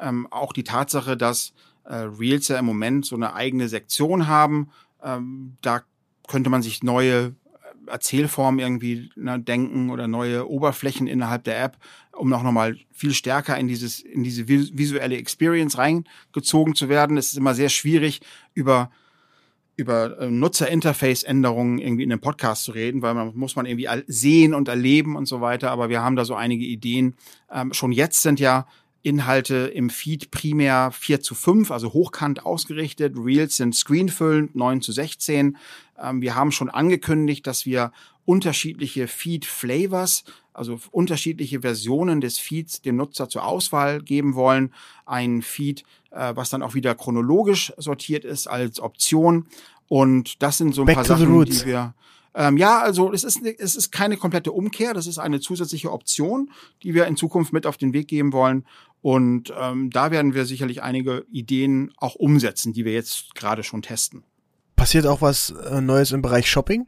Ähm, 0.01 0.27
auch 0.33 0.53
die 0.53 0.65
Tatsache, 0.65 1.17
dass 1.17 1.53
äh, 1.85 1.95
Reels 1.95 2.49
ja 2.49 2.59
im 2.59 2.65
Moment 2.65 3.07
so 3.07 3.15
eine 3.15 3.35
eigene 3.35 3.69
Sektion 3.69 4.27
haben, 4.27 4.71
ähm, 5.01 5.57
da 5.61 5.83
könnte 6.27 6.51
man 6.51 6.63
sich 6.63 6.83
neue 6.83 7.37
Erzählform 7.87 8.59
irgendwie 8.59 9.11
ne, 9.15 9.39
denken 9.39 9.91
oder 9.91 10.09
neue 10.09 10.51
Oberflächen 10.51 11.07
innerhalb 11.07 11.45
der 11.45 11.63
App, 11.63 11.77
um 12.17 12.29
noch 12.29 12.43
nochmal 12.43 12.79
viel 12.91 13.15
stärker 13.15 13.57
in 13.57 13.69
dieses, 13.69 14.01
in 14.01 14.25
diese 14.25 14.49
visuelle 14.49 15.19
Experience 15.19 15.79
reingezogen 15.79 16.75
zu 16.75 16.89
werden. 16.89 17.17
Es 17.17 17.29
ist 17.29 17.39
immer 17.39 17.55
sehr 17.55 17.69
schwierig, 17.69 18.23
über 18.55 18.91
über 19.77 20.19
äh, 20.19 20.31
Nutzerinterface-Änderungen 20.31 21.79
irgendwie 21.79 22.05
in 22.05 22.13
einem 22.13 22.21
Podcast 22.21 22.65
zu 22.65 22.73
reden, 22.73 23.03
weil 23.03 23.15
man 23.15 23.35
muss 23.35 23.57
man 23.57 23.67
irgendwie 23.67 23.89
sehen 24.07 24.55
und 24.55 24.69
erleben 24.69 25.17
und 25.17 25.27
so 25.27 25.41
weiter. 25.41 25.71
Aber 25.71 25.89
wir 25.89 26.03
haben 26.03 26.17
da 26.17 26.25
so 26.25 26.35
einige 26.35 26.65
Ideen. 26.65 27.17
Ähm, 27.51 27.73
schon 27.73 27.93
jetzt 27.93 28.23
sind 28.23 28.41
ja 28.41 28.67
Inhalte 29.03 29.57
im 29.67 29.91
Feed 29.91 30.31
primär 30.31 30.91
4 30.91 31.21
zu 31.21 31.35
5, 31.35 31.71
also 31.71 31.93
hochkant 31.93 32.47
ausgerichtet. 32.47 33.15
Reels 33.19 33.57
sind 33.57 33.75
screenfüllend 33.75 34.55
9 34.55 34.81
zu 34.81 34.93
16. 34.93 35.59
Ähm, 36.03 36.23
wir 36.23 36.35
haben 36.35 36.53
schon 36.53 36.71
angekündigt, 36.71 37.47
dass 37.47 37.67
wir 37.67 37.93
unterschiedliche 38.25 39.07
Feed-Flavors, 39.07 40.25
also 40.55 40.79
unterschiedliche 40.91 41.61
Versionen 41.61 42.23
des 42.23 42.39
Feeds 42.39 42.81
dem 42.81 42.97
Nutzer 42.97 43.29
zur 43.29 43.45
Auswahl 43.45 44.01
geben 44.01 44.35
wollen. 44.35 44.73
Ein 45.05 45.43
Feed, 45.43 45.85
was 46.35 46.51
dann 46.51 46.63
auch 46.63 46.75
wieder 46.75 46.95
chronologisch 46.95 47.73
sortiert 47.77 48.25
ist 48.25 48.47
als 48.47 48.81
Option. 48.81 49.47
Und 49.89 50.43
das 50.43 50.59
sind 50.59 50.75
so 50.75 50.83
ein 50.83 50.87
Back 50.87 50.97
paar 50.97 51.05
Sachen, 51.05 51.45
die 51.45 51.65
wir 51.67 51.95
ähm, 52.35 52.57
ja, 52.57 52.81
also 52.81 53.13
es 53.13 53.23
ist, 53.23 53.43
es 53.45 53.77
ist 53.77 53.93
keine 53.93 54.17
komplette 54.17 54.51
Umkehr, 54.51 54.93
das 54.93 55.07
ist 55.07 55.19
eine 55.19 55.41
zusätzliche 55.41 55.93
Option, 55.93 56.51
die 56.83 56.93
wir 56.93 57.07
in 57.07 57.17
Zukunft 57.17 57.53
mit 57.53 57.65
auf 57.67 57.77
den 57.77 57.93
Weg 57.93 58.09
geben 58.09 58.33
wollen. 58.33 58.67
Und 59.03 59.53
ähm, 59.57 59.91
da 59.91 60.11
werden 60.11 60.35
wir 60.35 60.45
sicherlich 60.45 60.83
einige 60.83 61.27
Ideen 61.31 61.93
auch 61.97 62.15
umsetzen, 62.15 62.73
die 62.73 62.85
wir 62.85 62.93
jetzt 62.93 63.35
gerade 63.35 63.63
schon 63.63 63.83
testen. 63.83 64.25
Passiert 64.77 65.07
auch 65.07 65.21
was 65.21 65.51
äh, 65.51 65.81
Neues 65.81 66.11
im 66.11 66.23
Bereich 66.23 66.51
Shopping? 66.51 66.87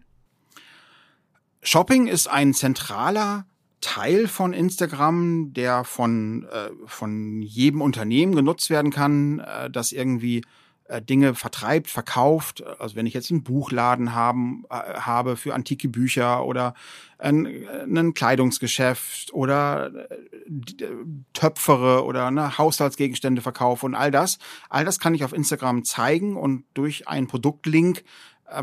Shopping 1.63 2.07
ist 2.07 2.27
ein 2.27 2.55
zentraler 2.55 3.47
Teil 3.81 4.27
von 4.29 4.53
Instagram, 4.53 5.53
der 5.53 5.85
von, 5.85 6.45
äh, 6.45 6.71
von 6.87 7.43
jedem 7.43 7.81
Unternehmen 7.83 8.35
genutzt 8.35 8.71
werden 8.71 8.91
kann, 8.91 9.41
äh, 9.41 9.71
das 9.71 9.93
irgendwie 9.93 10.43
äh, 10.89 11.03
Dinge 11.03 11.35
vertreibt, 11.35 11.91
verkauft. 11.91 12.63
Also 12.79 12.95
wenn 12.97 13.07
ich 13.07 13.15
jetzt 13.15 13.31
einen 13.31 13.43
Buchladen 13.43 14.15
haben, 14.15 14.65
äh, 14.71 14.75
habe 14.75 15.37
für 15.37 15.55
antike 15.55 15.89
Bücher 15.89 16.45
oder 16.45 16.75
ein, 17.19 17.47
ein 17.47 18.15
Kleidungsgeschäft 18.15 19.33
oder 19.33 19.91
äh, 20.11 20.87
Töpfere 21.33 22.05
oder 22.05 22.31
ne, 22.31 22.57
Haushaltsgegenstände 22.57 23.43
verkaufe 23.43 23.85
und 23.85 23.95
all 23.95 24.11
das, 24.11 24.39
all 24.69 24.85
das 24.85 25.01
kann 25.01 25.15
ich 25.15 25.25
auf 25.25 25.33
Instagram 25.33 25.85
zeigen 25.85 26.37
und 26.37 26.65
durch 26.75 27.09
einen 27.09 27.27
Produktlink 27.27 27.99
äh, 27.99 28.03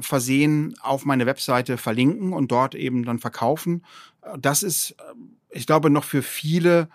versehen 0.01 0.75
auf 0.81 1.05
meine 1.05 1.25
Webseite 1.25 1.77
verlinken 1.77 2.33
und 2.33 2.51
dort 2.51 2.75
eben 2.75 3.03
dann 3.03 3.19
verkaufen. 3.19 3.83
Das 4.39 4.63
ist, 4.63 4.95
ich 5.49 5.65
glaube, 5.65 5.89
noch 5.89 6.03
für 6.03 6.21
viele 6.21 6.89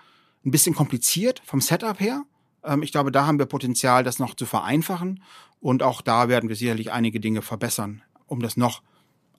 ein 0.45 0.51
bisschen 0.51 0.75
kompliziert 0.75 1.43
vom 1.45 1.61
Setup 1.61 2.01
her. 2.01 2.23
Ähm, 2.65 2.83
ich 2.83 2.93
glaube, 2.93 3.13
da 3.13 3.27
haben 3.27 3.39
wir 3.39 3.47
Potenzial, 3.47 4.05
das 4.05 4.19
noch 4.19 4.35
zu 4.35 4.47
vereinfachen. 4.47 5.23
Und 5.61 5.83
auch 5.83 6.03
da 6.03 6.29
werden 6.29 6.49
wir 6.49 6.57
sicherlich 6.57 6.93
einige 6.93 7.21
Dinge 7.21 7.43
verbessern, 7.43 8.03
um 8.27 8.41
das 8.41 8.57
noch 8.57 8.83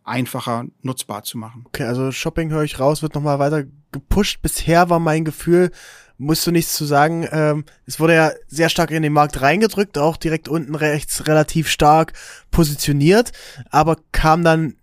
einfacher 0.03 0.65
nutzbar 0.81 1.23
zu 1.23 1.37
machen. 1.37 1.63
Okay, 1.67 1.83
also 1.83 2.11
Shopping 2.11 2.49
höre 2.49 2.63
ich 2.63 2.79
raus, 2.79 3.01
wird 3.01 3.15
nochmal 3.15 3.39
weiter 3.39 3.65
gepusht. 3.91 4.41
Bisher 4.41 4.89
war 4.89 4.99
mein 4.99 5.23
Gefühl, 5.23 5.71
musst 6.19 6.45
du 6.45 6.51
nichts 6.51 6.75
zu 6.75 6.85
sagen, 6.85 7.27
ähm, 7.31 7.63
es 7.85 7.99
wurde 7.99 8.13
ja 8.13 8.31
sehr 8.47 8.69
stark 8.69 8.91
in 8.91 9.01
den 9.01 9.13
Markt 9.13 9.41
reingedrückt, 9.41 9.97
auch 9.97 10.17
direkt 10.17 10.47
unten 10.47 10.75
rechts 10.75 11.27
relativ 11.27 11.69
stark 11.69 12.13
positioniert, 12.51 13.31
aber 13.71 13.97
kam 14.11 14.43
dann 14.43 14.75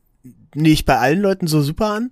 nicht 0.54 0.86
bei 0.86 0.98
allen 0.98 1.20
Leuten 1.20 1.46
so 1.46 1.60
super 1.60 1.92
an. 1.92 2.10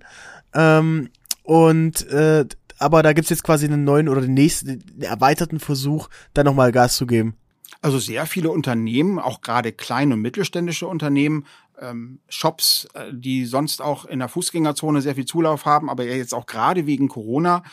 Ähm, 0.53 1.09
und 1.43 2.07
äh, 2.09 2.45
aber 2.77 3.03
da 3.03 3.13
gibt's 3.13 3.29
jetzt 3.29 3.43
quasi 3.43 3.65
einen 3.65 3.83
neuen 3.83 4.09
oder 4.09 4.21
den 4.21 4.33
nächsten, 4.33 4.67
den 4.67 5.01
erweiterten 5.01 5.59
Versuch, 5.59 6.09
da 6.33 6.43
nochmal 6.43 6.71
Gas 6.71 6.95
zu 6.95 7.07
geben. 7.07 7.35
Also 7.81 7.99
sehr 7.99 8.25
viele 8.25 8.51
Unternehmen, 8.51 9.17
auch 9.17 9.41
gerade 9.41 9.71
kleine 9.71 10.15
und 10.15 10.21
mittelständische 10.21 10.87
Unternehmen, 10.87 11.45
ähm, 11.79 12.19
Shops, 12.29 12.87
äh, 12.93 13.11
die 13.11 13.45
sonst 13.45 13.81
auch 13.81 14.05
in 14.05 14.19
der 14.19 14.29
Fußgängerzone 14.29 15.01
sehr 15.01 15.15
viel 15.15 15.25
Zulauf 15.25 15.65
haben, 15.65 15.89
aber 15.89 16.05
jetzt 16.05 16.33
auch 16.33 16.45
gerade 16.45 16.85
wegen 16.85 17.07
Corona 17.07 17.63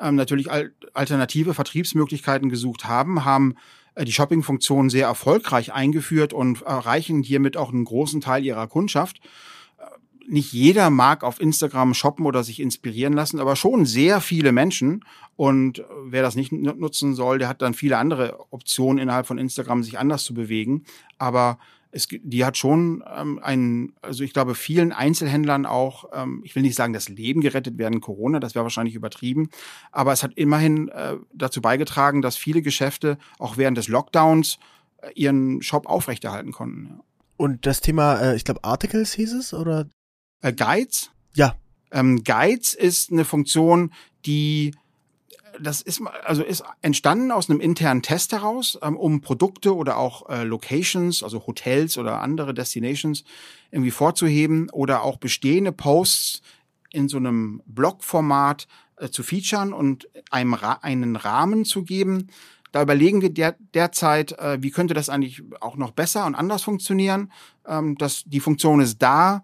ähm, 0.00 0.16
natürlich 0.16 0.50
al 0.50 0.72
alternative 0.94 1.54
Vertriebsmöglichkeiten 1.54 2.48
gesucht 2.48 2.84
haben, 2.84 3.24
haben 3.24 3.54
äh, 3.94 4.04
die 4.04 4.12
Shopping-Funktion 4.12 4.90
sehr 4.90 5.06
erfolgreich 5.06 5.72
eingeführt 5.72 6.32
und 6.32 6.62
erreichen 6.62 7.22
hiermit 7.22 7.56
auch 7.56 7.72
einen 7.72 7.84
großen 7.84 8.20
Teil 8.20 8.44
ihrer 8.44 8.66
Kundschaft 8.66 9.20
nicht 10.30 10.52
jeder 10.52 10.90
mag 10.90 11.24
auf 11.24 11.40
Instagram 11.40 11.92
shoppen 11.92 12.24
oder 12.24 12.44
sich 12.44 12.60
inspirieren 12.60 13.12
lassen, 13.14 13.40
aber 13.40 13.56
schon 13.56 13.84
sehr 13.84 14.20
viele 14.20 14.52
Menschen. 14.52 15.04
Und 15.36 15.82
wer 16.04 16.22
das 16.22 16.36
nicht 16.36 16.52
nutzen 16.52 17.14
soll, 17.14 17.38
der 17.38 17.48
hat 17.48 17.62
dann 17.62 17.74
viele 17.74 17.98
andere 17.98 18.38
Optionen 18.50 19.02
innerhalb 19.02 19.26
von 19.26 19.38
Instagram, 19.38 19.82
sich 19.82 19.98
anders 19.98 20.22
zu 20.22 20.32
bewegen. 20.32 20.84
Aber 21.18 21.58
es, 21.92 22.08
die 22.08 22.44
hat 22.44 22.56
schon 22.56 23.02
ähm, 23.14 23.40
ein, 23.42 23.92
also 24.02 24.22
ich 24.22 24.32
glaube, 24.32 24.54
vielen 24.54 24.92
Einzelhändlern 24.92 25.66
auch, 25.66 26.10
ähm, 26.12 26.42
ich 26.44 26.54
will 26.54 26.62
nicht 26.62 26.76
sagen, 26.76 26.92
das 26.92 27.08
Leben 27.08 27.40
gerettet 27.40 27.78
werden 27.78 28.00
Corona, 28.00 28.38
das 28.40 28.54
wäre 28.54 28.64
wahrscheinlich 28.64 28.94
übertrieben, 28.94 29.50
aber 29.90 30.12
es 30.12 30.22
hat 30.22 30.34
immerhin 30.34 30.88
äh, 30.88 31.16
dazu 31.34 31.60
beigetragen, 31.60 32.22
dass 32.22 32.36
viele 32.36 32.62
Geschäfte 32.62 33.18
auch 33.38 33.56
während 33.56 33.76
des 33.76 33.88
Lockdowns 33.88 34.58
äh, 35.02 35.10
ihren 35.14 35.62
Shop 35.62 35.86
aufrechterhalten 35.86 36.52
konnten. 36.52 36.86
Ja. 36.86 37.00
Und 37.36 37.66
das 37.66 37.80
Thema, 37.80 38.20
äh, 38.20 38.36
ich 38.36 38.44
glaube, 38.44 38.64
Articles 38.64 39.12
hieß 39.14 39.32
es, 39.32 39.54
oder? 39.54 39.88
Äh, 40.42 40.52
Guides? 40.52 41.10
Ja. 41.34 41.56
Ähm, 41.90 42.22
Guides 42.22 42.74
ist 42.74 43.10
eine 43.10 43.24
Funktion, 43.24 43.92
die 44.26 44.72
das 45.58 45.80
ist 45.80 46.02
also 46.24 46.42
ist 46.42 46.62
entstanden 46.82 47.30
aus 47.32 47.50
einem 47.50 47.60
internen 47.60 48.02
Test 48.02 48.32
heraus, 48.32 48.78
ähm, 48.82 48.96
um 48.96 49.20
Produkte 49.20 49.74
oder 49.74 49.96
auch 49.96 50.28
äh, 50.28 50.44
Locations, 50.44 51.22
also 51.22 51.46
Hotels 51.46 51.98
oder 51.98 52.20
andere 52.20 52.54
Destinations 52.54 53.24
irgendwie 53.70 53.90
vorzuheben 53.90 54.70
oder 54.70 55.02
auch 55.02 55.16
bestehende 55.16 55.72
Posts 55.72 56.42
in 56.92 57.08
so 57.08 57.16
einem 57.16 57.62
Blogformat 57.66 58.66
äh, 58.96 59.08
zu 59.10 59.22
featuren 59.22 59.72
und 59.72 60.08
einem 60.30 60.54
Ra 60.54 60.78
einen 60.82 61.16
Rahmen 61.16 61.64
zu 61.64 61.84
geben. 61.84 62.28
Da 62.72 62.82
überlegen 62.82 63.20
wir 63.20 63.30
der, 63.30 63.56
derzeit, 63.74 64.32
äh, 64.38 64.58
wie 64.60 64.70
könnte 64.70 64.94
das 64.94 65.08
eigentlich 65.08 65.42
auch 65.60 65.76
noch 65.76 65.90
besser 65.90 66.26
und 66.26 66.34
anders 66.34 66.62
funktionieren. 66.62 67.32
Ähm, 67.66 67.96
das, 67.98 68.22
die 68.26 68.40
Funktion 68.40 68.80
ist 68.80 69.02
da 69.02 69.42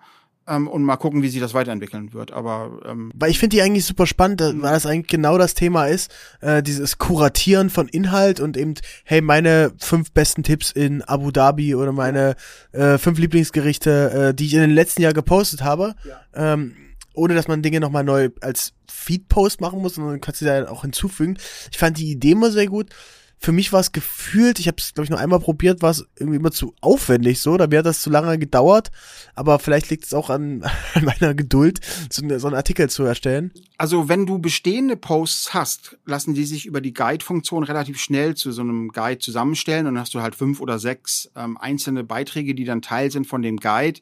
ähm, 0.49 0.69
und 0.69 0.83
mal 0.85 0.97
gucken, 0.97 1.23
wie 1.23 1.29
sich 1.29 1.41
das 1.41 1.55
weiterentwickeln 1.55 2.13
wird. 2.13 2.33
Aber 2.33 2.81
ähm, 2.85 3.11
weil 3.15 3.31
ich 3.31 3.39
finde 3.39 3.57
die 3.57 3.63
eigentlich 3.63 3.85
super 3.85 4.07
spannend, 4.07 4.41
weil 4.41 4.73
das 4.73 4.87
eigentlich 4.87 5.09
genau 5.09 5.39
das 5.39 5.55
Thema 5.55 5.87
ist, 5.87 6.13
äh, 6.41 6.63
dieses 6.63 6.99
Kuratieren 6.99 7.71
von 7.71 7.89
Inhalt 7.89 8.41
und 8.41 8.57
eben, 8.57 8.75
hey, 9.05 9.21
meine 9.21 9.73
fünf 9.79 10.13
besten 10.13 10.43
Tipps 10.43 10.71
in 10.71 11.03
Abu 11.03 11.31
Dhabi 11.31 11.75
oder 11.75 11.93
meine 11.93 12.37
äh, 12.73 12.99
fünf 12.99 13.19
Lieblingsgerichte, 13.19 14.29
äh, 14.31 14.35
die 14.35 14.47
ich 14.47 14.55
in 14.55 14.61
den 14.61 14.71
letzten 14.71 15.03
Jahr 15.03 15.13
gepostet 15.13 15.63
habe. 15.63 15.95
Ja. 16.05 16.53
Ähm, 16.55 16.75
ohne 17.15 17.35
dass 17.35 17.49
man 17.49 17.63
Dinge 17.63 17.81
nochmal 17.81 18.05
neu 18.05 18.29
als 18.43 18.75
Feed-Post 18.89 19.61
machen 19.61 19.81
muss, 19.81 19.95
sondern 19.95 20.21
kannst 20.21 20.43
du 20.43 20.45
da 20.45 20.69
auch 20.69 20.83
hinzufügen. 20.83 21.39
Ich 21.73 21.79
fand 21.79 21.97
die 21.99 22.11
Idee 22.11 22.33
immer 22.33 22.51
sehr 22.51 22.67
gut. 22.67 22.91
Für 23.39 23.53
mich 23.53 23.73
war 23.73 23.81
es 23.81 23.93
gefühlt, 23.93 24.59
ich 24.59 24.67
habe 24.67 24.77
es 24.79 24.95
glaube 24.95 25.05
ich 25.05 25.11
nur 25.11 25.19
einmal 25.19 25.41
probiert, 25.41 25.83
war 25.83 25.91
es 25.91 26.07
irgendwie 26.19 26.39
immer 26.39 26.51
zu 26.51 26.75
aufwendig 26.81 27.41
so, 27.41 27.57
da 27.57 27.71
wäre 27.71 27.83
das 27.83 28.01
zu 28.01 28.11
lange 28.11 28.39
gedauert, 28.39 28.91
aber 29.35 29.59
vielleicht 29.59 29.91
liegt 29.91 30.05
es 30.05 30.15
auch 30.15 30.31
an, 30.31 30.65
an 30.95 31.05
meiner 31.05 31.35
Geduld, 31.35 31.81
so, 32.11 32.27
so 32.39 32.47
einen 32.47 32.57
Artikel 32.57 32.89
zu 32.89 33.05
erstellen. 33.05 33.53
Also 33.79 34.09
wenn 34.09 34.27
du 34.27 34.39
bestehende 34.39 34.97
Posts 34.97 35.55
hast, 35.55 35.99
lassen 36.07 36.35
die 36.35 36.45
sich 36.45 36.67
über 36.67 36.81
die 36.81 36.95
Guide-Funktion 36.95 37.63
relativ 37.63 38.01
schnell 38.01 38.35
zu 38.35 38.53
so 38.53 38.63
einem 38.63 38.89
Guide 38.89 39.19
zusammenstellen 39.19 39.87
und 39.87 39.95
dann 39.95 40.01
hast 40.01 40.15
du 40.15 40.21
halt 40.21 40.35
fünf 40.35 40.61
oder 40.61 40.79
sechs 40.79 41.31
ähm, 41.37 41.57
einzelne 41.59 42.05
Beiträge, 42.05 42.55
die 42.55 42.65
dann 42.65 42.83
Teil 42.83 43.11
sind 43.11 43.27
von 43.27 43.43
dem 43.43 43.59
Guide. 43.59 44.01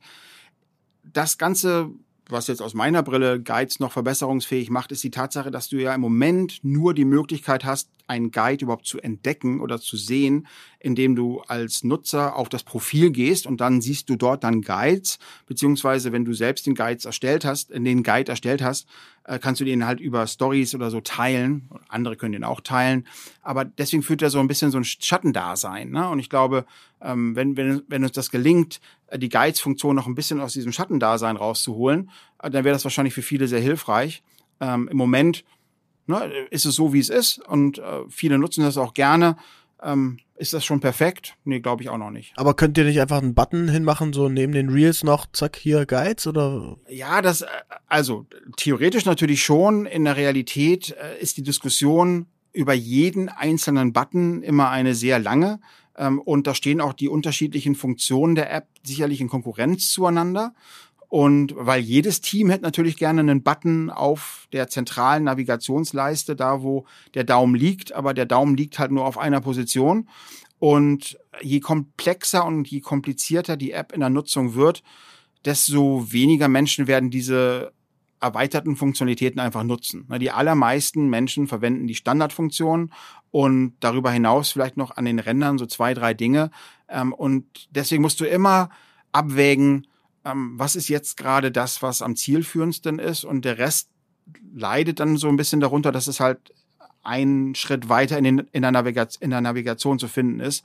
Das 1.03 1.39
Ganze 1.39 1.91
was 2.29 2.47
jetzt 2.47 2.63
aus 2.63 2.75
meiner 2.75 3.03
Brille 3.03 3.41
Guides 3.41 3.81
noch 3.81 3.93
verbesserungsfähig 3.93 4.71
macht, 4.71 4.93
ist 4.93 5.05
die 5.05 5.11
Tatsache, 5.11 5.51
dass 5.51 5.69
du 5.69 5.77
ja 5.77 5.95
im 5.95 6.01
Moment 6.01 6.61
nur 6.63 6.95
die 6.95 7.05
Möglichkeit 7.05 7.65
hast, 7.65 7.91
einen 8.07 8.31
Guide 8.31 8.65
überhaupt 8.65 8.87
zu 8.87 8.99
entdecken 8.99 9.61
oder 9.61 9.81
zu 9.81 9.97
sehen, 9.97 10.47
indem 10.79 11.17
du 11.17 11.41
als 11.41 11.85
Nutzer 11.85 12.37
auf 12.37 12.49
das 12.49 12.63
Profil 12.63 13.11
gehst 13.11 13.47
und 13.47 13.61
dann 13.61 13.81
siehst 13.81 14.11
du 14.11 14.17
dort 14.17 14.45
dann 14.45 14.63
Guides, 14.63 15.19
beziehungsweise 15.47 16.13
wenn 16.13 16.25
du 16.25 16.35
selbst 16.35 16.67
den 16.67 16.75
Guides 16.75 17.05
erstellt 17.05 17.45
hast, 17.45 17.71
in 17.71 17.85
den 17.85 18.03
Guide 18.03 18.31
erstellt 18.31 18.63
hast, 18.63 18.87
äh, 19.25 19.39
kannst 19.39 19.61
du 19.61 19.65
den 19.65 19.87
halt 19.87 20.01
über 20.01 20.27
Stories 20.27 20.75
oder 20.75 20.91
so 20.91 21.01
teilen. 21.01 21.69
Andere 21.89 22.17
können 22.17 22.33
den 22.33 22.45
auch 22.45 22.61
teilen. 22.61 23.07
Aber 23.43 23.65
deswegen 23.65 24.03
führt 24.03 24.23
er 24.23 24.31
so 24.31 24.39
ein 24.39 24.49
bisschen 24.49 24.71
so 24.71 24.79
ein 24.79 24.85
Schattendasein. 24.85 25.91
Ne? 25.91 26.09
Und 26.09 26.19
ich 26.19 26.29
glaube, 26.29 26.67
ähm, 27.01 27.35
wenn, 27.35 27.57
wenn, 27.57 27.83
wenn 27.89 28.03
uns 28.03 28.13
das 28.13 28.31
gelingt, 28.31 28.81
äh, 29.07 29.19
die 29.19 29.31
Guides-Funktion 29.31 29.97
noch 29.97 30.07
ein 30.07 30.15
bisschen 30.15 30.41
aus 30.41 30.53
diesem 30.53 30.73
Schattendasein 30.73 31.37
rauszuholen, 31.37 32.11
äh, 32.43 32.51
dann 32.51 32.65
wäre 32.65 32.75
das 32.75 32.85
wahrscheinlich 32.85 33.15
für 33.15 33.23
viele 33.23 33.49
sehr 33.49 33.61
hilfreich. 33.61 34.23
Ähm, 34.61 34.89
Im 34.89 34.97
Moment 34.97 35.45
ne, 36.07 36.31
ist 36.51 36.67
es 36.67 36.75
so, 36.75 36.93
wie 36.93 37.01
es 37.01 37.09
ist 37.09 37.39
und 37.39 37.81
viele 38.09 38.39
nutzen 38.39 38.63
das 38.63 38.77
auch 38.77 38.95
gerne. 38.95 39.37
Ähm, 39.83 40.19
ist 40.37 40.53
das 40.53 40.65
schon 40.65 40.81
perfekt? 40.81 41.37
Nee, 41.45 41.61
glaube 41.61 41.83
ich 41.83 41.89
auch 41.89 41.99
noch 41.99 42.11
nicht. 42.11 42.33
Aber 42.37 42.55
könnt 42.55 42.77
ihr 42.77 42.85
nicht 42.85 43.01
einfach 43.01 43.23
einen 43.23 43.35
Button 43.35 43.69
hinmachen, 43.69 44.13
so 44.13 44.29
neben 44.29 44.53
den 44.53 44.69
Reels 44.69 45.05
noch, 45.05 45.27
zack, 45.33 45.57
hier 45.57 45.87
Guides 45.87 46.27
oder? 46.27 46.77
Ja, 46.89 47.23
das, 47.23 47.43
äh, 47.43 47.47
also 47.87 48.27
theoretisch 48.57 49.05
natürlich 49.05 49.43
schon. 49.43 49.87
In 49.87 50.05
der 50.05 50.17
Realität 50.17 50.91
äh, 50.91 51.21
ist 51.21 51.37
die 51.37 51.43
Diskussion 51.43 52.27
über 52.53 52.73
jeden 52.73 53.29
einzelnen 53.29 53.93
Button 53.93 54.43
immer 54.43 54.71
eine 54.71 54.95
sehr 54.95 55.19
lange. 55.19 55.61
Ähm, 55.97 56.21
und 56.21 56.47
da 56.47 56.55
stehen 56.55 56.81
auch 56.81 56.95
die 56.95 57.09
unterschiedlichen 57.09 57.75
Funktionen 57.75 58.35
der 58.35 58.53
App 58.53 58.67
sicherlich 58.83 59.21
in 59.21 59.29
Konkurrenz 59.29 59.91
zueinander. 59.91 60.55
Und 61.15 61.55
weil 61.57 61.81
jedes 61.81 62.23
Team 62.23 62.51
hätte 62.51 62.65
natürlich 62.65 62.97
gerne 62.97 63.21
einen 63.21 63.45
Button 63.45 63.89
auf 63.89 64.49
der 64.53 64.67
zentralen 64.67 65.23
Navigationsleiste, 65.23 66.35
da 66.35 66.61
wo 66.61 66.87
der 67.15 67.23
Daumen 67.23 67.55
liegt, 67.55 67.93
aber 67.93 68.15
der 68.15 68.27
Daumen 68.27 68.57
liegt 68.57 68.81
halt 68.81 68.91
nur 68.91 69.07
auf 69.07 69.17
einer 69.17 69.41
Position. 69.41 70.09
Und 70.59 71.17
je 71.41 71.61
komplexer 71.61 72.45
und 72.45 72.67
je 72.67 72.81
komplizierter 72.81 73.57
die 73.57 73.71
App 73.71 73.93
in 73.93 74.01
der 74.01 74.11
Nutzung 74.11 74.57
wird, 74.57 74.83
desto 75.45 76.11
weniger 76.11 76.49
Menschen 76.49 76.89
werden 76.89 77.11
diese 77.11 77.73
erweiterten 78.19 78.75
Funktionalitäten 78.75 79.39
einfach 79.39 79.63
nutzen. 79.63 80.09
Die 80.19 80.33
allermeisten 80.33 81.09
Menschen 81.09 81.47
verwenden 81.47 81.87
die 81.87 81.95
Standardfunktion 81.95 82.93
und 83.31 83.75
darüber 83.79 84.11
hinaus 84.11 84.51
vielleicht 84.51 84.77
noch 84.77 84.97
an 84.97 85.05
den 85.05 85.21
Rändern 85.21 85.59
so 85.59 85.67
zwei, 85.67 85.95
drei 85.95 86.13
Dinge. 86.13 86.51
Ähm, 86.89 87.13
und 87.13 87.69
deswegen 87.71 88.03
musst 88.03 88.19
du 88.19 88.25
immer 88.25 88.69
abwägen, 89.13 89.87
ähm, 90.25 90.55
was 90.57 90.77
ist 90.77 90.89
jetzt 90.89 91.17
gerade 91.17 91.53
das, 91.53 91.83
was 91.83 92.03
am 92.03 92.17
zielführendsten 92.17 92.99
ist 92.99 93.25
und 93.25 93.45
der 93.45 93.59
Rest 93.59 93.91
leidet 94.55 95.01
dann 95.01 95.17
so 95.17 95.29
ein 95.29 95.37
bisschen 95.37 95.61
darunter, 95.61 95.93
dass 95.93 96.07
es 96.07 96.21
halt 96.21 96.53
ein 97.03 97.55
Schritt 97.55 97.89
weiter 97.89 98.17
in, 98.17 98.25
den, 98.25 98.39
in, 98.53 98.63
der, 98.63 98.73
Navigation, 98.73 99.23
in 99.23 99.31
der 99.31 99.41
Navigation 99.41 99.99
zu 99.99 100.09
finden 100.09 100.41
ist. 100.41 100.65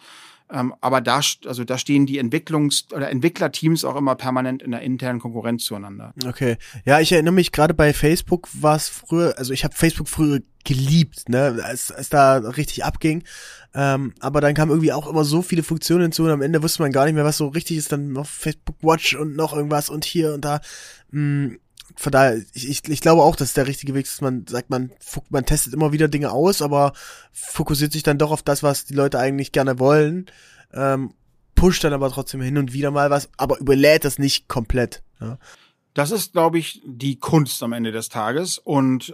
Ähm, 0.51 0.73
aber 0.81 1.01
da, 1.01 1.21
also 1.45 1.63
da 1.63 1.77
stehen 1.77 2.05
die 2.05 2.19
Entwicklungs- 2.19 2.91
oder 2.93 3.09
Entwicklerteams 3.09 3.85
auch 3.85 3.95
immer 3.95 4.15
permanent 4.15 4.63
in 4.63 4.71
der 4.71 4.81
internen 4.81 5.19
Konkurrenz 5.19 5.65
zueinander. 5.65 6.13
Okay. 6.25 6.57
Ja, 6.85 6.99
ich 6.99 7.11
erinnere 7.11 7.33
mich 7.33 7.51
gerade 7.51 7.73
bei 7.73 7.93
Facebook 7.93 8.47
war 8.53 8.75
es 8.75 8.89
früher, 8.89 9.37
also 9.37 9.53
ich 9.53 9.63
habe 9.63 9.75
Facebook 9.75 10.07
früher 10.07 10.39
geliebt, 10.65 11.29
ne, 11.29 11.59
als, 11.63 11.91
als 11.91 12.09
da 12.09 12.37
richtig 12.37 12.83
abging. 12.83 13.23
Ähm, 13.73 14.13
aber 14.19 14.41
dann 14.41 14.53
kamen 14.53 14.71
irgendwie 14.71 14.93
auch 14.93 15.07
immer 15.07 15.23
so 15.23 15.41
viele 15.41 15.63
Funktionen 15.63 16.03
hinzu 16.03 16.23
und 16.23 16.31
am 16.31 16.41
Ende 16.41 16.63
wusste 16.63 16.81
man 16.81 16.91
gar 16.91 17.05
nicht 17.05 17.13
mehr, 17.13 17.25
was 17.25 17.37
so 17.37 17.47
richtig 17.47 17.77
ist. 17.77 17.91
Dann 17.91 18.11
noch 18.11 18.27
Facebook 18.27 18.77
Watch 18.81 19.15
und 19.15 19.35
noch 19.35 19.53
irgendwas 19.53 19.89
und 19.89 20.05
hier 20.05 20.33
und 20.33 20.45
da. 20.45 20.61
Mh, 21.11 21.47
mm, 21.47 21.59
von 21.95 22.11
daher, 22.11 22.37
ich, 22.53 22.69
ich, 22.69 22.87
ich 22.87 23.01
glaube 23.01 23.23
auch, 23.23 23.35
dass 23.35 23.53
der 23.53 23.67
richtige 23.67 23.93
Weg 23.93 24.05
ist, 24.05 24.21
man 24.21 24.45
sagt, 24.47 24.69
man, 24.69 24.91
man 25.29 25.45
testet 25.45 25.73
immer 25.73 25.91
wieder 25.91 26.07
Dinge 26.07 26.31
aus, 26.31 26.61
aber 26.61 26.93
fokussiert 27.31 27.91
sich 27.91 28.03
dann 28.03 28.17
doch 28.17 28.31
auf 28.31 28.43
das, 28.43 28.63
was 28.63 28.85
die 28.85 28.93
Leute 28.93 29.19
eigentlich 29.19 29.51
gerne 29.51 29.79
wollen, 29.79 30.27
ähm, 30.73 31.13
pusht 31.55 31.83
dann 31.83 31.93
aber 31.93 32.09
trotzdem 32.09 32.41
hin 32.41 32.57
und 32.57 32.73
wieder 32.73 32.91
mal 32.91 33.09
was, 33.09 33.29
aber 33.37 33.59
überlädt 33.59 34.05
das 34.05 34.19
nicht 34.19 34.47
komplett. 34.47 35.03
Ja. 35.19 35.39
Das 35.93 36.11
ist, 36.11 36.31
glaube 36.31 36.59
ich, 36.59 36.81
die 36.85 37.17
Kunst 37.17 37.61
am 37.63 37.73
Ende 37.73 37.91
des 37.91 38.07
Tages 38.07 38.57
und 38.59 39.09
äh, 39.09 39.13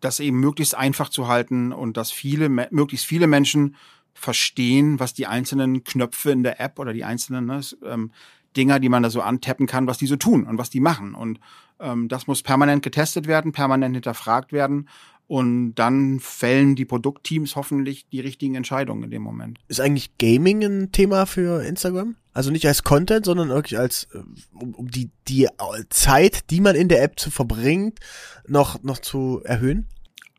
das 0.00 0.20
eben 0.20 0.38
möglichst 0.38 0.76
einfach 0.76 1.08
zu 1.08 1.28
halten 1.28 1.72
und 1.72 1.96
dass 1.96 2.10
viele, 2.10 2.48
möglichst 2.48 3.06
viele 3.06 3.26
Menschen 3.26 3.76
verstehen, 4.14 4.98
was 4.98 5.14
die 5.14 5.26
einzelnen 5.26 5.84
Knöpfe 5.84 6.30
in 6.30 6.42
der 6.42 6.60
App 6.60 6.78
oder 6.78 6.92
die 6.92 7.04
einzelnen 7.04 7.46
ne, 7.46 7.60
ähm, 7.84 8.10
Dinger, 8.56 8.80
die 8.80 8.88
man 8.88 9.02
da 9.02 9.10
so 9.10 9.20
antappen 9.20 9.66
kann, 9.66 9.86
was 9.86 9.98
die 9.98 10.06
so 10.06 10.16
tun 10.16 10.44
und 10.44 10.58
was 10.58 10.70
die 10.70 10.80
machen. 10.80 11.14
Und 11.14 11.38
ähm, 11.78 12.08
das 12.08 12.26
muss 12.26 12.42
permanent 12.42 12.82
getestet 12.82 13.26
werden, 13.26 13.52
permanent 13.52 13.94
hinterfragt 13.94 14.52
werden. 14.52 14.88
Und 15.28 15.74
dann 15.74 16.20
fällen 16.20 16.74
die 16.74 16.86
Produktteams 16.86 17.54
hoffentlich 17.54 18.08
die 18.08 18.20
richtigen 18.20 18.54
Entscheidungen 18.54 19.04
in 19.04 19.10
dem 19.10 19.22
Moment. 19.22 19.58
Ist 19.68 19.80
eigentlich 19.80 20.16
Gaming 20.16 20.64
ein 20.64 20.90
Thema 20.90 21.26
für 21.26 21.62
Instagram? 21.62 22.16
Also 22.32 22.50
nicht 22.50 22.66
als 22.66 22.82
Content, 22.82 23.26
sondern 23.26 23.50
wirklich 23.50 23.78
als 23.78 24.08
äh, 24.14 24.22
um, 24.54 24.90
die 24.90 25.10
die 25.28 25.46
Zeit, 25.90 26.50
die 26.50 26.62
man 26.62 26.74
in 26.76 26.88
der 26.88 27.02
App 27.02 27.20
zu 27.20 27.30
verbringt, 27.30 28.00
noch 28.46 28.82
noch 28.82 28.98
zu 28.98 29.42
erhöhen. 29.44 29.86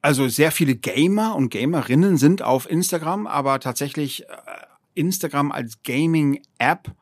Also 0.01 0.27
sehr 0.27 0.51
viele 0.51 0.75
Gamer 0.75 1.35
und 1.35 1.49
Gamerinnen 1.49 2.17
sind 2.17 2.41
auf 2.41 2.67
Instagram, 2.69 3.27
aber 3.27 3.59
tatsächlich 3.59 4.23
äh, 4.23 4.25
Instagram 4.95 5.51
als 5.51 5.83
Gaming-App 5.83 6.95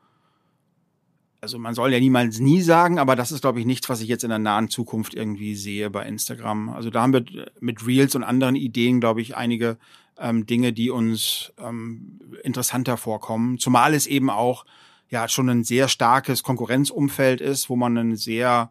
also 1.40 1.58
man 1.58 1.74
soll 1.74 1.92
ja 1.92 2.00
niemals 2.00 2.40
nie 2.40 2.60
sagen, 2.60 2.98
aber 2.98 3.14
das 3.14 3.32
ist, 3.32 3.42
glaube 3.42 3.60
ich, 3.60 3.66
nichts, 3.66 3.88
was 3.88 4.00
ich 4.00 4.08
jetzt 4.08 4.24
in 4.24 4.30
der 4.30 4.38
nahen 4.38 4.70
Zukunft 4.70 5.14
irgendwie 5.14 5.54
sehe 5.54 5.88
bei 5.90 6.04
Instagram. 6.04 6.70
Also 6.70 6.90
da 6.90 7.02
haben 7.02 7.12
wir 7.12 7.24
mit 7.60 7.86
Reels 7.86 8.14
und 8.14 8.24
anderen 8.24 8.56
Ideen, 8.56 9.00
glaube 9.00 9.20
ich, 9.20 9.36
einige 9.36 9.78
ähm, 10.18 10.46
Dinge, 10.46 10.72
die 10.72 10.90
uns 10.90 11.52
ähm, 11.58 12.20
interessanter 12.42 12.96
vorkommen. 12.96 13.58
Zumal 13.58 13.94
es 13.94 14.06
eben 14.06 14.30
auch 14.30 14.64
ja 15.10 15.28
schon 15.28 15.48
ein 15.48 15.64
sehr 15.64 15.88
starkes 15.88 16.42
Konkurrenzumfeld 16.42 17.40
ist, 17.40 17.70
wo 17.70 17.76
man 17.76 17.96
ein 17.96 18.16
sehr, 18.16 18.70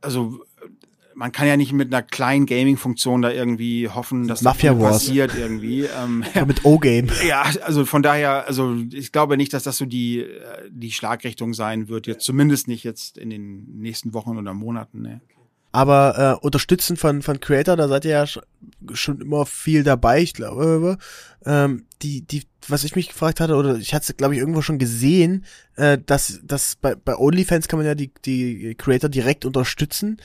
also 0.00 0.44
man 1.18 1.32
kann 1.32 1.48
ja 1.48 1.56
nicht 1.56 1.72
mit 1.72 1.92
einer 1.92 2.04
kleinen 2.04 2.46
Gaming-Funktion 2.46 3.22
da 3.22 3.32
irgendwie 3.32 3.88
hoffen, 3.88 4.28
dass 4.28 4.42
Mafia 4.42 4.72
das 4.72 4.82
passiert 4.82 5.32
irgendwie. 5.36 5.82
Ähm, 5.82 6.24
ja, 6.34 6.44
mit 6.44 6.64
O-Game. 6.64 7.08
Ja, 7.26 7.42
also 7.64 7.84
von 7.84 8.02
daher, 8.02 8.46
also 8.46 8.76
ich 8.92 9.10
glaube 9.10 9.36
nicht, 9.36 9.52
dass 9.52 9.64
das 9.64 9.76
so 9.76 9.84
die 9.84 10.20
äh, 10.20 10.70
die 10.70 10.92
Schlagrichtung 10.92 11.54
sein 11.54 11.88
wird. 11.88 12.06
Jetzt 12.06 12.24
zumindest 12.24 12.68
nicht 12.68 12.84
jetzt 12.84 13.18
in 13.18 13.30
den 13.30 13.80
nächsten 13.80 14.14
Wochen 14.14 14.38
oder 14.38 14.54
Monaten. 14.54 15.02
Ne. 15.02 15.20
Aber 15.72 16.38
äh, 16.40 16.44
unterstützen 16.44 16.96
von 16.96 17.20
von 17.22 17.40
Creator, 17.40 17.76
da 17.76 17.88
seid 17.88 18.04
ihr 18.04 18.12
ja 18.12 18.26
schon 18.92 19.20
immer 19.20 19.44
viel 19.44 19.82
dabei, 19.82 20.22
ich 20.22 20.34
glaube. 20.34 20.98
Ähm, 21.44 21.86
die 22.00 22.22
die 22.22 22.44
was 22.68 22.84
ich 22.84 22.94
mich 22.94 23.08
gefragt 23.08 23.40
hatte 23.40 23.56
oder 23.56 23.76
ich 23.76 23.92
hatte 23.92 24.12
es 24.12 24.16
glaube 24.16 24.34
ich 24.34 24.40
irgendwo 24.40 24.62
schon 24.62 24.78
gesehen, 24.78 25.44
äh, 25.74 25.98
dass 25.98 26.40
dass 26.44 26.76
bei 26.76 26.94
bei 26.94 27.16
OnlyFans 27.16 27.66
kann 27.66 27.80
man 27.80 27.86
ja 27.86 27.96
die 27.96 28.12
die 28.24 28.76
Creator 28.76 29.10
direkt 29.10 29.44
unterstützen. 29.44 30.18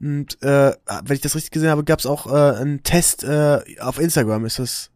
Und 0.00 0.42
äh, 0.42 0.72
wenn 1.04 1.14
ich 1.14 1.20
das 1.20 1.34
richtig 1.34 1.50
gesehen 1.50 1.70
habe, 1.70 1.84
gab 1.84 1.98
es 1.98 2.06
auch 2.06 2.26
äh, 2.26 2.56
einen 2.56 2.82
Test 2.82 3.24
äh, 3.24 3.60
auf 3.80 3.98
Instagram. 3.98 4.46
Ist 4.46 4.58
das? 4.58 4.90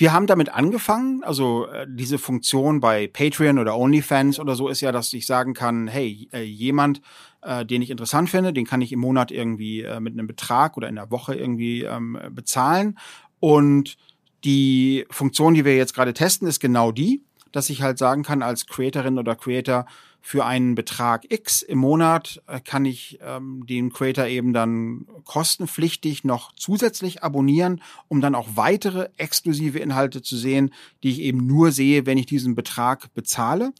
wir 0.00 0.14
haben 0.14 0.26
damit 0.26 0.48
angefangen, 0.48 1.22
also 1.24 1.66
äh, 1.66 1.86
diese 1.86 2.16
Funktion 2.16 2.80
bei 2.80 3.06
Patreon 3.06 3.58
oder 3.58 3.76
OnlyFans 3.76 4.40
oder 4.40 4.54
so 4.54 4.68
ist 4.68 4.80
ja, 4.80 4.92
dass 4.92 5.12
ich 5.12 5.26
sagen 5.26 5.52
kann, 5.52 5.88
hey, 5.88 6.26
äh, 6.32 6.42
jemand, 6.42 7.02
äh, 7.42 7.66
den 7.66 7.82
ich 7.82 7.90
interessant 7.90 8.30
finde, 8.30 8.54
den 8.54 8.64
kann 8.64 8.80
ich 8.80 8.92
im 8.92 9.00
Monat 9.00 9.30
irgendwie 9.30 9.82
äh, 9.82 10.00
mit 10.00 10.14
einem 10.14 10.26
Betrag 10.26 10.78
oder 10.78 10.88
in 10.88 10.94
der 10.94 11.10
Woche 11.10 11.34
irgendwie 11.34 11.82
ähm, 11.82 12.18
bezahlen. 12.30 12.98
Und 13.40 13.98
die 14.42 15.04
Funktion, 15.10 15.52
die 15.52 15.66
wir 15.66 15.76
jetzt 15.76 15.94
gerade 15.94 16.14
testen, 16.14 16.48
ist 16.48 16.60
genau 16.60 16.92
die, 16.92 17.22
dass 17.52 17.68
ich 17.68 17.82
halt 17.82 17.98
sagen 17.98 18.22
kann, 18.22 18.40
als 18.40 18.66
Creatorin 18.66 19.18
oder 19.18 19.36
Creator, 19.36 19.84
für 20.22 20.44
einen 20.44 20.74
Betrag 20.74 21.30
X 21.30 21.62
im 21.62 21.78
Monat 21.78 22.42
äh, 22.46 22.60
kann 22.60 22.84
ich 22.84 23.18
ähm, 23.22 23.66
den 23.66 23.92
Creator 23.92 24.26
eben 24.26 24.52
dann 24.52 25.06
kostenpflichtig 25.24 26.24
noch 26.24 26.52
zusätzlich 26.54 27.22
abonnieren, 27.22 27.82
um 28.08 28.20
dann 28.20 28.34
auch 28.34 28.48
weitere 28.54 29.08
exklusive 29.16 29.78
Inhalte 29.78 30.22
zu 30.22 30.36
sehen, 30.36 30.72
die 31.02 31.10
ich 31.10 31.20
eben 31.20 31.46
nur 31.46 31.72
sehe, 31.72 32.06
wenn 32.06 32.18
ich 32.18 32.26
diesen 32.26 32.54
Betrag 32.54 33.12
bezahle. 33.14 33.72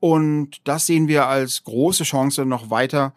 Und 0.00 0.60
das 0.64 0.86
sehen 0.86 1.08
wir 1.08 1.26
als 1.26 1.64
große 1.64 2.04
Chance, 2.04 2.44
noch 2.44 2.70
weiter 2.70 3.14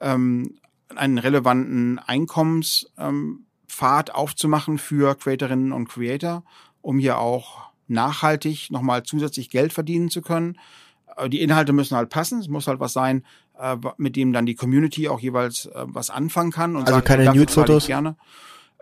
ähm, 0.00 0.58
einen 0.94 1.18
relevanten 1.18 1.98
Einkommenspfad 1.98 2.88
ähm, 2.98 4.14
aufzumachen 4.14 4.78
für 4.78 5.14
Creatorinnen 5.14 5.72
und 5.72 5.88
Creator, 5.88 6.44
um 6.82 6.98
hier 6.98 7.18
auch 7.18 7.70
nachhaltig 7.88 8.70
nochmal 8.70 9.02
zusätzlich 9.02 9.50
Geld 9.50 9.72
verdienen 9.72 10.10
zu 10.10 10.22
können 10.22 10.56
die 11.28 11.40
Inhalte 11.40 11.72
müssen 11.72 11.96
halt 11.96 12.08
passen. 12.08 12.40
Es 12.40 12.48
muss 12.48 12.66
halt 12.66 12.80
was 12.80 12.92
sein, 12.92 13.24
äh, 13.58 13.76
mit 13.96 14.16
dem 14.16 14.32
dann 14.32 14.46
die 14.46 14.54
Community 14.54 15.08
auch 15.08 15.20
jeweils 15.20 15.66
äh, 15.66 15.84
was 15.86 16.10
anfangen 16.10 16.52
kann. 16.52 16.76
Und 16.76 16.82
also 16.82 16.94
sagt, 16.94 17.08
keine 17.08 17.32
Nude-Fotos? 17.32 17.86
Gerne. 17.86 18.16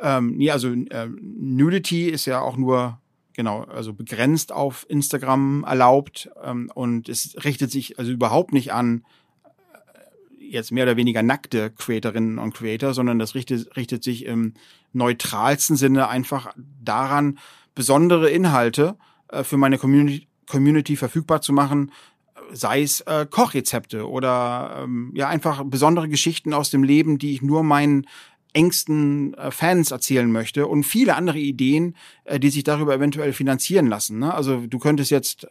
Ähm, 0.01 0.37
nee, 0.37 0.51
also 0.51 0.69
äh, 0.69 1.09
Nudity 1.09 2.09
ist 2.09 2.27
ja 2.27 2.41
auch 2.41 2.57
nur 2.57 2.99
genau, 3.39 3.63
also 3.63 3.95
begrenzt 3.95 4.51
auf 4.51 4.85
Instagram 4.89 5.63
erlaubt 5.63 6.29
ähm, 6.43 6.73
und 6.75 7.09
es 7.09 7.37
richtet 7.45 7.71
sich 7.71 7.97
also 7.97 8.11
überhaupt 8.11 8.53
nicht 8.53 8.73
an 8.73 9.05
äh, 9.45 10.45
jetzt 10.45 10.73
mehr 10.73 10.83
oder 10.83 10.97
weniger 10.97 11.23
nackte 11.23 11.71
Creatorinnen 11.71 12.41
und 12.41 12.55
Creator, 12.55 12.95
sondern 12.95 13.21
das 13.21 13.37
richtet, 13.37 13.77
richtet 13.77 14.03
sich 14.03 14.25
im 14.25 14.55
neutralsten 14.93 15.77
Sinne 15.77 16.09
einfach 16.09 16.53
daran, 16.83 17.39
besondere 17.77 18.29
Inhalte 18.29 18.97
äh, 19.29 19.45
für 19.45 19.57
meine 19.57 19.79
Community, 19.79 20.27
Community 20.49 20.97
verfügbar 20.97 21.41
zu 21.41 21.53
machen, 21.53 21.93
sei 22.53 22.83
es 22.83 23.01
äh, 23.03 23.27
Kochrezepte 23.29 24.09
oder 24.09 24.81
ähm, 24.85 25.13
ja 25.15 25.29
einfach 25.29 25.65
besondere 25.65 26.09
Geschichten 26.09 26.55
aus 26.55 26.71
dem 26.71 26.83
Leben, 26.83 27.19
die 27.19 27.33
ich 27.33 27.43
nur 27.43 27.63
meinen 27.63 28.07
engsten 28.53 29.35
äh, 29.35 29.51
Fans 29.51 29.91
erzählen 29.91 30.31
möchte 30.31 30.67
und 30.67 30.85
viele 30.85 31.17
andere 31.17 31.39
Ideen, 31.39 31.95
äh, 32.25 32.41
die 32.41 32.51
sich 32.51 32.65
darüber 32.65 32.95
eventuell 32.95 33.33
finanzieren 33.33 33.87
lassen. 33.87 34.19
Ne? 34.19 34.33
Also 34.33 34.67
du 34.67 34.79
könntest 34.79 35.11
jetzt, 35.11 35.47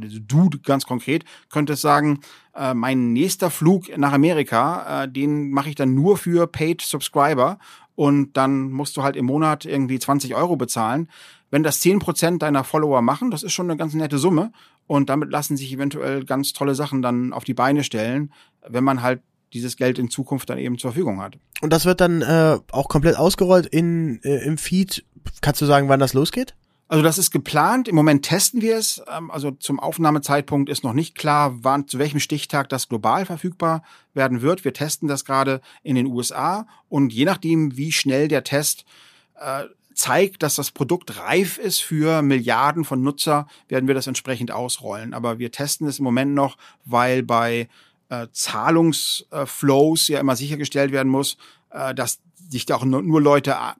also 0.00 0.18
du 0.20 0.50
ganz 0.62 0.86
konkret, 0.86 1.24
könntest 1.50 1.82
sagen, 1.82 2.20
äh, 2.54 2.74
mein 2.74 3.12
nächster 3.12 3.50
Flug 3.50 3.96
nach 3.96 4.12
Amerika, 4.12 5.04
äh, 5.04 5.08
den 5.08 5.50
mache 5.50 5.68
ich 5.68 5.74
dann 5.74 5.94
nur 5.94 6.16
für 6.16 6.46
Paid 6.46 6.80
Subscriber 6.80 7.58
und 7.94 8.36
dann 8.36 8.70
musst 8.70 8.96
du 8.96 9.02
halt 9.02 9.16
im 9.16 9.26
Monat 9.26 9.66
irgendwie 9.66 9.98
20 9.98 10.34
Euro 10.34 10.56
bezahlen. 10.56 11.08
Wenn 11.50 11.62
das 11.62 11.82
10% 11.82 12.38
deiner 12.38 12.64
Follower 12.64 13.02
machen, 13.02 13.30
das 13.30 13.42
ist 13.42 13.52
schon 13.52 13.70
eine 13.70 13.76
ganz 13.76 13.92
nette 13.92 14.16
Summe 14.16 14.52
und 14.86 15.08
damit 15.08 15.30
lassen 15.30 15.56
sich 15.56 15.72
eventuell 15.72 16.24
ganz 16.24 16.52
tolle 16.52 16.74
Sachen 16.74 17.02
dann 17.02 17.32
auf 17.32 17.44
die 17.44 17.54
Beine 17.54 17.84
stellen, 17.84 18.32
wenn 18.68 18.84
man 18.84 19.02
halt 19.02 19.22
dieses 19.52 19.76
Geld 19.76 19.98
in 19.98 20.10
Zukunft 20.10 20.48
dann 20.50 20.58
eben 20.58 20.78
zur 20.78 20.92
Verfügung 20.92 21.20
hat. 21.20 21.38
Und 21.60 21.72
das 21.72 21.84
wird 21.84 22.00
dann 22.00 22.22
äh, 22.22 22.58
auch 22.70 22.88
komplett 22.88 23.16
ausgerollt 23.16 23.66
in, 23.66 24.20
äh, 24.22 24.44
im 24.44 24.58
Feed. 24.58 25.04
Kannst 25.40 25.60
du 25.60 25.66
sagen, 25.66 25.88
wann 25.88 26.00
das 26.00 26.14
losgeht? 26.14 26.54
Also 26.88 27.02
das 27.02 27.16
ist 27.16 27.30
geplant. 27.30 27.88
Im 27.88 27.94
Moment 27.94 28.24
testen 28.24 28.60
wir 28.60 28.76
es. 28.76 29.02
Ähm, 29.10 29.30
also 29.30 29.50
zum 29.50 29.80
Aufnahmezeitpunkt 29.80 30.68
ist 30.68 30.84
noch 30.84 30.92
nicht 30.92 31.14
klar, 31.14 31.54
wann 31.62 31.88
zu 31.88 31.98
welchem 31.98 32.20
Stichtag 32.20 32.68
das 32.68 32.88
global 32.88 33.24
verfügbar 33.24 33.82
werden 34.14 34.42
wird. 34.42 34.64
Wir 34.64 34.74
testen 34.74 35.08
das 35.08 35.24
gerade 35.24 35.60
in 35.82 35.94
den 35.94 36.06
USA 36.06 36.66
und 36.88 37.12
je 37.12 37.24
nachdem, 37.24 37.76
wie 37.76 37.92
schnell 37.92 38.28
der 38.28 38.44
Test 38.44 38.84
äh, 39.36 39.64
zeigt, 39.94 40.42
dass 40.42 40.56
das 40.56 40.70
Produkt 40.70 41.18
reif 41.18 41.58
ist 41.58 41.82
für 41.82 42.22
Milliarden 42.22 42.84
von 42.84 43.02
Nutzer, 43.02 43.46
werden 43.68 43.86
wir 43.86 43.94
das 43.94 44.06
entsprechend 44.06 44.50
ausrollen. 44.50 45.14
Aber 45.14 45.38
wir 45.38 45.52
testen 45.52 45.86
es 45.86 45.98
im 45.98 46.04
Moment 46.04 46.34
noch, 46.34 46.56
weil 46.84 47.22
bei 47.22 47.68
äh, 48.08 48.26
Zahlungsflows 48.32 50.08
ja 50.08 50.20
immer 50.20 50.36
sichergestellt 50.36 50.92
werden 50.92 51.08
muss, 51.08 51.36
äh, 51.70 51.94
dass 51.94 52.20
sich 52.50 52.66
da 52.66 52.76
auch 52.76 52.84
nur 52.84 53.20
Leute 53.20 53.52
äh, 53.52 53.72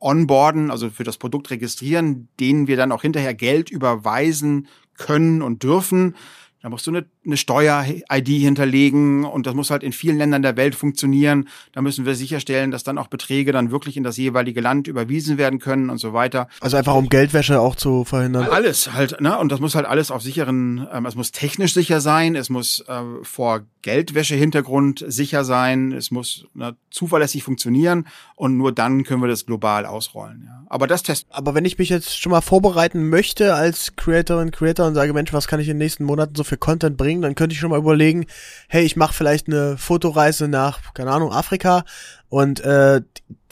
onboarden, 0.00 0.70
also 0.70 0.90
für 0.90 1.04
das 1.04 1.16
Produkt 1.16 1.50
registrieren, 1.50 2.28
denen 2.38 2.66
wir 2.66 2.76
dann 2.76 2.92
auch 2.92 3.02
hinterher 3.02 3.34
Geld 3.34 3.70
überweisen 3.70 4.68
können 4.96 5.42
und 5.42 5.62
dürfen. 5.62 6.14
Da 6.62 6.68
musst 6.68 6.86
du 6.86 6.90
eine, 6.90 7.06
eine 7.26 7.36
Steuer-ID 7.36 8.28
hinterlegen 8.28 9.24
und 9.24 9.46
das 9.46 9.54
muss 9.54 9.70
halt 9.70 9.82
in 9.82 9.92
vielen 9.92 10.18
Ländern 10.18 10.42
der 10.42 10.56
Welt 10.56 10.74
funktionieren. 10.74 11.48
Da 11.72 11.82
müssen 11.82 12.06
wir 12.06 12.14
sicherstellen, 12.14 12.70
dass 12.70 12.84
dann 12.84 12.98
auch 12.98 13.08
Beträge 13.08 13.52
dann 13.52 13.70
wirklich 13.70 13.96
in 13.96 14.02
das 14.02 14.16
jeweilige 14.16 14.60
Land 14.60 14.88
überwiesen 14.88 15.38
werden 15.38 15.58
können 15.58 15.90
und 15.90 15.98
so 15.98 16.12
weiter. 16.12 16.48
Also 16.60 16.76
einfach 16.76 16.94
um 16.94 17.08
Geldwäsche 17.08 17.60
auch 17.60 17.76
zu 17.76 18.04
verhindern. 18.04 18.48
Alles 18.50 18.92
halt, 18.92 19.20
ne? 19.20 19.38
Und 19.38 19.52
das 19.52 19.60
muss 19.60 19.74
halt 19.74 19.86
alles 19.86 20.10
auf 20.10 20.22
sicheren, 20.22 20.86
ähm, 20.92 21.06
es 21.06 21.14
muss 21.14 21.32
technisch 21.32 21.74
sicher 21.74 22.00
sein, 22.00 22.34
es 22.34 22.50
muss 22.50 22.84
äh, 22.88 23.02
vor 23.22 23.62
Geldwäsche-Hintergrund 23.82 25.04
sicher 25.06 25.44
sein, 25.44 25.92
es 25.92 26.10
muss 26.10 26.46
ne, 26.54 26.74
zuverlässig 26.90 27.44
funktionieren 27.44 28.06
und 28.34 28.56
nur 28.56 28.72
dann 28.72 29.04
können 29.04 29.22
wir 29.22 29.28
das 29.28 29.44
global 29.44 29.84
ausrollen. 29.84 30.44
Ja. 30.46 30.64
Aber 30.68 30.86
das 30.86 31.02
testen. 31.02 31.30
Aber 31.32 31.54
wenn 31.54 31.66
ich 31.66 31.78
mich 31.78 31.90
jetzt 31.90 32.18
schon 32.18 32.32
mal 32.32 32.40
vorbereiten 32.40 33.10
möchte 33.10 33.54
als 33.54 33.94
Creatorin, 33.96 34.50
Creator 34.50 34.86
und 34.86 34.94
sage, 34.94 35.12
Mensch, 35.12 35.32
was 35.32 35.48
kann 35.48 35.60
ich 35.60 35.68
in 35.68 35.74
den 35.74 35.84
nächsten 35.84 36.04
Monaten 36.04 36.34
so 36.34 36.44
für 36.44 36.56
Content 36.56 36.96
bringen, 36.96 37.13
dann 37.22 37.34
könnte 37.34 37.54
ich 37.54 37.60
schon 37.60 37.70
mal 37.70 37.78
überlegen, 37.78 38.26
hey, 38.68 38.84
ich 38.84 38.96
mache 38.96 39.14
vielleicht 39.14 39.48
eine 39.48 39.76
Fotoreise 39.76 40.48
nach, 40.48 40.94
keine 40.94 41.10
Ahnung, 41.10 41.32
Afrika 41.32 41.84
und 42.28 42.60
äh, 42.60 43.02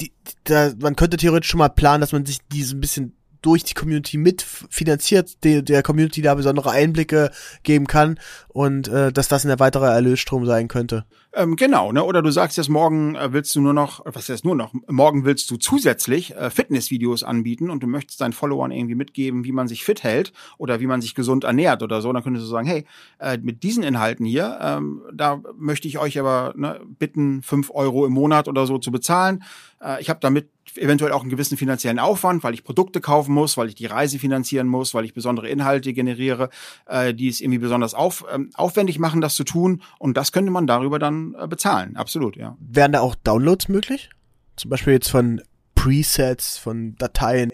die, 0.00 0.12
da, 0.44 0.72
man 0.80 0.96
könnte 0.96 1.16
theoretisch 1.16 1.50
schon 1.50 1.58
mal 1.58 1.68
planen, 1.68 2.00
dass 2.00 2.12
man 2.12 2.26
sich 2.26 2.38
diese 2.50 2.76
ein 2.76 2.80
bisschen 2.80 3.16
durch 3.43 3.64
die 3.64 3.74
Community 3.74 4.16
mitfinanziert, 4.18 5.45
de, 5.45 5.62
der 5.62 5.82
Community 5.82 6.22
da 6.22 6.34
besondere 6.34 6.70
Einblicke 6.70 7.30
geben 7.62 7.86
kann 7.86 8.18
und 8.49 8.88
äh, 8.88 9.12
dass 9.12 9.28
das 9.28 9.45
ein 9.45 9.59
weiterer 9.59 9.93
Erlösstrom 9.93 10.47
sein 10.47 10.68
könnte. 10.68 11.05
Ähm, 11.34 11.57
genau, 11.57 11.93
ne? 11.93 12.05
Oder 12.05 12.20
du 12.20 12.30
sagst 12.30 12.59
jetzt 12.59 12.68
morgen 12.68 13.14
äh, 13.14 13.32
willst 13.32 13.55
du 13.55 13.62
nur 13.62 13.72
noch, 13.72 14.03
was 14.05 14.28
heißt 14.28 14.45
nur 14.45 14.55
noch, 14.55 14.74
morgen 14.86 15.24
willst 15.24 15.51
du 15.51 15.57
zusätzlich 15.57 16.36
äh, 16.36 16.51
Fitnessvideos 16.51 17.22
anbieten 17.22 17.70
und 17.70 17.82
du 17.82 17.86
möchtest 17.86 18.20
deinen 18.20 18.34
Followern 18.34 18.70
irgendwie 18.70 18.95
mitgeben, 18.95 19.45
wie 19.45 19.53
man 19.53 19.66
sich 19.66 19.82
fit 19.82 20.03
hält 20.03 20.34
oder 20.59 20.80
wie 20.80 20.86
man 20.86 21.01
sich 21.01 21.14
gesund 21.14 21.45
ernährt 21.45 21.82
oder 21.82 22.03
so. 22.03 22.12
Dann 22.12 22.22
könntest 22.22 22.45
du 22.45 22.51
sagen, 22.51 22.66
hey, 22.66 22.84
äh, 23.18 23.38
mit 23.38 23.62
diesen 23.62 23.82
Inhalten 23.82 24.26
hier, 24.26 24.59
ähm, 24.61 25.03
da 25.12 25.40
möchte 25.57 25.88
ich 25.88 25.99
euch 25.99 26.18
aber 26.18 26.53
ne, 26.55 26.80
bitten, 26.99 27.40
fünf 27.40 27.70
Euro 27.70 28.05
im 28.05 28.12
Monat 28.12 28.47
oder 28.47 28.66
so 28.66 28.76
zu 28.76 28.93
bezahlen. 28.93 29.43
Äh, 29.82 30.03
ich 30.03 30.11
habe 30.11 30.20
damit 30.20 30.51
eventuell 30.76 31.12
auch 31.12 31.22
einen 31.22 31.30
gewissen 31.30 31.56
finanziellen 31.56 31.98
Aufwand, 31.98 32.44
weil 32.44 32.54
ich 32.54 32.64
Produkte 32.64 33.00
kaufen 33.00 33.34
muss, 33.34 33.56
weil 33.56 33.68
ich 33.68 33.74
die 33.74 33.86
Reise 33.86 34.18
finanzieren 34.18 34.66
muss, 34.66 34.94
weil 34.94 35.04
ich 35.04 35.14
besondere 35.14 35.48
Inhalte 35.48 35.92
generiere, 35.92 36.50
äh, 36.86 37.14
die 37.14 37.28
es 37.28 37.40
irgendwie 37.40 37.58
besonders 37.58 37.94
auf, 37.94 38.24
ähm, 38.32 38.50
aufwendig 38.54 38.98
machen, 38.98 39.20
das 39.20 39.34
zu 39.34 39.44
tun. 39.44 39.82
Und 39.98 40.16
das 40.16 40.32
könnte 40.32 40.50
man 40.50 40.66
darüber 40.66 40.98
dann 40.98 41.34
äh, 41.38 41.46
bezahlen. 41.46 41.96
Absolut, 41.96 42.36
ja. 42.36 42.56
Wären 42.60 42.92
da 42.92 43.00
auch 43.00 43.14
Downloads 43.14 43.68
möglich? 43.68 44.10
Zum 44.56 44.70
Beispiel 44.70 44.94
jetzt 44.94 45.08
von 45.08 45.40
Presets, 45.74 46.58
von 46.58 46.94
Dateien? 46.96 47.52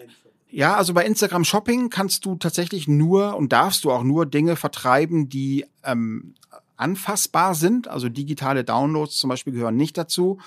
Ja, 0.51 0.75
also 0.75 0.93
bei 0.93 1.05
Instagram 1.05 1.45
Shopping 1.45 1.89
kannst 1.89 2.25
du 2.25 2.35
tatsächlich 2.35 2.87
nur 2.87 3.35
und 3.35 3.53
darfst 3.53 3.83
du 3.83 3.91
auch 3.91 4.03
nur 4.03 4.25
Dinge 4.25 4.55
vertreiben, 4.55 5.29
die 5.29 5.65
ähm, 5.83 6.33
anfassbar 6.75 7.55
sind. 7.55 7.87
Also 7.87 8.09
digitale 8.09 8.63
Downloads 8.63 9.17
zum 9.17 9.29
Beispiel 9.29 9.53
gehören 9.53 9.75
nicht 9.75 9.97
dazu. 9.97 10.39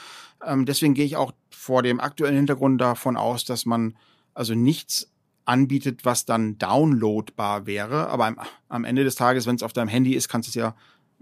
Ähm, 0.46 0.66
deswegen 0.66 0.94
gehe 0.94 1.04
ich 1.04 1.16
auch 1.16 1.32
vor 1.50 1.82
dem 1.82 2.00
aktuellen 2.00 2.36
Hintergrund 2.36 2.80
davon 2.80 3.16
aus, 3.16 3.44
dass 3.44 3.66
man 3.66 3.96
also 4.34 4.54
nichts 4.54 5.10
anbietet, 5.44 6.04
was 6.04 6.24
dann 6.24 6.58
downloadbar 6.58 7.66
wäre. 7.66 8.08
Aber 8.08 8.26
am, 8.26 8.40
am 8.68 8.84
Ende 8.84 9.04
des 9.04 9.14
Tages, 9.14 9.46
wenn 9.46 9.56
es 9.56 9.62
auf 9.62 9.72
deinem 9.72 9.88
Handy 9.88 10.14
ist, 10.14 10.28
kannst 10.28 10.48
du 10.48 10.50
es 10.50 10.54
ja 10.54 10.74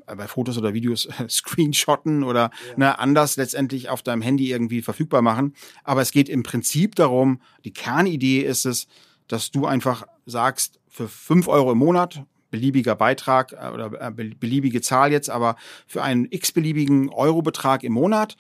äh, 0.07 0.15
bei 0.17 0.29
Fotos 0.29 0.59
oder 0.59 0.75
Videos 0.75 1.09
screenshotten 1.29 2.23
oder 2.23 2.51
ja. 2.71 2.77
ne, 2.77 2.99
anders 2.99 3.37
letztendlich 3.37 3.89
auf 3.89 4.03
deinem 4.03 4.23
Handy 4.23 4.51
irgendwie 4.51 4.83
verfügbar 4.83 5.23
machen. 5.23 5.55
Aber 5.85 6.03
es 6.03 6.13
geht 6.13 6.29
im 6.29 6.43
Prinzip 6.43 6.95
darum, 6.95 7.41
die 7.65 7.73
Kernidee 7.73 8.41
ist 8.41 8.67
es, 8.67 8.87
dass 9.29 9.51
du 9.51 9.67
einfach 9.67 10.07
sagst, 10.27 10.81
für 10.89 11.09
fünf 11.09 11.47
Euro 11.47 11.73
im 11.73 11.79
Monat, 11.79 12.25
beliebiger 12.51 12.97
Beitrag 12.97 13.53
äh, 13.53 13.71
oder 13.73 13.93
äh, 14.01 14.11
beliebige 14.11 14.81
Zahl 14.81 15.13
jetzt, 15.13 15.31
aber 15.31 15.57
für 15.87 16.03
einen 16.03 16.27
x-beliebigen 16.31 17.09
Euro-Betrag 17.09 17.85
im 17.85 17.93
Monat 17.93 18.37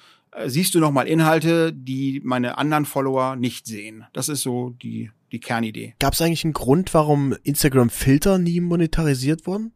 siehst 0.46 0.74
du 0.74 0.80
nochmal 0.80 1.06
Inhalte, 1.06 1.72
die 1.72 2.20
meine 2.24 2.58
anderen 2.58 2.84
Follower 2.84 3.36
nicht 3.36 3.66
sehen. 3.66 4.04
Das 4.12 4.28
ist 4.28 4.42
so 4.42 4.70
die, 4.82 5.10
die 5.32 5.40
Kernidee. 5.40 5.94
Gab 5.98 6.14
es 6.14 6.22
eigentlich 6.22 6.44
einen 6.44 6.52
Grund, 6.52 6.94
warum 6.94 7.34
Instagram-Filter 7.42 8.38
nie 8.38 8.60
monetarisiert 8.60 9.46
wurden? 9.46 9.72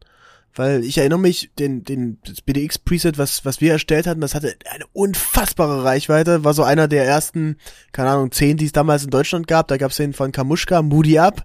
Weil 0.55 0.83
ich 0.83 0.97
erinnere 0.97 1.19
mich, 1.19 1.51
den, 1.59 1.83
den, 1.83 2.19
das 2.25 2.41
BDX-Preset, 2.41 3.17
was, 3.17 3.43
was 3.43 3.59
wir 3.59 3.73
erstellt 3.73 4.07
hatten, 4.07 4.21
das 4.21 4.35
hatte 4.35 4.55
eine 4.73 4.85
unfassbare 4.93 5.83
Reichweite, 5.83 6.43
war 6.43 6.53
so 6.53 6.63
einer 6.63 6.87
der 6.87 7.05
ersten, 7.05 7.57
keine 7.91 8.09
Ahnung, 8.09 8.31
zehn, 8.31 8.55
die 8.57 8.65
es 8.65 8.71
damals 8.71 9.03
in 9.03 9.09
Deutschland 9.09 9.47
gab, 9.47 9.67
da 9.67 9.77
gab 9.77 9.91
es 9.91 9.97
den 9.97 10.13
von 10.13 10.31
Kamushka, 10.31 10.81
Moody 10.81 11.19
Up. 11.19 11.43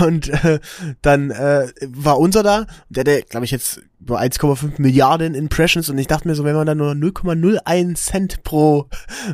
Und 0.00 0.28
äh, 0.28 0.58
dann 1.02 1.30
äh, 1.30 1.68
war 1.86 2.18
unser 2.18 2.42
da, 2.42 2.66
der, 2.88 3.04
der, 3.04 3.22
glaube 3.22 3.44
ich, 3.44 3.52
jetzt 3.52 3.80
über 4.00 4.20
1,5 4.20 4.80
Milliarden 4.80 5.34
Impressions. 5.34 5.88
Und 5.88 5.98
ich 5.98 6.06
dachte 6.06 6.26
mir 6.26 6.34
so, 6.34 6.44
wenn 6.44 6.56
man 6.56 6.66
da 6.66 6.74
nur 6.74 6.92
0,01 6.92 7.94
Cent 7.94 8.42
pro, 8.42 8.88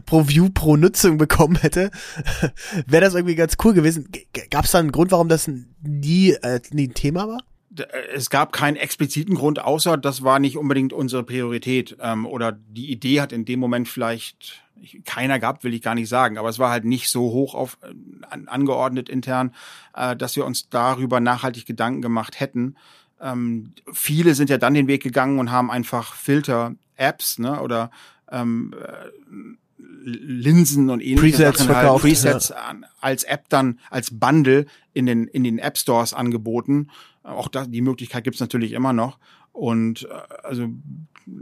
pro 0.04 0.28
View, 0.28 0.50
pro 0.50 0.76
Nutzung 0.76 1.16
bekommen 1.16 1.56
hätte, 1.56 1.90
wäre 2.86 3.04
das 3.04 3.14
irgendwie 3.14 3.36
ganz 3.36 3.56
cool 3.64 3.72
gewesen. 3.72 4.08
Gab 4.50 4.66
es 4.66 4.72
da 4.72 4.78
einen 4.78 4.92
Grund, 4.92 5.12
warum 5.12 5.28
das 5.28 5.50
nie, 5.82 6.32
äh, 6.32 6.60
nie 6.70 6.88
ein 6.88 6.94
Thema 6.94 7.28
war? 7.28 7.38
Es 8.14 8.30
gab 8.30 8.52
keinen 8.52 8.76
expliziten 8.76 9.34
Grund, 9.34 9.60
außer 9.60 9.96
das 9.96 10.22
war 10.22 10.38
nicht 10.38 10.56
unbedingt 10.56 10.92
unsere 10.92 11.22
Priorität. 11.22 11.96
Ähm, 12.00 12.26
oder 12.26 12.52
die 12.52 12.90
Idee 12.90 13.20
hat 13.20 13.32
in 13.32 13.44
dem 13.44 13.60
Moment 13.60 13.88
vielleicht 13.88 14.62
keiner 15.04 15.38
gehabt, 15.38 15.64
will 15.64 15.74
ich 15.74 15.82
gar 15.82 15.94
nicht 15.94 16.08
sagen, 16.08 16.38
aber 16.38 16.48
es 16.48 16.58
war 16.58 16.70
halt 16.70 16.84
nicht 16.84 17.08
so 17.08 17.22
hoch 17.30 17.54
auf 17.54 17.78
an, 18.28 18.48
angeordnet 18.48 19.08
intern, 19.08 19.54
äh, 19.94 20.14
dass 20.16 20.36
wir 20.36 20.44
uns 20.44 20.68
darüber 20.68 21.20
nachhaltig 21.20 21.66
Gedanken 21.66 22.02
gemacht 22.02 22.40
hätten. 22.40 22.76
Ähm, 23.20 23.72
viele 23.92 24.34
sind 24.34 24.50
ja 24.50 24.58
dann 24.58 24.74
den 24.74 24.88
Weg 24.88 25.02
gegangen 25.02 25.38
und 25.38 25.50
haben 25.50 25.70
einfach 25.70 26.14
Filter-Apps 26.14 27.38
ne, 27.38 27.60
oder 27.60 27.90
ähm, 28.30 28.74
äh, 28.78 29.08
Linsen 29.78 30.90
und 30.90 31.00
ähnliche 31.00 31.20
Presets 31.20 31.58
Sachen 31.58 31.68
halt, 31.68 31.78
verkauft, 31.78 32.04
Presets 32.04 32.48
ja. 32.50 32.74
als 33.00 33.24
App 33.24 33.48
dann 33.48 33.80
als 33.90 34.10
Bundle 34.12 34.66
in 34.92 35.06
den 35.06 35.26
in 35.26 35.44
den 35.44 35.58
App 35.58 35.76
Stores 35.78 36.14
angeboten. 36.14 36.88
Auch 37.26 37.48
da, 37.48 37.66
die 37.66 37.82
Möglichkeit 37.82 38.24
gibt's 38.24 38.40
natürlich 38.40 38.72
immer 38.72 38.92
noch. 38.92 39.18
Und 39.52 40.04
äh, 40.04 40.44
also 40.44 40.68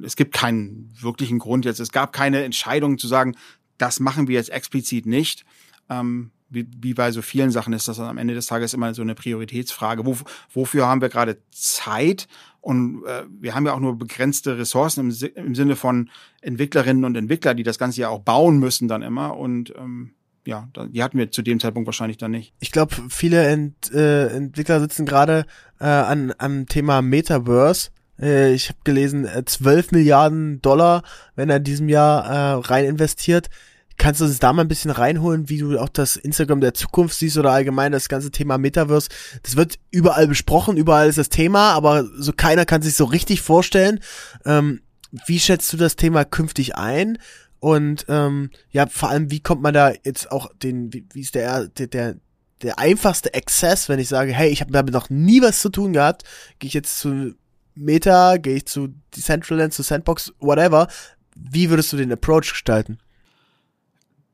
es 0.03 0.17
gibt 0.17 0.35
keinen 0.35 0.93
wirklichen 0.99 1.39
Grund 1.39 1.65
jetzt. 1.65 1.81
Es 1.81 1.93
gab 1.93 2.13
keine 2.13 2.43
Entscheidung 2.43 2.99
zu 2.99 3.07
sagen, 3.07 3.37
das 3.77 4.01
machen 4.01 4.29
wir 4.29 4.35
jetzt 4.35 4.51
explizit 4.51 5.07
nicht. 5.07 5.45
Ähm, 5.91 6.31
wie, 6.49 6.67
wie 6.81 6.95
bei 6.95 7.11
so 7.11 7.21
vielen 7.21 7.51
Sachen 7.51 7.73
ist 7.73 7.89
das 7.89 7.99
am 8.01 8.17
Ende 8.17 8.35
des 8.35 8.47
Tages 8.47 8.73
immer 8.73 8.95
so 8.95 9.03
eine 9.03 9.15
Prioritätsfrage. 9.15 10.07
Wo, 10.07 10.17
wofür 10.53 10.87
haben 10.87 11.01
wir 11.01 11.09
gerade 11.09 11.39
Zeit? 11.51 12.29
Und 12.61 13.05
äh, 13.05 13.25
wir 13.29 13.55
haben 13.55 13.67
ja 13.67 13.75
auch 13.75 13.81
nur 13.81 13.99
begrenzte 13.99 14.57
Ressourcen 14.57 15.11
im, 15.11 15.31
im 15.35 15.55
Sinne 15.55 15.77
von 15.77 16.09
Entwicklerinnen 16.41 17.05
und 17.05 17.17
Entwickler, 17.17 17.55
die 17.55 17.63
das 17.63 17.79
Ganze 17.79 18.03
ja 18.03 18.09
auch 18.09 18.21
bauen 18.21 18.59
müssen 18.59 18.89
dann 18.89 19.03
immer. 19.03 19.37
Und 19.37 19.75
ähm, 19.77 20.15
ja, 20.47 20.69
die 20.89 21.03
hatten 21.03 21.19
wir 21.19 21.31
zu 21.31 21.43
dem 21.43 21.61
Zeitpunkt 21.61 21.87
wahrscheinlich 21.87 22.19
dann 22.19 22.31
nicht. 22.31 22.53
Ich 22.61 22.71
glaube, 22.71 22.95
viele 23.09 23.47
Ent, 23.47 23.93
äh, 23.93 24.29
Entwickler 24.29 24.81
sitzen 24.81 25.07
gerade 25.07 25.47
äh, 25.81 25.85
an 25.85 26.35
am 26.39 26.67
Thema 26.67 27.03
Metaverse. 27.03 27.91
Äh, 28.21 28.53
ich 28.53 28.69
habe 28.69 28.79
gelesen, 28.85 29.27
äh, 29.27 29.45
12 29.45 29.93
Milliarden 29.93 30.61
Dollar, 30.63 31.03
wenn 31.35 31.51
er 31.51 31.57
in 31.57 31.65
diesem 31.65 31.89
Jahr 31.89 32.25
äh, 32.27 32.67
rein 32.67 32.85
investiert. 32.85 33.49
Kannst 33.97 34.21
du 34.21 34.25
uns 34.25 34.41
da 34.41 34.53
mal 34.53 34.63
ein 34.63 34.69
bisschen 34.69 34.91
reinholen, 34.91 35.49
wie 35.49 35.59
du 35.59 35.79
auch 35.79 35.89
das 35.89 36.17
Instagram 36.17 36.61
der 36.61 36.75
Zukunft 36.75 37.17
siehst 37.17 37.39
oder 37.39 37.53
allgemein 37.53 37.93
das 37.93 38.09
ganze 38.09 38.33
Thema 38.33 38.59
Metaverse? 38.59 39.09
Das 39.45 39.57
wird 39.57 39.79
überall 39.93 40.27
besprochen, 40.27 40.77
überall 40.77 41.09
ist 41.09 41.19
das 41.19 41.29
Thema, 41.29 41.73
aber 41.73 42.05
so 42.17 42.33
keiner 42.33 42.65
kann 42.65 42.83
sich 42.83 42.97
so 42.97 43.05
richtig 43.05 43.41
vorstellen. 43.41 44.01
Ähm, 44.45 44.81
wie 45.27 45.39
schätzt 45.39 45.73
du 45.73 45.77
das 45.77 45.95
Thema 45.95 46.25
künftig 46.25 46.75
ein? 46.75 47.19
Und 47.65 48.05
ähm, 48.11 48.51
ja, 48.73 48.87
vor 48.89 49.09
allem, 49.09 49.31
wie 49.31 49.41
kommt 49.41 49.63
man 49.63 49.73
da 49.73 49.91
jetzt 50.05 50.31
auch 50.31 50.51
den, 50.63 50.93
wie, 50.93 51.07
wie 51.15 51.23
ist 51.23 51.35
der, 51.35 51.67
der, 51.69 51.87
der, 51.87 52.17
der 52.61 52.79
einfachste 52.79 53.33
Access, 53.33 53.89
wenn 53.89 53.99
ich 53.99 54.09
sage, 54.09 54.35
hey, 54.35 54.51
ich 54.51 54.61
habe 54.61 54.71
damit 54.71 54.93
noch 54.93 55.09
nie 55.09 55.41
was 55.41 55.63
zu 55.63 55.71
tun 55.71 55.95
gehabt, 55.95 56.25
gehe 56.59 56.69
ich 56.69 56.75
jetzt 56.75 56.99
zu 56.99 57.35
Meta, 57.75 58.37
gehe 58.37 58.57
ich 58.57 58.67
zu 58.67 58.89
Decentraland, 59.17 59.73
zu 59.73 59.83
Sandbox, 59.83 60.35
whatever. 60.41 60.89
Wie 61.37 61.71
würdest 61.71 61.91
du 61.91 61.97
den 61.97 62.13
Approach 62.13 62.51
gestalten? 62.51 62.99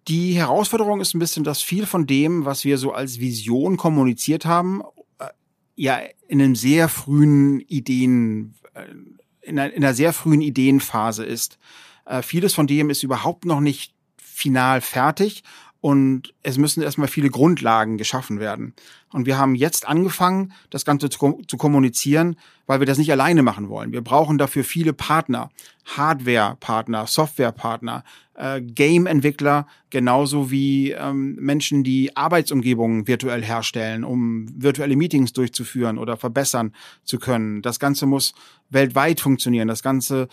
Die 0.09 0.33
Herausforderung 0.33 1.01
ist 1.01 1.15
ein 1.15 1.21
bisschen, 1.21 1.45
dass 1.45 1.63
viel 1.63 1.87
von 1.87 2.09
dem, 2.09 2.45
was 2.47 2.65
wir 2.65 2.79
so 2.79 2.91
als 2.91 3.21
Vision 3.21 3.77
kommuniziert 3.77 4.45
haben, 4.45 4.83
äh, 5.21 5.29
ja 5.77 6.01
in 6.27 6.43
einem 6.43 6.57
sehr 6.57 6.89
frühen 6.89 7.61
Ideen, 7.61 8.57
äh, 8.75 8.87
in 9.43 9.57
einer, 9.57 9.73
in 9.73 9.85
einer 9.85 9.95
sehr 9.95 10.13
frühen 10.13 10.41
Ideenphase 10.41 11.25
ist. 11.25 11.59
Äh, 12.11 12.23
vieles 12.23 12.55
von 12.55 12.67
dem 12.67 12.91
ist 12.91 13.05
überhaupt 13.05 13.45
noch 13.45 13.61
nicht 13.61 13.95
final 14.17 14.81
fertig 14.81 15.45
und 15.81 16.35
es 16.43 16.59
müssen 16.59 16.83
erstmal 16.83 17.09
viele 17.09 17.31
Grundlagen 17.31 17.97
geschaffen 17.97 18.41
werden. 18.41 18.75
Und 19.13 19.27
wir 19.27 19.39
haben 19.39 19.55
jetzt 19.55 19.89
angefangen, 19.89 20.53
das 20.69 20.85
Ganze 20.85 21.09
zu, 21.09 21.41
zu, 21.47 21.57
kommunizieren, 21.57 22.37
weil 22.67 22.81
wir 22.81 22.87
das 22.87 22.99
nicht 22.99 23.11
alleine 23.11 23.43
machen 23.43 23.69
wollen. 23.69 23.93
Wir 23.93 24.03
brauchen 24.03 24.39
dafür 24.39 24.63
viele 24.63 24.93
Partner, 24.93 25.51
Hardware-Partner, 25.97 27.07
Software-Partner, 27.07 28.05
äh, 28.35 28.61
Game-Entwickler, 28.61 29.67
genauso 29.89 30.51
wie 30.51 30.91
ähm, 30.91 31.37
Menschen, 31.37 31.83
die 31.83 32.15
Arbeitsumgebungen 32.17 33.07
virtuell 33.09 33.43
herstellen, 33.43 34.05
um 34.05 34.47
virtuelle 34.63 34.97
Meetings 34.97 35.33
durchzuführen 35.33 35.97
oder 35.97 36.17
verbessern 36.17 36.75
zu 37.05 37.19
können. 37.19 37.63
Das 37.63 37.81
Ganze 37.81 38.07
muss 38.07 38.35
weltweit 38.69 39.21
funktionieren. 39.21 39.69
Das 39.69 39.83
Ganze 39.83 40.29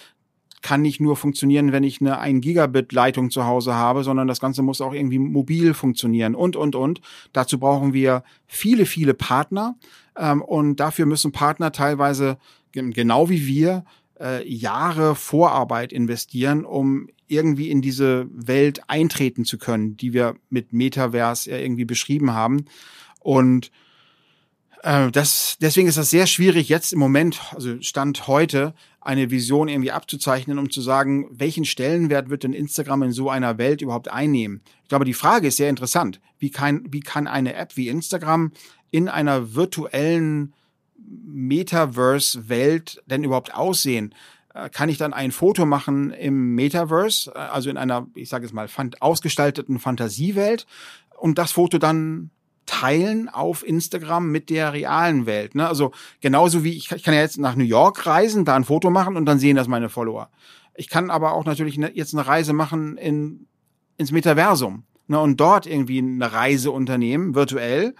kann 0.61 0.81
nicht 0.81 0.99
nur 0.99 1.15
funktionieren, 1.15 1.71
wenn 1.71 1.83
ich 1.83 2.01
eine 2.01 2.19
1 2.19 2.41
Gigabit 2.41 2.91
Leitung 2.91 3.29
zu 3.29 3.45
Hause 3.45 3.75
habe, 3.75 4.03
sondern 4.03 4.27
das 4.27 4.39
Ganze 4.39 4.63
muss 4.63 4.81
auch 4.81 4.93
irgendwie 4.93 5.19
mobil 5.19 5.73
funktionieren 5.73 6.35
und, 6.35 6.55
und, 6.55 6.75
und. 6.75 7.01
Dazu 7.33 7.59
brauchen 7.59 7.93
wir 7.93 8.23
viele, 8.47 8.85
viele 8.85 9.13
Partner 9.13 9.75
ähm, 10.17 10.41
und 10.41 10.77
dafür 10.79 11.05
müssen 11.05 11.31
Partner 11.31 11.71
teilweise 11.71 12.37
genau 12.71 13.29
wie 13.29 13.47
wir 13.47 13.85
äh, 14.19 14.47
Jahre 14.47 15.15
Vorarbeit 15.15 15.93
investieren, 15.93 16.65
um 16.65 17.07
irgendwie 17.27 17.69
in 17.69 17.81
diese 17.81 18.27
Welt 18.31 18.81
eintreten 18.87 19.45
zu 19.45 19.57
können, 19.57 19.97
die 19.97 20.13
wir 20.13 20.35
mit 20.49 20.73
Metaverse 20.73 21.51
irgendwie 21.51 21.85
beschrieben 21.85 22.31
haben. 22.31 22.65
Und 23.19 23.71
äh, 24.87 25.11
das, 25.11 25.57
deswegen 25.59 25.87
ist 25.87 25.97
das 25.97 26.09
sehr 26.09 26.27
schwierig, 26.27 26.69
jetzt 26.69 26.93
im 26.93 26.99
Moment, 26.99 27.41
also 27.53 27.81
Stand 27.81 28.27
heute, 28.27 28.73
eine 29.01 29.29
Vision 29.29 29.67
irgendwie 29.67 29.91
abzuzeichnen, 29.91 30.57
um 30.57 30.69
zu 30.69 30.81
sagen, 30.81 31.27
welchen 31.29 31.65
Stellenwert 31.65 32.29
wird 32.29 32.43
denn 32.43 32.53
Instagram 32.53 33.03
in 33.03 33.11
so 33.11 33.29
einer 33.29 33.57
Welt 33.57 33.81
überhaupt 33.81 34.09
einnehmen? 34.09 34.61
Ich 34.83 34.89
glaube, 34.89 35.05
die 35.05 35.13
Frage 35.13 35.47
ist 35.47 35.57
sehr 35.57 35.69
interessant. 35.69 36.21
Wie 36.39 36.51
kann, 36.51 36.85
wie 36.89 37.01
kann 37.01 37.27
eine 37.27 37.53
App 37.55 37.75
wie 37.75 37.89
Instagram 37.89 38.51
in 38.89 39.09
einer 39.09 39.55
virtuellen 39.55 40.53
Metaverse-Welt 40.97 43.03
denn 43.07 43.23
überhaupt 43.23 43.53
aussehen? 43.53 44.15
Äh, 44.53 44.69
kann 44.69 44.89
ich 44.89 44.97
dann 44.97 45.13
ein 45.13 45.31
Foto 45.31 45.65
machen 45.65 46.11
im 46.11 46.55
Metaverse, 46.55 47.31
äh, 47.35 47.39
also 47.39 47.69
in 47.69 47.77
einer, 47.77 48.07
ich 48.15 48.29
sage 48.29 48.45
es 48.45 48.53
mal, 48.53 48.69
ausgestalteten 49.01 49.79
Fantasiewelt 49.79 50.65
und 51.17 51.37
das 51.37 51.51
Foto 51.51 51.77
dann 51.77 52.29
teilen 52.67 53.29
auf 53.29 53.65
Instagram 53.65 54.29
mit 54.29 54.51
der 54.51 54.73
realen 54.73 55.25
Welt. 55.25 55.55
Ne? 55.55 55.67
Also 55.67 55.91
genauso 56.21 56.63
wie 56.63 56.73
ich, 56.73 56.91
ich 56.91 57.01
kann 57.01 57.15
ja 57.15 57.21
jetzt 57.21 57.39
nach 57.39 57.55
New 57.55 57.63
York 57.63 58.05
reisen, 58.05 58.45
da 58.45 58.55
ein 58.55 58.65
Foto 58.65 58.91
machen 58.91 59.15
und 59.15 59.25
dann 59.25 59.39
sehen 59.39 59.55
das 59.55 59.67
meine 59.67 59.89
Follower. 59.89 60.29
Ich 60.75 60.89
kann 60.89 61.09
aber 61.09 61.33
auch 61.33 61.45
natürlich 61.45 61.79
ne, 61.79 61.91
jetzt 61.93 62.13
eine 62.13 62.27
Reise 62.27 62.53
machen 62.53 62.97
in, 62.97 63.47
ins 63.97 64.11
Metaversum 64.11 64.83
ne, 65.07 65.19
und 65.19 65.39
dort 65.39 65.65
irgendwie 65.65 65.97
eine 65.99 66.31
Reise 66.31 66.69
unternehmen, 66.69 67.33
virtuell. 67.33 67.95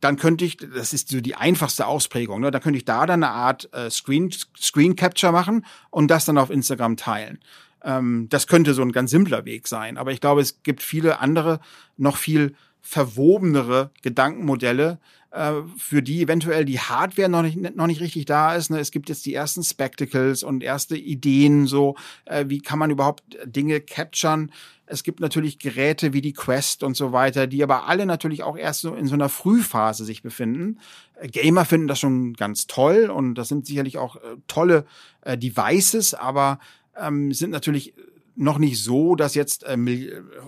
Dann 0.00 0.16
könnte 0.16 0.46
ich, 0.46 0.56
das 0.56 0.94
ist 0.94 1.10
so 1.10 1.20
die 1.20 1.36
einfachste 1.36 1.86
Ausprägung, 1.86 2.40
ne, 2.40 2.50
dann 2.50 2.62
könnte 2.62 2.78
ich 2.78 2.86
da 2.86 3.06
dann 3.06 3.22
eine 3.22 3.32
Art 3.32 3.72
äh, 3.74 3.90
Screen, 3.90 4.30
Screen 4.58 4.96
Capture 4.96 5.32
machen 5.32 5.64
und 5.90 6.10
das 6.10 6.24
dann 6.24 6.38
auf 6.38 6.50
Instagram 6.50 6.96
teilen. 6.96 7.38
Ähm, 7.84 8.26
das 8.30 8.46
könnte 8.46 8.74
so 8.74 8.82
ein 8.82 8.92
ganz 8.92 9.10
simpler 9.10 9.44
Weg 9.44 9.68
sein. 9.68 9.98
Aber 9.98 10.12
ich 10.12 10.20
glaube, 10.20 10.40
es 10.40 10.62
gibt 10.62 10.82
viele 10.82 11.20
andere, 11.20 11.60
noch 11.96 12.16
viel 12.16 12.54
verwobenere 12.82 13.90
Gedankenmodelle, 14.02 14.98
äh, 15.30 15.52
für 15.78 16.02
die 16.02 16.22
eventuell 16.22 16.64
die 16.64 16.80
Hardware 16.80 17.28
noch 17.28 17.42
nicht, 17.42 17.76
noch 17.76 17.86
nicht 17.86 18.00
richtig 18.00 18.24
da 18.24 18.54
ist. 18.54 18.70
Ne? 18.70 18.80
Es 18.80 18.90
gibt 18.90 19.08
jetzt 19.08 19.24
die 19.26 19.34
ersten 19.34 19.62
Spectacles 19.62 20.42
und 20.42 20.62
erste 20.62 20.96
Ideen, 20.96 21.66
so 21.66 21.94
äh, 22.24 22.46
wie 22.48 22.60
kann 22.60 22.78
man 22.78 22.90
überhaupt 22.90 23.22
Dinge 23.44 23.80
capturen. 23.80 24.50
Es 24.86 25.04
gibt 25.04 25.20
natürlich 25.20 25.60
Geräte 25.60 26.12
wie 26.12 26.20
die 26.20 26.32
Quest 26.32 26.82
und 26.82 26.96
so 26.96 27.12
weiter, 27.12 27.46
die 27.46 27.62
aber 27.62 27.86
alle 27.86 28.06
natürlich 28.06 28.42
auch 28.42 28.56
erst 28.56 28.80
so 28.80 28.94
in 28.94 29.06
so 29.06 29.14
einer 29.14 29.28
Frühphase 29.28 30.04
sich 30.04 30.22
befinden. 30.22 30.80
Äh, 31.20 31.28
Gamer 31.28 31.64
finden 31.64 31.86
das 31.86 32.00
schon 32.00 32.34
ganz 32.34 32.66
toll 32.66 33.08
und 33.08 33.36
das 33.36 33.48
sind 33.48 33.66
sicherlich 33.66 33.98
auch 33.98 34.16
äh, 34.16 34.36
tolle 34.48 34.84
äh, 35.20 35.38
Devices, 35.38 36.14
aber 36.14 36.58
ähm, 36.96 37.32
sind 37.32 37.50
natürlich 37.50 37.94
noch 38.40 38.58
nicht 38.58 38.82
so, 38.82 39.14
dass 39.14 39.34
jetzt 39.34 39.64
äh, 39.64 39.76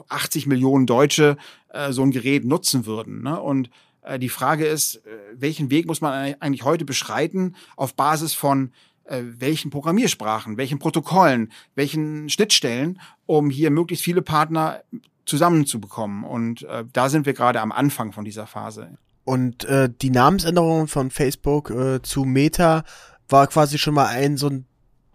80 0.09 0.47
Millionen 0.47 0.87
Deutsche 0.87 1.37
äh, 1.69 1.93
so 1.93 2.03
ein 2.03 2.11
Gerät 2.11 2.45
nutzen 2.45 2.87
würden. 2.87 3.23
Ne? 3.23 3.41
Und 3.41 3.71
äh, 4.03 4.19
die 4.19 4.29
Frage 4.29 4.67
ist, 4.67 4.97
äh, 4.97 5.01
welchen 5.35 5.71
Weg 5.71 5.87
muss 5.87 6.01
man 6.01 6.35
eigentlich 6.41 6.65
heute 6.65 6.85
beschreiten 6.85 7.55
auf 7.77 7.95
Basis 7.95 8.35
von 8.35 8.73
äh, 9.05 9.23
welchen 9.39 9.71
Programmiersprachen, 9.71 10.57
welchen 10.57 10.79
Protokollen, 10.79 11.53
welchen 11.75 12.29
Schnittstellen, 12.29 13.01
um 13.27 13.51
hier 13.51 13.71
möglichst 13.71 14.05
viele 14.05 14.23
Partner 14.23 14.83
zusammenzubekommen. 15.27 16.25
Und 16.25 16.63
äh, 16.63 16.85
da 16.93 17.09
sind 17.09 17.27
wir 17.27 17.35
gerade 17.35 17.61
am 17.61 17.73
Anfang 17.73 18.13
von 18.13 18.25
dieser 18.25 18.47
Phase. 18.47 18.99
Und 19.25 19.65
äh, 19.65 19.89
die 19.89 20.11
Namensänderung 20.11 20.89
von 20.89 21.11
Facebook 21.11 21.71
äh, 21.71 22.03
zu 22.03 22.25
Meta 22.25 22.85
war 23.29 23.47
quasi 23.47 23.79
schon 23.79 23.95
mal 23.95 24.07
ein 24.07 24.37
so 24.37 24.49
ein 24.49 24.67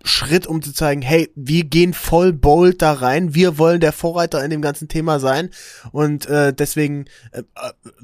Schritt, 0.03 0.47
um 0.47 0.61
zu 0.61 0.73
zeigen, 0.73 1.01
hey, 1.01 1.31
wir 1.35 1.63
gehen 1.63 1.93
voll 1.93 2.31
bold 2.31 2.81
da 2.81 2.93
rein, 2.93 3.33
wir 3.33 3.57
wollen 3.57 3.79
der 3.79 3.91
Vorreiter 3.91 4.43
in 4.43 4.49
dem 4.49 4.61
ganzen 4.61 4.87
Thema 4.87 5.19
sein. 5.19 5.49
Und 5.91 6.27
äh, 6.27 6.53
deswegen 6.53 7.05
äh, 7.31 7.43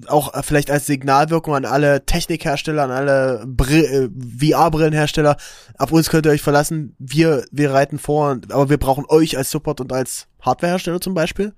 auch 0.08 0.34
vielleicht 0.44 0.72
als 0.72 0.86
Signalwirkung 0.86 1.56
an 1.56 1.66
alle 1.66 2.06
Technikhersteller, 2.06 2.84
an 2.84 2.92
alle 2.92 3.48
äh, 3.70 4.10
VR-Brillenhersteller, 4.40 5.38
auf 5.78 5.92
uns 5.92 6.10
könnt 6.10 6.26
ihr 6.26 6.32
euch 6.32 6.42
verlassen, 6.42 6.96
wir, 7.00 7.46
wir 7.52 7.72
reiten 7.72 8.00
vor, 8.00 8.40
aber 8.50 8.70
wir 8.70 8.78
brauchen 8.78 9.06
euch 9.08 9.38
als 9.38 9.52
Support 9.52 9.82
und 9.82 9.94
als 9.94 10.28
Hardwarehersteller 10.42 11.00
zum 11.00 11.14
Beispiel. 11.14 11.54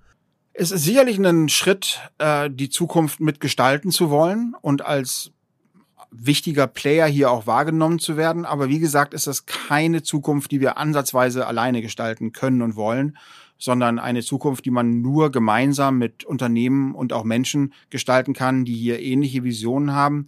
Es 0.57 0.71
ist 0.71 0.83
sicherlich 0.83 1.17
ein 1.17 1.49
Schritt, 1.49 1.99
äh, 2.17 2.49
die 2.49 2.69
Zukunft 2.69 3.19
mitgestalten 3.19 3.91
zu 3.91 4.09
wollen 4.09 4.55
und 4.61 4.85
als 4.85 5.31
wichtiger 6.17 6.67
Player 6.67 7.07
hier 7.07 7.31
auch 7.31 7.47
wahrgenommen 7.47 7.99
zu 7.99 8.17
werden. 8.17 8.45
Aber 8.45 8.69
wie 8.69 8.79
gesagt, 8.79 9.13
ist 9.13 9.27
das 9.27 9.45
keine 9.45 10.03
Zukunft, 10.03 10.51
die 10.51 10.61
wir 10.61 10.77
ansatzweise 10.77 11.47
alleine 11.47 11.81
gestalten 11.81 12.31
können 12.31 12.61
und 12.61 12.75
wollen, 12.75 13.17
sondern 13.57 13.99
eine 13.99 14.21
Zukunft, 14.21 14.65
die 14.65 14.71
man 14.71 15.01
nur 15.01 15.31
gemeinsam 15.31 15.97
mit 15.97 16.23
Unternehmen 16.23 16.93
und 16.95 17.13
auch 17.13 17.23
Menschen 17.23 17.73
gestalten 17.89 18.33
kann, 18.33 18.65
die 18.65 18.75
hier 18.75 18.99
ähnliche 18.99 19.43
Visionen 19.43 19.93
haben, 19.93 20.27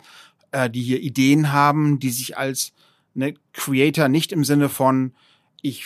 äh, 0.52 0.70
die 0.70 0.82
hier 0.82 1.02
Ideen 1.02 1.52
haben, 1.52 2.00
die 2.00 2.10
sich 2.10 2.38
als 2.38 2.74
ne, 3.14 3.34
Creator 3.54 4.08
nicht 4.08 4.32
im 4.32 4.44
Sinne 4.44 4.70
von 4.70 5.14
ich 5.62 5.86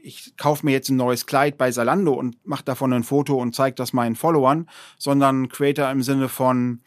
ich 0.00 0.36
kaufe 0.36 0.64
mir 0.64 0.72
jetzt 0.72 0.88
ein 0.88 0.96
neues 0.96 1.26
Kleid 1.26 1.58
bei 1.58 1.70
Salando 1.70 2.14
und 2.14 2.36
mache 2.46 2.64
davon 2.64 2.92
ein 2.92 3.02
Foto 3.02 3.36
und 3.36 3.54
zeige 3.54 3.74
das 3.74 3.92
meinen 3.92 4.16
Followern, 4.16 4.68
sondern 4.96 5.48
Creator 5.48 5.90
im 5.90 6.02
Sinne 6.02 6.28
von 6.28 6.80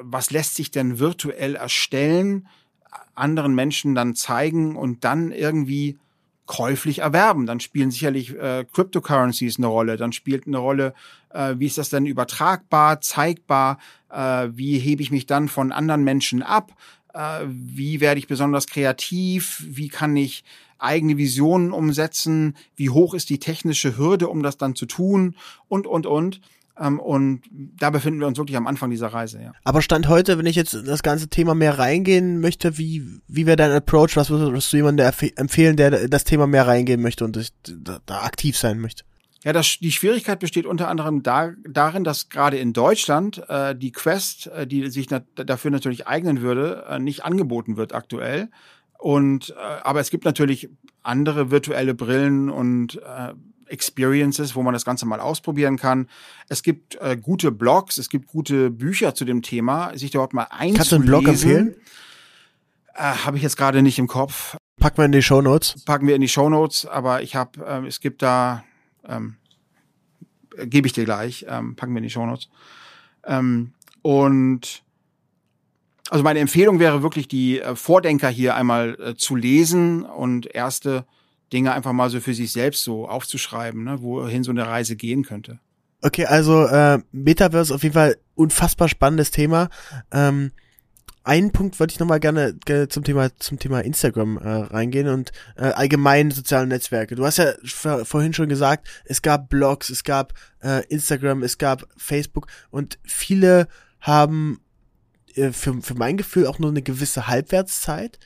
was 0.00 0.30
lässt 0.30 0.54
sich 0.54 0.70
denn 0.70 0.98
virtuell 0.98 1.56
erstellen, 1.56 2.48
anderen 3.14 3.54
Menschen 3.54 3.94
dann 3.94 4.14
zeigen 4.14 4.76
und 4.76 5.04
dann 5.04 5.32
irgendwie 5.32 5.98
käuflich 6.46 7.00
erwerben. 7.00 7.46
Dann 7.46 7.60
spielen 7.60 7.90
sicherlich 7.90 8.36
äh, 8.36 8.64
Cryptocurrencies 8.72 9.58
eine 9.58 9.68
Rolle. 9.68 9.96
Dann 9.96 10.12
spielt 10.12 10.46
eine 10.46 10.58
Rolle, 10.58 10.94
äh, 11.30 11.54
wie 11.58 11.66
ist 11.66 11.78
das 11.78 11.88
denn 11.88 12.06
übertragbar, 12.06 13.00
zeigbar, 13.00 13.78
äh, 14.10 14.48
wie 14.52 14.78
hebe 14.78 15.02
ich 15.02 15.10
mich 15.10 15.26
dann 15.26 15.48
von 15.48 15.72
anderen 15.72 16.04
Menschen 16.04 16.42
ab, 16.42 16.72
äh, 17.14 17.40
wie 17.46 18.00
werde 18.00 18.18
ich 18.18 18.26
besonders 18.26 18.66
kreativ, 18.66 19.64
wie 19.66 19.88
kann 19.88 20.16
ich 20.16 20.44
eigene 20.78 21.16
Visionen 21.16 21.72
umsetzen, 21.72 22.56
wie 22.76 22.90
hoch 22.90 23.14
ist 23.14 23.30
die 23.30 23.38
technische 23.38 23.96
Hürde, 23.96 24.28
um 24.28 24.42
das 24.42 24.56
dann 24.56 24.74
zu 24.74 24.86
tun 24.86 25.36
und, 25.68 25.86
und, 25.86 26.06
und. 26.06 26.40
Ähm, 26.78 26.98
und 27.00 27.42
da 27.50 27.90
befinden 27.90 28.20
wir 28.20 28.26
uns 28.26 28.38
wirklich 28.38 28.56
am 28.56 28.66
Anfang 28.66 28.90
dieser 28.90 29.08
Reise, 29.08 29.42
ja. 29.42 29.52
Aber 29.64 29.82
Stand 29.82 30.08
heute, 30.08 30.38
wenn 30.38 30.46
ich 30.46 30.56
jetzt 30.56 30.74
das 30.74 31.02
ganze 31.02 31.28
Thema 31.28 31.54
mehr 31.54 31.78
reingehen 31.78 32.40
möchte, 32.40 32.78
wie, 32.78 33.20
wie 33.28 33.46
wäre 33.46 33.56
dein 33.56 33.72
Approach? 33.72 34.16
Was 34.16 34.30
würdest 34.30 34.72
du 34.72 34.76
jemandem 34.78 35.12
empfehlen, 35.36 35.76
der 35.76 36.08
das 36.08 36.24
Thema 36.24 36.46
mehr 36.46 36.66
reingehen 36.66 37.02
möchte 37.02 37.24
und 37.24 37.52
da, 37.66 37.98
da 38.06 38.22
aktiv 38.22 38.56
sein 38.56 38.80
möchte? 38.80 39.04
Ja, 39.44 39.52
das, 39.52 39.78
die 39.80 39.90
Schwierigkeit 39.90 40.38
besteht 40.38 40.66
unter 40.66 40.88
anderem 40.88 41.22
da, 41.22 41.52
darin, 41.68 42.04
dass 42.04 42.28
gerade 42.28 42.58
in 42.58 42.72
Deutschland 42.72 43.42
äh, 43.48 43.74
die 43.74 43.90
Quest, 43.90 44.46
äh, 44.46 44.66
die 44.66 44.88
sich 44.88 45.10
na 45.10 45.20
dafür 45.34 45.72
natürlich 45.72 46.06
eignen 46.06 46.42
würde, 46.42 46.84
äh, 46.88 46.98
nicht 47.00 47.24
angeboten 47.24 47.76
wird 47.76 47.92
aktuell. 47.92 48.50
Und 48.98 49.50
äh, 49.50 49.54
aber 49.82 49.98
es 49.98 50.10
gibt 50.10 50.24
natürlich 50.24 50.70
andere 51.02 51.50
virtuelle 51.50 51.92
Brillen 51.92 52.50
und 52.50 53.02
äh, 53.02 53.34
Experiences, 53.72 54.54
wo 54.54 54.62
man 54.62 54.74
das 54.74 54.84
Ganze 54.84 55.06
mal 55.06 55.20
ausprobieren 55.20 55.76
kann. 55.76 56.08
Es 56.48 56.62
gibt 56.62 56.96
äh, 57.00 57.16
gute 57.16 57.50
Blogs, 57.50 57.98
es 57.98 58.08
gibt 58.08 58.28
gute 58.28 58.70
Bücher 58.70 59.14
zu 59.14 59.24
dem 59.24 59.42
Thema, 59.42 59.96
sich 59.96 60.10
dort 60.10 60.32
mal 60.32 60.46
einzulesen. 60.50 60.76
Kannst 60.76 60.92
du 60.92 60.96
einen 60.96 61.06
Blog 61.06 61.28
empfehlen? 61.28 61.74
Äh, 62.94 63.02
habe 63.02 63.36
ich 63.36 63.42
jetzt 63.42 63.56
gerade 63.56 63.82
nicht 63.82 63.98
im 63.98 64.06
Kopf. 64.06 64.56
Packen 64.78 64.98
wir 64.98 65.04
in 65.04 65.12
die 65.12 65.22
Show 65.22 65.40
Notes. 65.40 65.82
Packen 65.84 66.06
wir 66.06 66.14
in 66.14 66.20
die 66.20 66.28
Show 66.28 66.48
Notes, 66.48 66.86
aber 66.86 67.22
ich 67.22 67.34
habe, 67.34 67.64
äh, 67.64 67.86
es 67.86 68.00
gibt 68.00 68.22
da, 68.22 68.64
ähm, 69.08 69.36
gebe 70.64 70.86
ich 70.86 70.92
dir 70.92 71.04
gleich, 71.04 71.46
ähm, 71.48 71.76
packen 71.76 71.92
wir 71.92 71.98
in 71.98 72.04
die 72.04 72.10
Show 72.10 72.26
Notes. 72.26 72.48
Ähm, 73.24 73.72
und 74.02 74.82
also 76.10 76.24
meine 76.24 76.40
Empfehlung 76.40 76.78
wäre 76.78 77.02
wirklich, 77.02 77.28
die 77.28 77.60
äh, 77.60 77.74
Vordenker 77.74 78.28
hier 78.28 78.54
einmal 78.54 78.98
äh, 79.00 79.14
zu 79.14 79.34
lesen 79.34 80.04
und 80.04 80.46
erste 80.46 81.06
Dinge 81.52 81.72
einfach 81.72 81.92
mal 81.92 82.10
so 82.10 82.20
für 82.20 82.34
sich 82.34 82.52
selbst 82.52 82.82
so 82.82 83.08
aufzuschreiben, 83.08 83.84
ne, 83.84 84.02
wohin 84.02 84.44
so 84.44 84.50
eine 84.50 84.66
Reise 84.66 84.96
gehen 84.96 85.24
könnte. 85.24 85.58
Okay, 86.00 86.26
also 86.26 86.66
äh, 86.66 87.00
Metaverse 87.12 87.74
auf 87.74 87.82
jeden 87.82 87.94
Fall 87.94 88.16
unfassbar 88.34 88.88
spannendes 88.88 89.30
Thema. 89.30 89.68
Ähm, 90.10 90.50
einen 91.24 91.52
Punkt 91.52 91.78
wollte 91.78 91.92
ich 91.92 92.00
nochmal 92.00 92.18
gerne, 92.18 92.54
gerne 92.64 92.88
zum 92.88 93.04
Thema 93.04 93.30
zum 93.38 93.60
Thema 93.60 93.80
Instagram 93.80 94.38
äh, 94.38 94.48
reingehen 94.48 95.08
und 95.08 95.30
äh, 95.56 95.66
allgemein 95.66 96.32
soziale 96.32 96.66
Netzwerke. 96.66 97.14
Du 97.14 97.24
hast 97.24 97.38
ja 97.38 97.52
vorhin 98.04 98.32
schon 98.32 98.48
gesagt, 98.48 98.88
es 99.04 99.22
gab 99.22 99.48
Blogs, 99.48 99.90
es 99.90 100.02
gab 100.02 100.34
äh, 100.60 100.84
Instagram, 100.86 101.44
es 101.44 101.58
gab 101.58 101.86
Facebook 101.96 102.48
und 102.70 102.98
viele 103.04 103.68
haben 104.00 104.60
äh, 105.36 105.52
für, 105.52 105.80
für 105.80 105.94
mein 105.94 106.16
Gefühl 106.16 106.48
auch 106.48 106.58
nur 106.58 106.70
eine 106.70 106.82
gewisse 106.82 107.28
Halbwertszeit. 107.28 108.18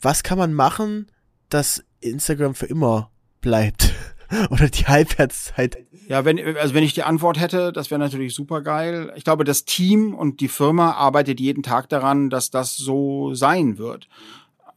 Was 0.00 0.22
kann 0.22 0.38
man 0.38 0.54
machen, 0.54 1.10
dass 1.48 1.84
Instagram 2.02 2.54
für 2.54 2.66
immer 2.66 3.10
bleibt. 3.40 3.92
Oder 4.50 4.68
die 4.68 4.86
Halbwertszeit. 4.86 5.78
Ja, 6.08 6.24
wenn, 6.24 6.38
also 6.56 6.74
wenn 6.74 6.84
ich 6.84 6.94
die 6.94 7.02
Antwort 7.02 7.38
hätte, 7.38 7.72
das 7.72 7.90
wäre 7.90 7.98
natürlich 7.98 8.34
super 8.34 8.62
geil. 8.62 9.12
Ich 9.16 9.24
glaube, 9.24 9.44
das 9.44 9.64
Team 9.64 10.14
und 10.14 10.40
die 10.40 10.48
Firma 10.48 10.92
arbeitet 10.92 11.40
jeden 11.40 11.62
Tag 11.62 11.88
daran, 11.88 12.30
dass 12.30 12.50
das 12.50 12.76
so 12.76 13.34
sein 13.34 13.78
wird. 13.78 14.08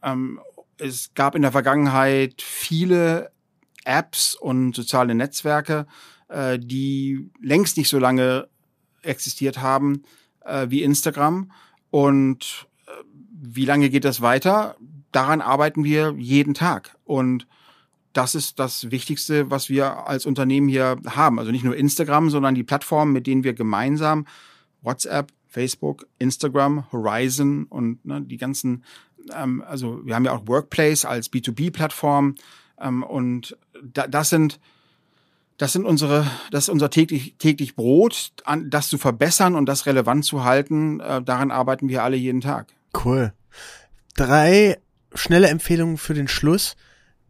Ähm, 0.02 0.40
es 0.78 1.14
gab 1.14 1.34
in 1.34 1.42
der 1.42 1.52
Vergangenheit 1.52 2.42
viele 2.42 3.30
Apps 3.84 4.34
und 4.34 4.74
soziale 4.74 5.14
Netzwerke, 5.14 5.86
äh, 6.28 6.58
die 6.58 7.30
längst 7.40 7.76
nicht 7.76 7.88
so 7.88 7.98
lange 7.98 8.48
existiert 9.02 9.58
haben 9.58 10.02
äh, 10.44 10.66
wie 10.68 10.82
Instagram. 10.82 11.50
Und 11.90 12.66
äh, 12.86 12.90
wie 13.30 13.64
lange 13.64 13.90
geht 13.90 14.04
das 14.04 14.20
weiter? 14.20 14.76
Daran 15.16 15.40
arbeiten 15.40 15.82
wir 15.82 16.14
jeden 16.18 16.52
Tag. 16.52 16.94
Und 17.04 17.46
das 18.12 18.34
ist 18.34 18.58
das 18.58 18.90
Wichtigste, 18.90 19.50
was 19.50 19.70
wir 19.70 20.06
als 20.06 20.26
Unternehmen 20.26 20.68
hier 20.68 20.98
haben. 21.06 21.38
Also 21.38 21.50
nicht 21.50 21.64
nur 21.64 21.74
Instagram, 21.74 22.28
sondern 22.28 22.54
die 22.54 22.64
Plattformen, 22.64 23.12
mit 23.12 23.26
denen 23.26 23.42
wir 23.42 23.54
gemeinsam 23.54 24.26
WhatsApp, 24.82 25.32
Facebook, 25.48 26.06
Instagram, 26.18 26.90
Horizon 26.92 27.64
und 27.64 28.04
ne, 28.04 28.20
die 28.20 28.36
ganzen, 28.36 28.84
ähm, 29.34 29.64
also 29.66 30.04
wir 30.04 30.14
haben 30.14 30.26
ja 30.26 30.32
auch 30.32 30.46
Workplace 30.46 31.06
als 31.06 31.32
B2B-Plattform 31.32 32.34
ähm, 32.78 33.02
und 33.02 33.56
da, 33.82 34.06
das 34.06 34.28
sind 34.28 34.60
das 35.56 35.72
sind 35.72 35.86
unsere, 35.86 36.26
das 36.50 36.64
ist 36.64 36.68
unser 36.68 36.90
täglich, 36.90 37.36
täglich 37.38 37.76
Brot, 37.76 38.32
an, 38.44 38.68
das 38.68 38.90
zu 38.90 38.98
verbessern 38.98 39.54
und 39.54 39.66
das 39.66 39.86
relevant 39.86 40.26
zu 40.26 40.44
halten. 40.44 41.00
Äh, 41.00 41.22
daran 41.22 41.50
arbeiten 41.50 41.88
wir 41.88 42.04
alle 42.04 42.16
jeden 42.16 42.42
Tag. 42.42 42.66
Cool. 42.92 43.32
Drei 44.14 44.76
schnelle 45.16 45.48
Empfehlung 45.48 45.98
für 45.98 46.14
den 46.14 46.28
Schluss. 46.28 46.76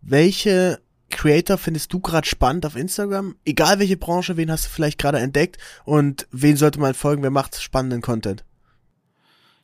Welche 0.02 0.80
Creator 1.10 1.58
findest 1.58 1.92
du 1.92 2.00
gerade 2.00 2.26
spannend 2.26 2.66
auf 2.66 2.76
Instagram? 2.76 3.36
Egal 3.44 3.78
welche 3.78 3.96
Branche, 3.96 4.36
wen 4.36 4.50
hast 4.50 4.66
du 4.66 4.70
vielleicht 4.70 4.98
gerade 4.98 5.18
entdeckt 5.18 5.58
und 5.84 6.26
wen 6.30 6.56
sollte 6.56 6.80
man 6.80 6.94
folgen, 6.94 7.22
wer 7.22 7.30
macht 7.30 7.60
spannenden 7.60 8.02
Content? 8.02 8.44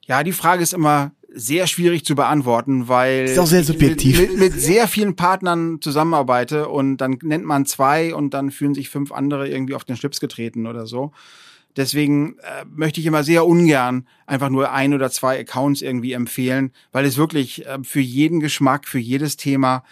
Ja, 0.07 0.23
die 0.23 0.33
Frage 0.33 0.63
ist 0.63 0.73
immer 0.73 1.13
sehr 1.35 1.67
schwierig 1.67 2.05
zu 2.05 2.15
beantworten, 2.15 2.89
weil 2.89 3.25
ist 3.25 3.39
auch 3.39 3.47
sehr 3.47 3.65
subjektiv. 3.65 4.21
Mit, 4.21 4.39
mit, 4.39 4.53
sehr 4.61 4.89
vielen 4.89 5.17
Partnern 5.17 5.81
zusammenarbeite 5.81 6.69
und 6.69 6.99
dann 6.99 7.19
nennt 7.23 7.45
man 7.45 7.67
zwei 7.67 8.15
und 8.15 8.35
dann 8.35 8.51
fühlen 8.51 8.75
sich 8.75 8.89
fünf 8.89 9.13
andere 9.13 9.49
irgendwie 9.49 9.75
auf 9.75 9.85
den 9.85 9.97
Schlips 9.97 10.21
getreten 10.21 10.67
oder 10.67 10.87
so. 10.87 11.13
Deswegen 11.77 12.37
äh, 12.41 12.65
möchte 12.69 13.01
ich 13.01 13.07
immer 13.07 13.25
sehr 13.25 13.47
ungern 13.47 14.07
einfach 14.27 14.51
nur 14.51 14.73
ein 14.73 14.93
oder 14.93 15.11
zwei 15.11 15.41
Accounts 15.41 15.81
irgendwie 15.81 16.13
empfehlen, 16.13 16.73
weil 16.93 17.07
es 17.07 17.17
wirklich 17.17 17.67
äh, 17.67 17.79
für 17.83 18.01
jeden 18.01 18.41
Geschmack, 18.41 18.87
für 18.87 18.99
jedes 18.99 19.37
Thema 19.37 19.83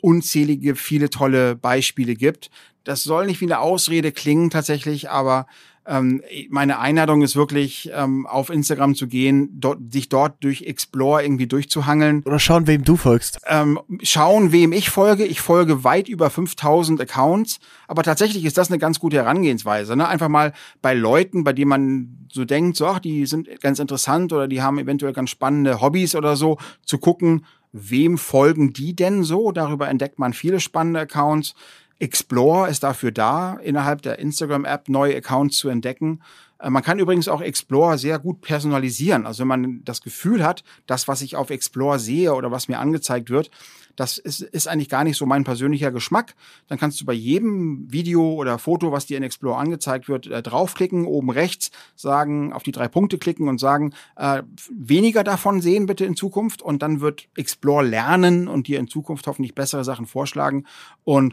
unzählige, 0.00 0.76
viele 0.76 1.10
tolle 1.10 1.56
Beispiele 1.56 2.14
gibt. 2.14 2.50
Das 2.84 3.02
soll 3.02 3.26
nicht 3.26 3.40
wie 3.40 3.46
eine 3.46 3.58
Ausrede 3.58 4.12
klingen 4.12 4.48
tatsächlich, 4.48 5.10
aber 5.10 5.46
ähm, 5.86 6.22
meine 6.50 6.78
Einladung 6.78 7.22
ist 7.22 7.36
wirklich, 7.36 7.90
ähm, 7.94 8.26
auf 8.26 8.50
Instagram 8.50 8.94
zu 8.94 9.06
gehen, 9.06 9.48
dort, 9.52 9.92
sich 9.92 10.08
dort 10.08 10.42
durch 10.42 10.62
Explore 10.62 11.22
irgendwie 11.22 11.46
durchzuhangeln. 11.46 12.22
Oder 12.24 12.38
schauen, 12.38 12.66
wem 12.66 12.84
du 12.84 12.96
folgst. 12.96 13.40
Ähm, 13.46 13.78
schauen, 14.02 14.52
wem 14.52 14.72
ich 14.72 14.90
folge. 14.90 15.24
Ich 15.24 15.40
folge 15.40 15.84
weit 15.84 16.08
über 16.08 16.30
5000 16.30 17.00
Accounts. 17.00 17.58
Aber 17.86 18.02
tatsächlich 18.02 18.44
ist 18.44 18.58
das 18.58 18.70
eine 18.70 18.78
ganz 18.78 18.98
gute 18.98 19.16
Herangehensweise. 19.16 19.96
Ne? 19.96 20.08
Einfach 20.08 20.28
mal 20.28 20.52
bei 20.82 20.94
Leuten, 20.94 21.44
bei 21.44 21.52
denen 21.52 21.68
man 21.68 22.26
so 22.32 22.44
denkt, 22.44 22.76
so, 22.76 22.86
ach, 22.86 22.98
die 22.98 23.26
sind 23.26 23.48
ganz 23.60 23.78
interessant 23.78 24.32
oder 24.32 24.48
die 24.48 24.62
haben 24.62 24.78
eventuell 24.78 25.12
ganz 25.12 25.30
spannende 25.30 25.80
Hobbys 25.80 26.14
oder 26.14 26.36
so, 26.36 26.58
zu 26.84 26.98
gucken, 26.98 27.44
wem 27.72 28.18
folgen 28.18 28.72
die 28.72 28.96
denn 28.96 29.22
so? 29.22 29.52
Darüber 29.52 29.88
entdeckt 29.88 30.18
man 30.18 30.32
viele 30.32 30.60
spannende 30.60 31.00
Accounts. 31.00 31.54
Explore 31.98 32.68
ist 32.68 32.82
dafür 32.82 33.10
da, 33.10 33.54
innerhalb 33.54 34.02
der 34.02 34.18
Instagram-App 34.18 34.88
neue 34.88 35.16
Accounts 35.16 35.56
zu 35.56 35.68
entdecken. 35.68 36.20
Äh, 36.58 36.70
man 36.70 36.82
kann 36.82 36.98
übrigens 36.98 37.28
auch 37.28 37.40
Explore 37.40 37.98
sehr 37.98 38.18
gut 38.18 38.40
personalisieren. 38.40 39.26
Also 39.26 39.40
wenn 39.40 39.48
man 39.48 39.84
das 39.84 40.02
Gefühl 40.02 40.44
hat, 40.44 40.62
das, 40.86 41.08
was 41.08 41.22
ich 41.22 41.36
auf 41.36 41.50
Explore 41.50 41.98
sehe 41.98 42.34
oder 42.34 42.50
was 42.50 42.68
mir 42.68 42.78
angezeigt 42.78 43.30
wird, 43.30 43.50
das 43.96 44.18
ist, 44.18 44.42
ist 44.42 44.68
eigentlich 44.68 44.90
gar 44.90 45.04
nicht 45.04 45.16
so 45.16 45.24
mein 45.24 45.44
persönlicher 45.44 45.90
Geschmack. 45.90 46.34
Dann 46.68 46.78
kannst 46.78 47.00
du 47.00 47.06
bei 47.06 47.14
jedem 47.14 47.90
Video 47.90 48.34
oder 48.34 48.58
Foto, 48.58 48.92
was 48.92 49.06
dir 49.06 49.16
in 49.16 49.22
Explore 49.22 49.56
angezeigt 49.56 50.08
wird, 50.08 50.26
äh, 50.26 50.42
draufklicken, 50.42 51.06
oben 51.06 51.30
rechts 51.30 51.70
sagen, 51.94 52.52
auf 52.52 52.62
die 52.62 52.72
drei 52.72 52.88
Punkte 52.88 53.16
klicken 53.16 53.48
und 53.48 53.58
sagen, 53.58 53.94
äh, 54.16 54.42
weniger 54.70 55.24
davon 55.24 55.62
sehen 55.62 55.86
bitte 55.86 56.04
in 56.04 56.14
Zukunft. 56.14 56.60
Und 56.60 56.82
dann 56.82 57.00
wird 57.00 57.28
Explore 57.36 57.86
lernen 57.86 58.48
und 58.48 58.66
dir 58.66 58.78
in 58.78 58.88
Zukunft 58.88 59.26
hoffentlich 59.26 59.54
bessere 59.54 59.84
Sachen 59.84 60.06
vorschlagen. 60.06 60.66
Und 61.04 61.32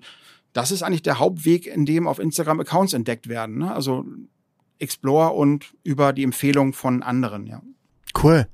das 0.54 0.72
ist 0.72 0.84
eigentlich 0.84 1.02
der 1.02 1.20
Hauptweg, 1.20 1.68
in 1.68 1.86
dem 1.86 2.08
auf 2.08 2.20
Instagram 2.20 2.60
Accounts 2.60 2.94
entdeckt 2.94 3.28
werden. 3.28 3.58
Ne? 3.58 3.74
Also 3.74 4.06
Explore 4.80 5.34
und 5.34 5.74
über 5.84 6.14
die 6.14 6.24
Empfehlung 6.24 6.74
von 6.74 7.04
anderen, 7.04 7.46
ja. 7.48 7.62
Cool. 8.22 8.48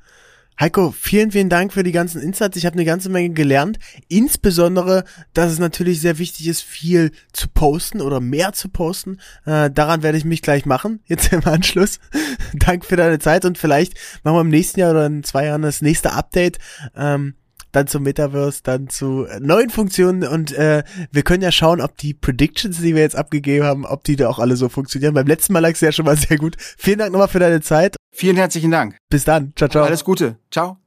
Heiko, 0.59 0.91
vielen, 0.91 1.31
vielen 1.31 1.47
Dank 1.47 1.71
für 1.71 1.83
die 1.83 1.93
ganzen 1.93 2.21
Insights. 2.21 2.57
Ich 2.57 2.65
habe 2.65 2.73
eine 2.73 2.83
ganze 2.83 3.07
Menge 3.09 3.29
gelernt. 3.29 3.79
Insbesondere, 4.09 5.05
dass 5.33 5.53
es 5.53 5.59
natürlich 5.59 6.01
sehr 6.01 6.17
wichtig 6.17 6.47
ist, 6.47 6.61
viel 6.63 7.11
zu 7.31 7.47
posten 7.47 8.01
oder 8.01 8.19
mehr 8.19 8.51
zu 8.51 8.67
posten. 8.67 9.19
Äh, 9.45 9.71
daran 9.71 10.03
werde 10.03 10.17
ich 10.17 10.25
mich 10.25 10.41
gleich 10.41 10.65
machen, 10.65 10.99
jetzt 11.05 11.31
im 11.33 11.45
Anschluss. 11.45 11.99
Danke 12.53 12.85
für 12.85 12.97
deine 12.97 13.19
Zeit 13.19 13.45
und 13.45 13.57
vielleicht 13.57 13.93
machen 14.23 14.35
wir 14.35 14.41
im 14.41 14.49
nächsten 14.49 14.81
Jahr 14.81 14.91
oder 14.91 15.05
in 15.05 15.23
zwei 15.23 15.45
Jahren 15.45 15.61
das 15.61 15.81
nächste 15.81 16.11
Update. 16.11 16.59
Ähm, 16.93 17.35
dann 17.71 17.87
zum 17.87 18.03
Metaverse, 18.03 18.61
dann 18.63 18.89
zu 18.89 19.27
neuen 19.39 19.69
Funktionen 19.69 20.23
und 20.27 20.51
äh, 20.53 20.83
wir 21.11 21.23
können 21.23 21.43
ja 21.43 21.51
schauen, 21.51 21.81
ob 21.81 21.97
die 21.97 22.13
Predictions, 22.13 22.77
die 22.77 22.95
wir 22.95 23.01
jetzt 23.01 23.15
abgegeben 23.15 23.65
haben, 23.65 23.85
ob 23.85 24.03
die 24.03 24.15
da 24.15 24.29
auch 24.29 24.39
alle 24.39 24.55
so 24.55 24.69
funktionieren. 24.69 25.13
Beim 25.13 25.27
letzten 25.27 25.53
Mal 25.53 25.59
lag 25.59 25.71
es 25.71 25.81
ja 25.81 25.91
schon 25.91 26.05
mal 26.05 26.17
sehr 26.17 26.37
gut. 26.37 26.55
Vielen 26.59 26.99
Dank 26.99 27.11
nochmal 27.11 27.27
für 27.27 27.39
deine 27.39 27.61
Zeit. 27.61 27.95
Vielen 28.11 28.37
herzlichen 28.37 28.71
Dank. 28.71 28.97
Bis 29.09 29.23
dann. 29.23 29.53
Ciao, 29.55 29.69
ciao. 29.69 29.85
Alles 29.85 30.03
Gute. 30.03 30.37
Ciao. 30.51 30.77